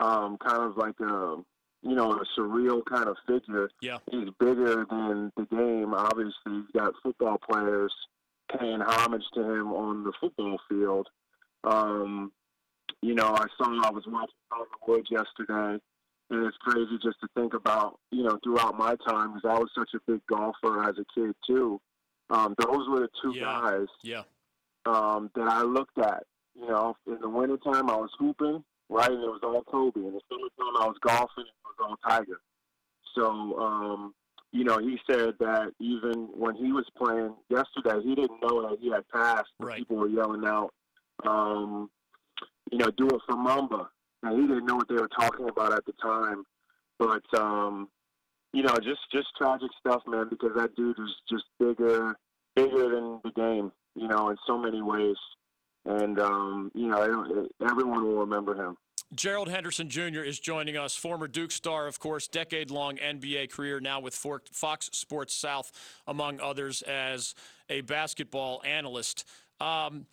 um, 0.00 0.36
kind 0.38 0.62
of 0.62 0.76
like 0.76 0.98
a 1.00 1.36
you 1.82 1.94
know 1.94 2.12
a 2.12 2.24
surreal 2.38 2.84
kind 2.84 3.08
of 3.08 3.16
figure. 3.26 3.68
Yeah. 3.80 3.98
He's 4.10 4.28
bigger 4.38 4.86
than 4.88 5.32
the 5.36 5.46
game. 5.50 5.92
Obviously, 5.94 6.32
he's 6.46 6.70
got 6.74 6.92
football 7.02 7.38
players 7.38 7.92
paying 8.58 8.80
homage 8.80 9.24
to 9.34 9.40
him 9.42 9.72
on 9.72 10.04
the 10.04 10.12
football 10.20 10.58
field. 10.68 11.08
Um, 11.64 12.30
you 13.02 13.14
know, 13.14 13.34
I 13.34 13.46
saw 13.58 13.86
I 13.86 13.90
was 13.90 14.04
watching 14.06 14.34
Tiger 14.50 14.64
Woods 14.86 15.08
yesterday, 15.10 15.78
and 16.30 16.46
it's 16.46 16.56
crazy 16.58 16.98
just 17.02 17.20
to 17.20 17.28
think 17.34 17.54
about. 17.54 17.98
You 18.10 18.24
know, 18.24 18.38
throughout 18.44 18.76
my 18.78 18.96
time, 19.06 19.34
because 19.34 19.48
I 19.48 19.58
was 19.58 19.70
such 19.76 19.90
a 19.94 20.00
big 20.10 20.20
golfer 20.26 20.82
as 20.88 20.96
a 20.98 21.04
kid 21.18 21.34
too. 21.46 21.80
Um, 22.30 22.54
those 22.58 22.88
were 22.88 23.00
the 23.00 23.08
two 23.22 23.32
Yeah. 23.36 23.44
guys 23.44 23.86
Yeah. 24.02 24.22
Um, 24.86 25.30
that 25.34 25.48
I 25.48 25.62
looked 25.62 25.98
at. 25.98 26.24
You 26.54 26.68
know, 26.68 26.96
in 27.06 27.18
the 27.20 27.28
wintertime 27.28 27.90
I 27.90 27.96
was 27.96 28.10
hooping, 28.18 28.62
right, 28.88 29.10
and 29.10 29.22
it 29.22 29.26
was 29.26 29.40
all 29.42 29.62
Kobe. 29.64 30.00
In 30.00 30.12
the 30.12 30.20
summertime 30.28 30.82
I 30.82 30.86
was 30.86 30.96
golfing, 31.04 31.44
it 31.46 31.64
was 31.64 31.76
all 31.80 31.96
Tiger. 32.08 32.40
So, 33.14 33.58
um, 33.58 34.14
you 34.52 34.62
know, 34.62 34.78
he 34.78 34.98
said 35.10 35.34
that 35.40 35.72
even 35.80 36.28
when 36.32 36.54
he 36.54 36.72
was 36.72 36.86
playing 36.96 37.34
yesterday, 37.48 38.00
he 38.04 38.14
didn't 38.14 38.40
know 38.40 38.68
that 38.68 38.78
he 38.80 38.90
had 38.90 39.08
passed. 39.08 39.50
Right. 39.58 39.78
People 39.78 39.96
were 39.96 40.08
yelling 40.08 40.44
out, 40.44 40.72
um, 41.26 41.90
you 42.70 42.78
know, 42.78 42.90
do 42.96 43.08
it 43.08 43.20
for 43.28 43.36
Mamba. 43.36 43.88
And 44.22 44.40
he 44.40 44.46
didn't 44.46 44.66
know 44.66 44.76
what 44.76 44.88
they 44.88 44.94
were 44.94 45.08
talking 45.08 45.48
about 45.48 45.72
at 45.72 45.84
the 45.86 45.92
time. 46.00 46.44
But, 46.98 47.24
um, 47.36 47.88
you 48.52 48.62
know, 48.62 48.76
just 48.76 49.00
just 49.12 49.26
tragic 49.36 49.70
stuff, 49.80 50.02
man, 50.06 50.28
because 50.30 50.52
that 50.56 50.76
dude 50.76 50.98
was 50.98 51.14
just 51.28 51.44
bigger, 51.58 52.16
bigger 52.54 52.88
than 52.88 53.20
the 53.24 53.32
game, 53.34 53.72
you 53.94 54.08
know, 54.08 54.30
in 54.30 54.36
so 54.46 54.58
many 54.58 54.82
ways. 54.82 55.16
And, 55.86 56.18
um, 56.18 56.72
you 56.74 56.88
know, 56.88 57.48
everyone 57.60 58.04
will 58.04 58.20
remember 58.20 58.54
him. 58.54 58.76
Gerald 59.14 59.48
Henderson 59.48 59.88
Jr. 59.88 60.20
is 60.20 60.40
joining 60.40 60.76
us, 60.76 60.96
former 60.96 61.28
Duke 61.28 61.52
star, 61.52 61.86
of 61.86 62.00
course, 62.00 62.26
decade 62.26 62.70
long 62.70 62.96
NBA 62.96 63.50
career, 63.50 63.78
now 63.80 64.00
with 64.00 64.14
Fox 64.14 64.90
Sports 64.92 65.34
South, 65.34 65.70
among 66.06 66.40
others, 66.40 66.82
as 66.82 67.34
a 67.68 67.82
basketball 67.82 68.62
analyst. 68.64 69.24
Um, 69.60 70.06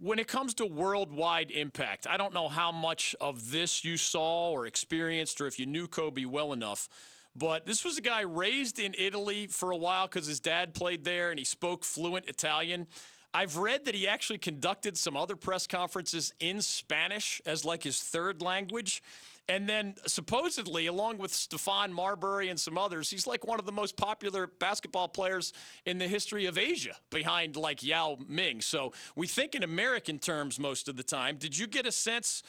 when 0.00 0.18
it 0.18 0.26
comes 0.26 0.54
to 0.54 0.66
worldwide 0.66 1.50
impact, 1.50 2.06
I 2.08 2.16
don't 2.16 2.32
know 2.32 2.48
how 2.48 2.72
much 2.72 3.14
of 3.20 3.50
this 3.50 3.84
you 3.84 3.96
saw 3.96 4.50
or 4.50 4.66
experienced, 4.66 5.40
or 5.40 5.46
if 5.46 5.58
you 5.58 5.66
knew 5.66 5.86
Kobe 5.86 6.24
well 6.24 6.52
enough. 6.52 6.88
But 7.34 7.64
this 7.64 7.84
was 7.84 7.96
a 7.96 8.02
guy 8.02 8.20
raised 8.22 8.78
in 8.78 8.94
Italy 8.98 9.46
for 9.46 9.70
a 9.70 9.76
while 9.76 10.06
because 10.06 10.26
his 10.26 10.40
dad 10.40 10.74
played 10.74 11.04
there 11.04 11.30
and 11.30 11.38
he 11.38 11.44
spoke 11.44 11.84
fluent 11.84 12.28
Italian. 12.28 12.86
I've 13.34 13.56
read 13.56 13.86
that 13.86 13.94
he 13.94 14.06
actually 14.06 14.38
conducted 14.38 14.98
some 14.98 15.16
other 15.16 15.36
press 15.36 15.66
conferences 15.66 16.34
in 16.38 16.60
Spanish 16.60 17.40
as 17.46 17.64
like 17.64 17.82
his 17.82 18.00
third 18.00 18.42
language. 18.42 19.02
And 19.48 19.68
then 19.68 19.94
supposedly, 20.06 20.86
along 20.86 21.18
with 21.18 21.32
Stephon 21.32 21.90
Marbury 21.90 22.48
and 22.48 22.60
some 22.60 22.78
others, 22.78 23.10
he's 23.10 23.26
like 23.26 23.46
one 23.46 23.58
of 23.58 23.66
the 23.66 23.72
most 23.72 23.96
popular 23.96 24.46
basketball 24.46 25.08
players 25.08 25.52
in 25.84 25.98
the 25.98 26.06
history 26.06 26.46
of 26.46 26.58
Asia, 26.58 26.94
behind 27.10 27.56
like 27.56 27.82
Yao 27.82 28.18
Ming. 28.28 28.60
So 28.60 28.92
we 29.16 29.26
think 29.26 29.54
in 29.54 29.62
American 29.62 30.18
terms 30.18 30.60
most 30.60 30.86
of 30.86 30.96
the 30.96 31.02
time. 31.02 31.38
Did 31.38 31.58
you 31.58 31.66
get 31.66 31.86
a 31.86 31.92
sense 31.92 32.42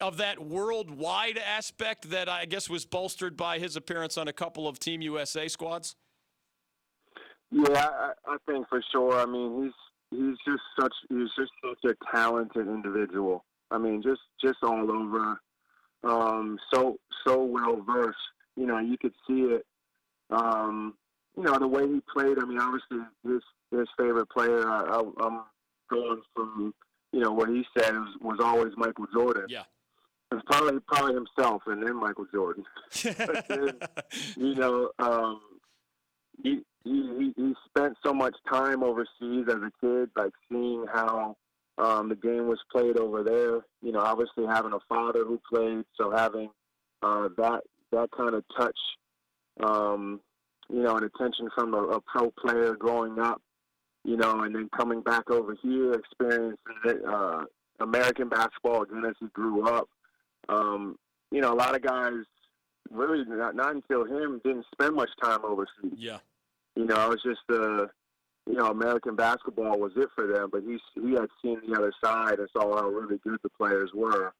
of 0.00 0.16
that 0.18 0.38
worldwide 0.38 1.38
aspect 1.38 2.10
that 2.10 2.28
I 2.28 2.44
guess 2.44 2.68
was 2.68 2.84
bolstered 2.84 3.36
by 3.36 3.58
his 3.58 3.76
appearance 3.76 4.16
on 4.18 4.28
a 4.28 4.32
couple 4.32 4.66
of 4.66 4.78
Team 4.78 5.02
USA 5.02 5.48
squads? 5.48 5.96
Yeah, 7.50 7.88
I, 7.88 8.12
I 8.26 8.36
think 8.46 8.68
for 8.68 8.82
sure. 8.92 9.20
I 9.20 9.26
mean, 9.26 9.64
he's 9.64 10.18
he's 10.18 10.36
just 10.46 10.62
such 10.78 10.94
he's 11.08 11.28
just 11.36 11.50
such 11.64 11.90
a 11.90 11.94
talented 12.14 12.66
individual. 12.68 13.44
I 13.70 13.78
mean, 13.78 14.02
just 14.02 14.20
just 14.42 14.58
all 14.62 14.90
over, 14.90 15.40
um, 16.04 16.58
so 16.72 16.96
so 17.26 17.42
well 17.42 17.82
versed. 17.86 18.18
You 18.56 18.66
know, 18.66 18.78
you 18.78 18.96
could 18.98 19.14
see 19.26 19.42
it. 19.42 19.66
Um, 20.30 20.94
you 21.36 21.44
know, 21.44 21.58
the 21.58 21.66
way 21.66 21.86
he 21.86 22.00
played. 22.12 22.38
I 22.38 22.44
mean, 22.44 22.58
obviously 22.58 22.98
his 23.24 23.42
his 23.70 23.88
favorite 23.98 24.28
player. 24.30 24.68
I, 24.68 24.82
I, 24.82 25.26
I'm 25.26 25.40
going 25.90 26.22
from 26.34 26.74
you 27.12 27.20
know 27.20 27.32
what 27.32 27.48
he 27.48 27.64
said 27.76 27.94
was, 27.94 28.16
was 28.20 28.38
always 28.40 28.72
Michael 28.76 29.06
Jordan. 29.12 29.46
Yeah. 29.48 29.64
It's 30.32 30.42
probably 30.46 30.78
probably 30.86 31.14
himself 31.14 31.62
and 31.66 31.82
then 31.82 31.96
Michael 31.96 32.26
Jordan. 32.32 32.64
Then, 33.48 33.72
you 34.36 34.54
know, 34.54 34.90
um, 34.98 35.40
he, 36.42 36.62
he 36.84 37.32
he 37.36 37.54
spent 37.66 37.96
so 38.04 38.14
much 38.14 38.34
time 38.50 38.82
overseas 38.82 39.46
as 39.48 39.56
a 39.56 39.70
kid, 39.80 40.10
like 40.16 40.32
seeing 40.48 40.86
how 40.92 41.36
um, 41.78 42.08
the 42.08 42.16
game 42.16 42.46
was 42.46 42.60
played 42.70 42.96
over 42.96 43.22
there. 43.22 43.60
You 43.82 43.92
know, 43.92 44.00
obviously 44.00 44.46
having 44.46 44.72
a 44.72 44.80
father 44.88 45.24
who 45.24 45.40
played, 45.52 45.84
so 45.96 46.10
having 46.10 46.50
uh, 47.02 47.28
that 47.36 47.62
that 47.92 48.10
kind 48.16 48.34
of 48.34 48.44
touch, 48.56 48.78
um, 49.64 50.20
you 50.68 50.82
know, 50.82 50.96
and 50.96 51.04
attention 51.04 51.48
from 51.54 51.74
a, 51.74 51.82
a 51.82 52.00
pro 52.00 52.30
player 52.30 52.74
growing 52.76 53.18
up, 53.18 53.42
you 54.04 54.16
know, 54.16 54.42
and 54.42 54.54
then 54.54 54.68
coming 54.76 55.00
back 55.02 55.30
over 55.30 55.56
here, 55.62 55.94
experiencing 55.94 56.58
uh, 57.08 57.44
American 57.80 58.28
basketball 58.28 58.82
again 58.82 59.04
as 59.06 59.16
he 59.18 59.26
grew 59.32 59.66
up. 59.66 59.88
Um, 60.48 60.96
you 61.30 61.40
know, 61.40 61.52
a 61.52 61.54
lot 61.54 61.74
of 61.74 61.82
guys 61.82 62.24
really 62.90 63.24
not, 63.24 63.54
not 63.54 63.74
until 63.74 64.04
him 64.04 64.40
didn't 64.44 64.66
spend 64.72 64.96
much 64.96 65.10
time 65.22 65.44
overseas. 65.44 65.94
yeah. 65.96 66.18
You 66.76 66.86
know, 66.86 67.06
it 67.06 67.08
was 67.08 67.22
just 67.22 67.40
uh, 67.50 67.86
you 68.46 68.56
know, 68.56 68.70
American 68.70 69.16
basketball 69.16 69.78
was 69.78 69.92
it 69.96 70.08
for 70.14 70.26
them, 70.26 70.48
but 70.50 70.62
he 70.62 70.78
he 71.00 71.12
had 71.12 71.28
seen 71.42 71.60
the 71.66 71.76
other 71.76 71.92
side 72.02 72.38
and 72.38 72.48
saw 72.52 72.76
how 72.80 72.88
really 72.88 73.18
good 73.18 73.38
the 73.42 73.48
players 73.50 73.90
were, 73.94 74.32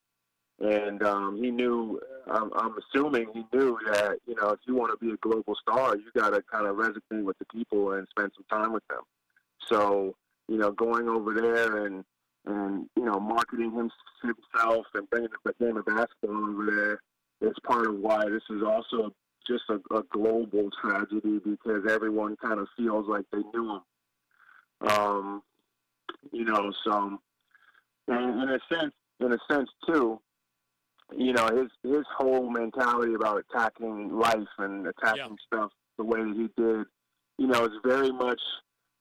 and 0.58 1.02
um, 1.02 1.40
he 1.42 1.50
knew. 1.50 2.00
I'm, 2.30 2.50
I'm 2.54 2.76
assuming 2.78 3.26
he 3.32 3.44
knew 3.56 3.78
that 3.86 4.18
you 4.26 4.34
know 4.36 4.50
if 4.50 4.60
you 4.66 4.74
want 4.74 4.92
to 4.92 5.04
be 5.04 5.12
a 5.12 5.16
global 5.16 5.54
star, 5.56 5.96
you 5.96 6.04
got 6.14 6.30
to 6.30 6.42
kind 6.42 6.66
of 6.66 6.76
resonate 6.76 7.24
with 7.24 7.38
the 7.38 7.44
people 7.46 7.92
and 7.92 8.06
spend 8.10 8.32
some 8.34 8.44
time 8.58 8.72
with 8.72 8.86
them. 8.88 9.02
So 9.66 10.14
you 10.48 10.56
know, 10.56 10.72
going 10.72 11.08
over 11.08 11.32
there 11.34 11.86
and 11.86 12.04
and 12.46 12.86
you 12.96 13.04
know 13.04 13.20
marketing 13.20 13.72
himself 13.72 14.86
and 14.94 15.08
bringing 15.10 15.28
the 15.44 15.52
game 15.60 15.76
of 15.76 15.84
basketball 15.84 16.50
over 16.50 16.66
there 16.66 17.00
is 17.50 17.56
part 17.66 17.86
of 17.86 17.96
why 17.96 18.24
this 18.28 18.42
is 18.50 18.62
also 18.62 19.12
just 19.46 19.62
a, 19.68 19.94
a 19.94 20.02
global 20.12 20.70
tragedy 20.80 21.40
because 21.44 21.82
everyone 21.88 22.36
kind 22.36 22.60
of 22.60 22.68
feels 22.76 23.06
like 23.08 23.24
they 23.32 23.42
knew 23.54 23.76
him. 23.76 24.88
Um, 24.88 25.42
you 26.32 26.44
know, 26.44 26.72
so 26.84 27.18
and 28.08 28.42
in 28.42 28.48
a 28.48 28.58
sense, 28.72 28.94
in 29.20 29.32
a 29.32 29.38
sense 29.50 29.68
too, 29.86 30.20
you 31.16 31.32
know, 31.32 31.48
his 31.48 31.70
his 31.82 32.04
whole 32.16 32.48
mentality 32.50 33.14
about 33.14 33.42
attacking 33.50 34.16
life 34.16 34.38
and 34.58 34.86
attacking 34.86 35.36
stuff 35.46 35.70
the 35.98 36.04
way 36.04 36.20
that 36.22 36.34
he 36.34 36.62
did, 36.62 36.86
you 37.38 37.46
know, 37.46 37.64
is 37.64 37.72
very 37.84 38.12
much 38.12 38.40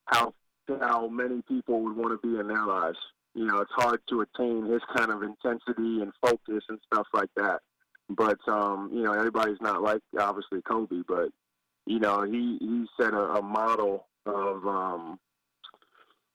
how 0.06 0.34
how 0.80 1.08
many 1.08 1.42
people 1.42 1.80
would 1.82 1.96
want 1.96 2.20
to 2.20 2.26
be 2.26 2.38
in 2.38 2.48
their 2.48 2.66
lives. 2.66 2.98
You 3.34 3.46
know, 3.46 3.60
it's 3.60 3.72
hard 3.74 4.00
to 4.08 4.22
attain 4.22 4.66
his 4.66 4.82
kind 4.96 5.10
of 5.10 5.22
intensity 5.22 6.02
and 6.02 6.12
focus 6.20 6.64
and 6.68 6.78
stuff 6.92 7.06
like 7.12 7.30
that. 7.36 7.60
But 8.08 8.38
um, 8.48 8.90
you 8.92 9.02
know, 9.02 9.12
everybody's 9.12 9.60
not 9.60 9.82
like 9.82 10.02
obviously 10.18 10.62
Kobe, 10.62 11.02
but 11.06 11.28
you 11.86 12.00
know, 12.00 12.22
he 12.22 12.58
he 12.60 12.86
set 13.00 13.14
a, 13.14 13.34
a 13.34 13.42
model 13.42 14.06
of 14.26 14.66
um, 14.66 15.18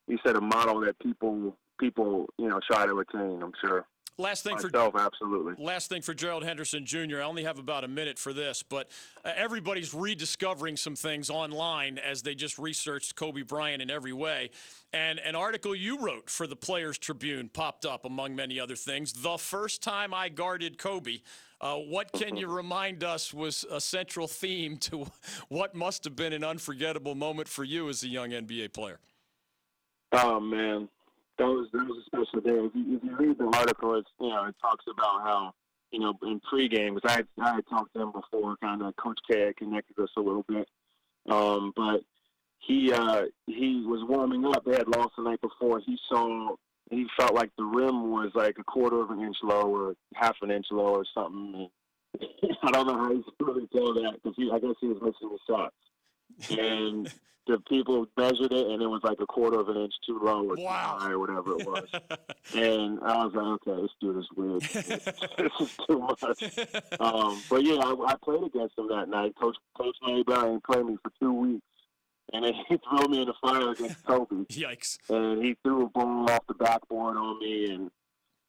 he 0.07 0.17
set 0.25 0.35
a 0.35 0.41
model 0.41 0.81
that 0.81 0.97
people 0.99 1.57
people 1.79 2.27
you 2.37 2.47
know 2.47 2.59
try 2.69 2.85
to 2.85 2.99
attain. 2.99 3.41
I'm 3.41 3.53
sure. 3.63 3.85
Last 4.17 4.43
thing 4.43 4.55
Myself, 4.55 4.93
for 4.93 4.99
absolutely. 4.99 5.55
last 5.57 5.89
thing 5.89 6.01
for 6.01 6.13
Gerald 6.13 6.45
Henderson 6.45 6.85
Jr. 6.85 7.19
I 7.19 7.23
only 7.23 7.43
have 7.43 7.59
about 7.59 7.83
a 7.83 7.89
minute 7.89 8.17
for 8.17 8.31
this, 8.31 8.63
but 8.63 8.89
uh, 9.25 9.31
everybody's 9.35 9.93
rediscovering 9.93 10.77
some 10.77 10.95
things 10.95 11.29
online 11.29 11.97
as 11.97 12.21
they 12.21 12.33
just 12.33 12.57
researched 12.57 13.17
Kobe 13.17 13.41
Bryant 13.41 13.81
in 13.81 13.91
every 13.91 14.13
way. 14.13 14.51
And 14.93 15.19
an 15.19 15.35
article 15.35 15.75
you 15.75 15.99
wrote 15.99 16.29
for 16.29 16.47
the 16.47 16.55
Players 16.55 16.97
Tribune 16.97 17.49
popped 17.49 17.85
up 17.85 18.05
among 18.05 18.37
many 18.37 18.57
other 18.57 18.77
things. 18.77 19.11
The 19.11 19.37
first 19.37 19.83
time 19.83 20.13
I 20.13 20.29
guarded 20.29 20.77
Kobe. 20.77 21.19
Uh, 21.59 21.75
what 21.75 22.11
can 22.11 22.37
you 22.37 22.47
remind 22.53 23.03
us 23.03 23.33
was 23.33 23.65
a 23.69 23.81
central 23.81 24.27
theme 24.27 24.77
to 24.77 25.07
what 25.49 25.75
must 25.75 26.05
have 26.05 26.15
been 26.15 26.31
an 26.31 26.43
unforgettable 26.43 27.15
moment 27.15 27.49
for 27.49 27.65
you 27.65 27.89
as 27.89 28.03
a 28.03 28.07
young 28.07 28.29
NBA 28.29 28.73
player? 28.73 28.99
Oh 30.11 30.39
man, 30.39 30.87
that 31.37 31.45
was 31.45 31.67
that 31.73 31.85
was 31.85 32.01
a 32.01 32.05
special 32.05 32.41
day. 32.41 32.65
If 32.65 32.75
you, 32.75 32.97
if 32.97 33.03
you 33.03 33.15
read 33.17 33.37
the 33.37 33.45
article, 33.57 33.95
it's 33.95 34.09
you 34.19 34.29
know 34.29 34.45
it 34.45 34.55
talks 34.61 34.85
about 34.91 35.21
how 35.23 35.53
you 35.91 35.99
know 35.99 36.13
in 36.23 36.41
pregame 36.41 36.95
because 36.95 37.11
I 37.11 37.15
had, 37.17 37.27
I 37.41 37.55
had 37.55 37.67
talked 37.67 37.93
to 37.93 38.01
him 38.01 38.11
before, 38.11 38.55
kind 38.57 38.81
of 38.81 38.95
Coach 38.95 39.19
K 39.29 39.41
had 39.41 39.57
connected 39.57 39.99
us 39.99 40.09
a 40.17 40.21
little 40.21 40.45
bit, 40.47 40.67
um, 41.29 41.73
but 41.75 42.01
he 42.59 42.91
uh, 42.91 43.23
he 43.47 43.83
was 43.85 44.03
warming 44.07 44.45
up. 44.45 44.63
They 44.65 44.73
had 44.73 44.87
lost 44.87 45.13
the 45.17 45.23
night 45.23 45.41
before. 45.41 45.81
He 45.85 45.97
saw 46.09 46.55
he 46.89 47.05
felt 47.17 47.33
like 47.33 47.51
the 47.57 47.65
rim 47.65 48.11
was 48.11 48.31
like 48.35 48.57
a 48.59 48.63
quarter 48.63 49.01
of 49.01 49.09
an 49.09 49.21
inch 49.21 49.37
low 49.43 49.63
or 49.63 49.95
half 50.13 50.35
an 50.41 50.51
inch 50.51 50.67
low 50.71 50.95
or 50.95 51.05
something. 51.13 51.69
I 52.63 52.71
don't 52.71 52.87
know 52.87 52.97
how 52.97 53.13
he's 53.13 53.23
really 53.39 53.67
tell 53.73 53.93
that 53.93 54.13
because 54.15 54.35
he 54.37 54.49
I 54.51 54.59
guess 54.59 54.75
he 54.79 54.87
was 54.87 55.01
missing 55.01 55.31
his 55.31 55.41
shots. 55.47 55.75
And 56.49 57.11
the 57.47 57.59
people 57.69 58.07
measured 58.17 58.51
it, 58.51 58.67
and 58.67 58.81
it 58.81 58.87
was 58.87 59.01
like 59.03 59.19
a 59.21 59.25
quarter 59.25 59.59
of 59.59 59.69
an 59.69 59.77
inch 59.77 59.93
too 60.05 60.19
low 60.21 60.43
or 60.49 60.55
Wow. 60.55 60.97
too 60.97 61.05
high 61.05 61.11
or 61.11 61.19
whatever 61.19 61.51
it 61.59 61.65
was. 61.67 61.87
and 62.55 62.99
I 63.01 63.23
was 63.25 63.33
like, 63.35 63.67
okay, 63.67 63.81
this 63.81 63.91
dude 64.01 64.17
is 64.17 64.27
weird. 64.35 64.61
this 64.61 65.51
is 65.59 65.77
too 65.87 65.99
much. 65.99 66.21
Um, 66.99 67.41
but 67.49 67.63
yeah, 67.63 67.75
I, 67.75 67.95
I 68.07 68.15
played 68.23 68.43
against 68.43 68.77
him 68.77 68.87
that 68.89 69.09
night. 69.09 69.33
Coach 69.39 69.55
Coach 69.77 69.95
Larry 70.01 70.23
Brown 70.23 70.59
played 70.69 70.85
me 70.85 70.97
for 71.03 71.11
two 71.19 71.33
weeks, 71.33 71.65
and 72.33 72.43
then 72.45 72.53
he 72.67 72.77
threw 72.89 73.07
me 73.09 73.21
in 73.21 73.27
the 73.27 73.33
fire 73.41 73.69
against 73.71 74.03
Kobe 74.05 74.45
Yikes. 74.49 74.97
and 75.09 75.43
he 75.43 75.55
threw 75.63 75.83
a 75.85 75.89
ball 75.89 76.29
off 76.31 76.47
the 76.47 76.55
backboard 76.55 77.15
on 77.15 77.39
me 77.39 77.69
and 77.71 77.91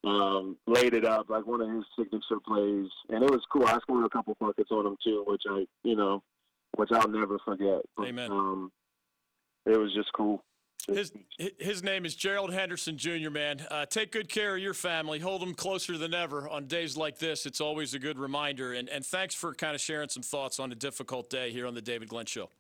um, 0.04 0.56
laid 0.66 0.94
it 0.94 1.04
up 1.04 1.28
like 1.28 1.46
one 1.46 1.60
of 1.60 1.68
his 1.68 1.84
signature 1.98 2.40
plays, 2.46 2.88
and 3.10 3.22
it 3.22 3.30
was 3.30 3.42
cool. 3.52 3.66
I 3.66 3.78
scored 3.80 4.06
a 4.06 4.08
couple 4.08 4.36
buckets 4.40 4.70
on 4.70 4.86
him 4.86 4.96
too, 5.04 5.22
which 5.26 5.42
I, 5.50 5.66
you 5.84 5.96
know, 5.96 6.22
which 6.76 6.90
I'll 6.92 7.08
never 7.08 7.38
forget. 7.44 7.80
But, 7.96 8.08
Amen. 8.08 8.30
Um, 8.30 8.70
it 9.66 9.78
was 9.78 9.92
just 9.94 10.12
cool. 10.14 10.42
His 10.88 11.10
his 11.58 11.82
name 11.82 12.04
is 12.04 12.14
Gerald 12.14 12.52
Henderson 12.52 12.96
Jr. 12.96 13.30
Man, 13.30 13.66
uh, 13.72 13.86
take 13.86 14.12
good 14.12 14.28
care 14.28 14.54
of 14.54 14.62
your 14.62 14.74
family. 14.74 15.18
Hold 15.18 15.42
them 15.42 15.52
closer 15.54 15.98
than 15.98 16.14
ever 16.14 16.48
on 16.48 16.66
days 16.66 16.96
like 16.96 17.18
this. 17.18 17.44
It's 17.44 17.60
always 17.60 17.94
a 17.94 17.98
good 17.98 18.18
reminder. 18.18 18.72
And 18.72 18.88
and 18.88 19.04
thanks 19.04 19.34
for 19.34 19.52
kind 19.52 19.74
of 19.74 19.80
sharing 19.80 20.08
some 20.10 20.22
thoughts 20.22 20.60
on 20.60 20.70
a 20.70 20.76
difficult 20.76 21.28
day 21.28 21.50
here 21.50 21.66
on 21.66 21.74
the 21.74 21.82
David 21.82 22.08
Glenn 22.08 22.26
Show. 22.26 22.50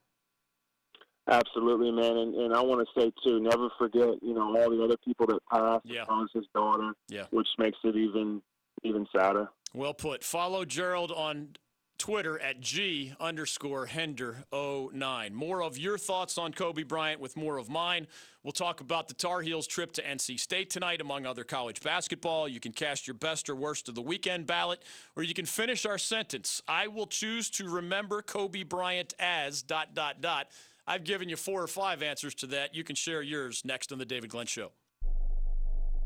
Absolutely, 1.28 1.90
man. 1.90 2.16
And, 2.16 2.34
and 2.36 2.54
I 2.54 2.60
want 2.62 2.86
to 2.86 3.00
say 3.00 3.12
too, 3.24 3.40
never 3.40 3.68
forget, 3.78 4.10
you 4.22 4.32
know, 4.34 4.56
all 4.56 4.70
the 4.70 4.82
other 4.82 4.96
people 5.04 5.26
that 5.26 5.40
passed. 5.52 5.84
Yeah. 5.84 6.04
I 6.08 6.12
was 6.20 6.30
his 6.32 6.46
daughter, 6.54 6.92
Yeah. 7.08 7.24
which 7.30 7.48
makes 7.58 7.78
it 7.84 7.96
even 7.96 8.42
even 8.82 9.06
sadder. 9.14 9.48
Well 9.74 9.94
put. 9.94 10.22
Follow 10.24 10.64
Gerald 10.64 11.12
on 11.12 11.50
Twitter 11.98 12.38
at 12.40 12.60
G 12.60 13.12
underscore 13.18 13.86
Hender 13.86 14.44
09. 14.52 15.34
More 15.34 15.62
of 15.62 15.78
your 15.78 15.98
thoughts 15.98 16.38
on 16.38 16.52
Kobe 16.52 16.82
Bryant 16.82 17.20
with 17.20 17.36
more 17.36 17.58
of 17.58 17.68
mine. 17.68 18.06
We'll 18.42 18.52
talk 18.52 18.80
about 18.80 19.08
the 19.08 19.14
Tar 19.14 19.40
Heels 19.40 19.66
trip 19.66 19.92
to 19.92 20.02
NC 20.02 20.38
State 20.38 20.70
tonight, 20.70 21.00
among 21.00 21.26
other 21.26 21.44
college 21.44 21.80
basketball. 21.80 22.48
You 22.48 22.60
can 22.60 22.72
cast 22.72 23.06
your 23.06 23.14
best 23.14 23.48
or 23.48 23.56
worst 23.56 23.88
of 23.88 23.94
the 23.94 24.02
weekend 24.02 24.46
ballot, 24.46 24.82
or 25.16 25.22
you 25.22 25.34
can 25.34 25.46
finish 25.46 25.84
our 25.84 25.98
sentence. 25.98 26.62
I 26.68 26.86
will 26.88 27.06
choose 27.06 27.50
to 27.50 27.68
remember 27.68 28.22
Kobe 28.22 28.62
Bryant 28.62 29.14
as 29.18 29.62
dot 29.62 29.94
dot 29.94 30.20
dot. 30.20 30.48
I've 30.86 31.04
given 31.04 31.28
you 31.28 31.36
four 31.36 31.62
or 31.62 31.66
five 31.66 32.02
answers 32.02 32.34
to 32.36 32.46
that. 32.48 32.74
You 32.74 32.84
can 32.84 32.94
share 32.94 33.22
yours 33.22 33.62
next 33.64 33.90
on 33.90 33.98
the 33.98 34.04
David 34.04 34.30
Glenn 34.30 34.46
Show. 34.46 34.70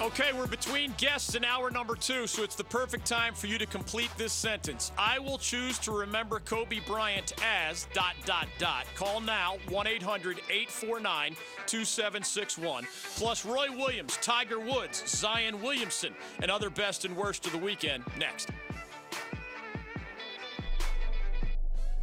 Okay, 0.00 0.32
we're 0.32 0.48
between 0.48 0.92
guests 0.96 1.36
in 1.36 1.44
hour 1.44 1.70
number 1.70 1.94
two, 1.94 2.26
so 2.26 2.42
it's 2.42 2.56
the 2.56 2.64
perfect 2.64 3.06
time 3.06 3.34
for 3.34 3.46
you 3.46 3.56
to 3.56 3.66
complete 3.66 4.10
this 4.16 4.32
sentence. 4.32 4.90
I 4.98 5.20
will 5.20 5.38
choose 5.38 5.78
to 5.80 5.92
remember 5.92 6.40
Kobe 6.40 6.80
Bryant 6.86 7.34
as 7.44 7.86
dot 7.92 8.14
dot 8.24 8.48
dot. 8.58 8.86
Call 8.96 9.20
now 9.20 9.58
1 9.68 9.86
800 9.86 10.38
849 10.50 11.36
2761. 11.66 12.86
Plus 13.16 13.44
Roy 13.44 13.68
Williams, 13.70 14.16
Tiger 14.16 14.58
Woods, 14.58 15.04
Zion 15.06 15.62
Williamson, 15.62 16.14
and 16.40 16.50
other 16.50 16.70
best 16.70 17.04
and 17.04 17.16
worst 17.16 17.46
of 17.46 17.52
the 17.52 17.58
weekend 17.58 18.02
next. 18.18 18.50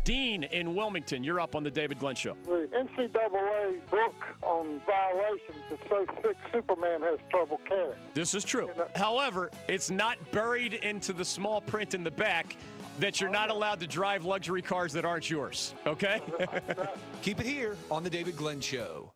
Dean 0.09 0.41
in 0.45 0.73
Wilmington, 0.73 1.23
you're 1.23 1.39
up 1.39 1.55
on 1.55 1.63
the 1.63 1.69
David 1.69 1.99
Glenn 1.99 2.15
Show. 2.15 2.35
The 2.43 2.67
NCAA 2.75 3.79
book 3.91 4.15
on 4.41 4.81
violations 4.87 5.61
is 5.71 5.77
so 5.87 6.03
thick 6.23 6.35
Superman 6.51 7.01
has 7.01 7.19
trouble 7.29 7.61
carrying. 7.67 7.93
This 8.15 8.33
is 8.33 8.43
true. 8.43 8.71
Uh, 8.71 8.85
However, 8.95 9.51
it's 9.67 9.91
not 9.91 10.17
buried 10.31 10.73
into 10.73 11.13
the 11.13 11.23
small 11.23 11.61
print 11.61 11.93
in 11.93 12.03
the 12.03 12.09
back 12.09 12.57
that 12.97 13.21
you're 13.21 13.29
not 13.29 13.51
allowed 13.51 13.79
to 13.81 13.85
drive 13.85 14.25
luxury 14.25 14.63
cars 14.63 14.93
that 14.93 15.05
aren't 15.05 15.29
yours. 15.29 15.75
Okay? 15.85 16.23
Keep 17.21 17.41
it 17.41 17.45
here 17.45 17.77
on 17.91 18.03
The 18.03 18.09
David 18.09 18.35
Glenn 18.35 18.61
Show. 18.61 19.13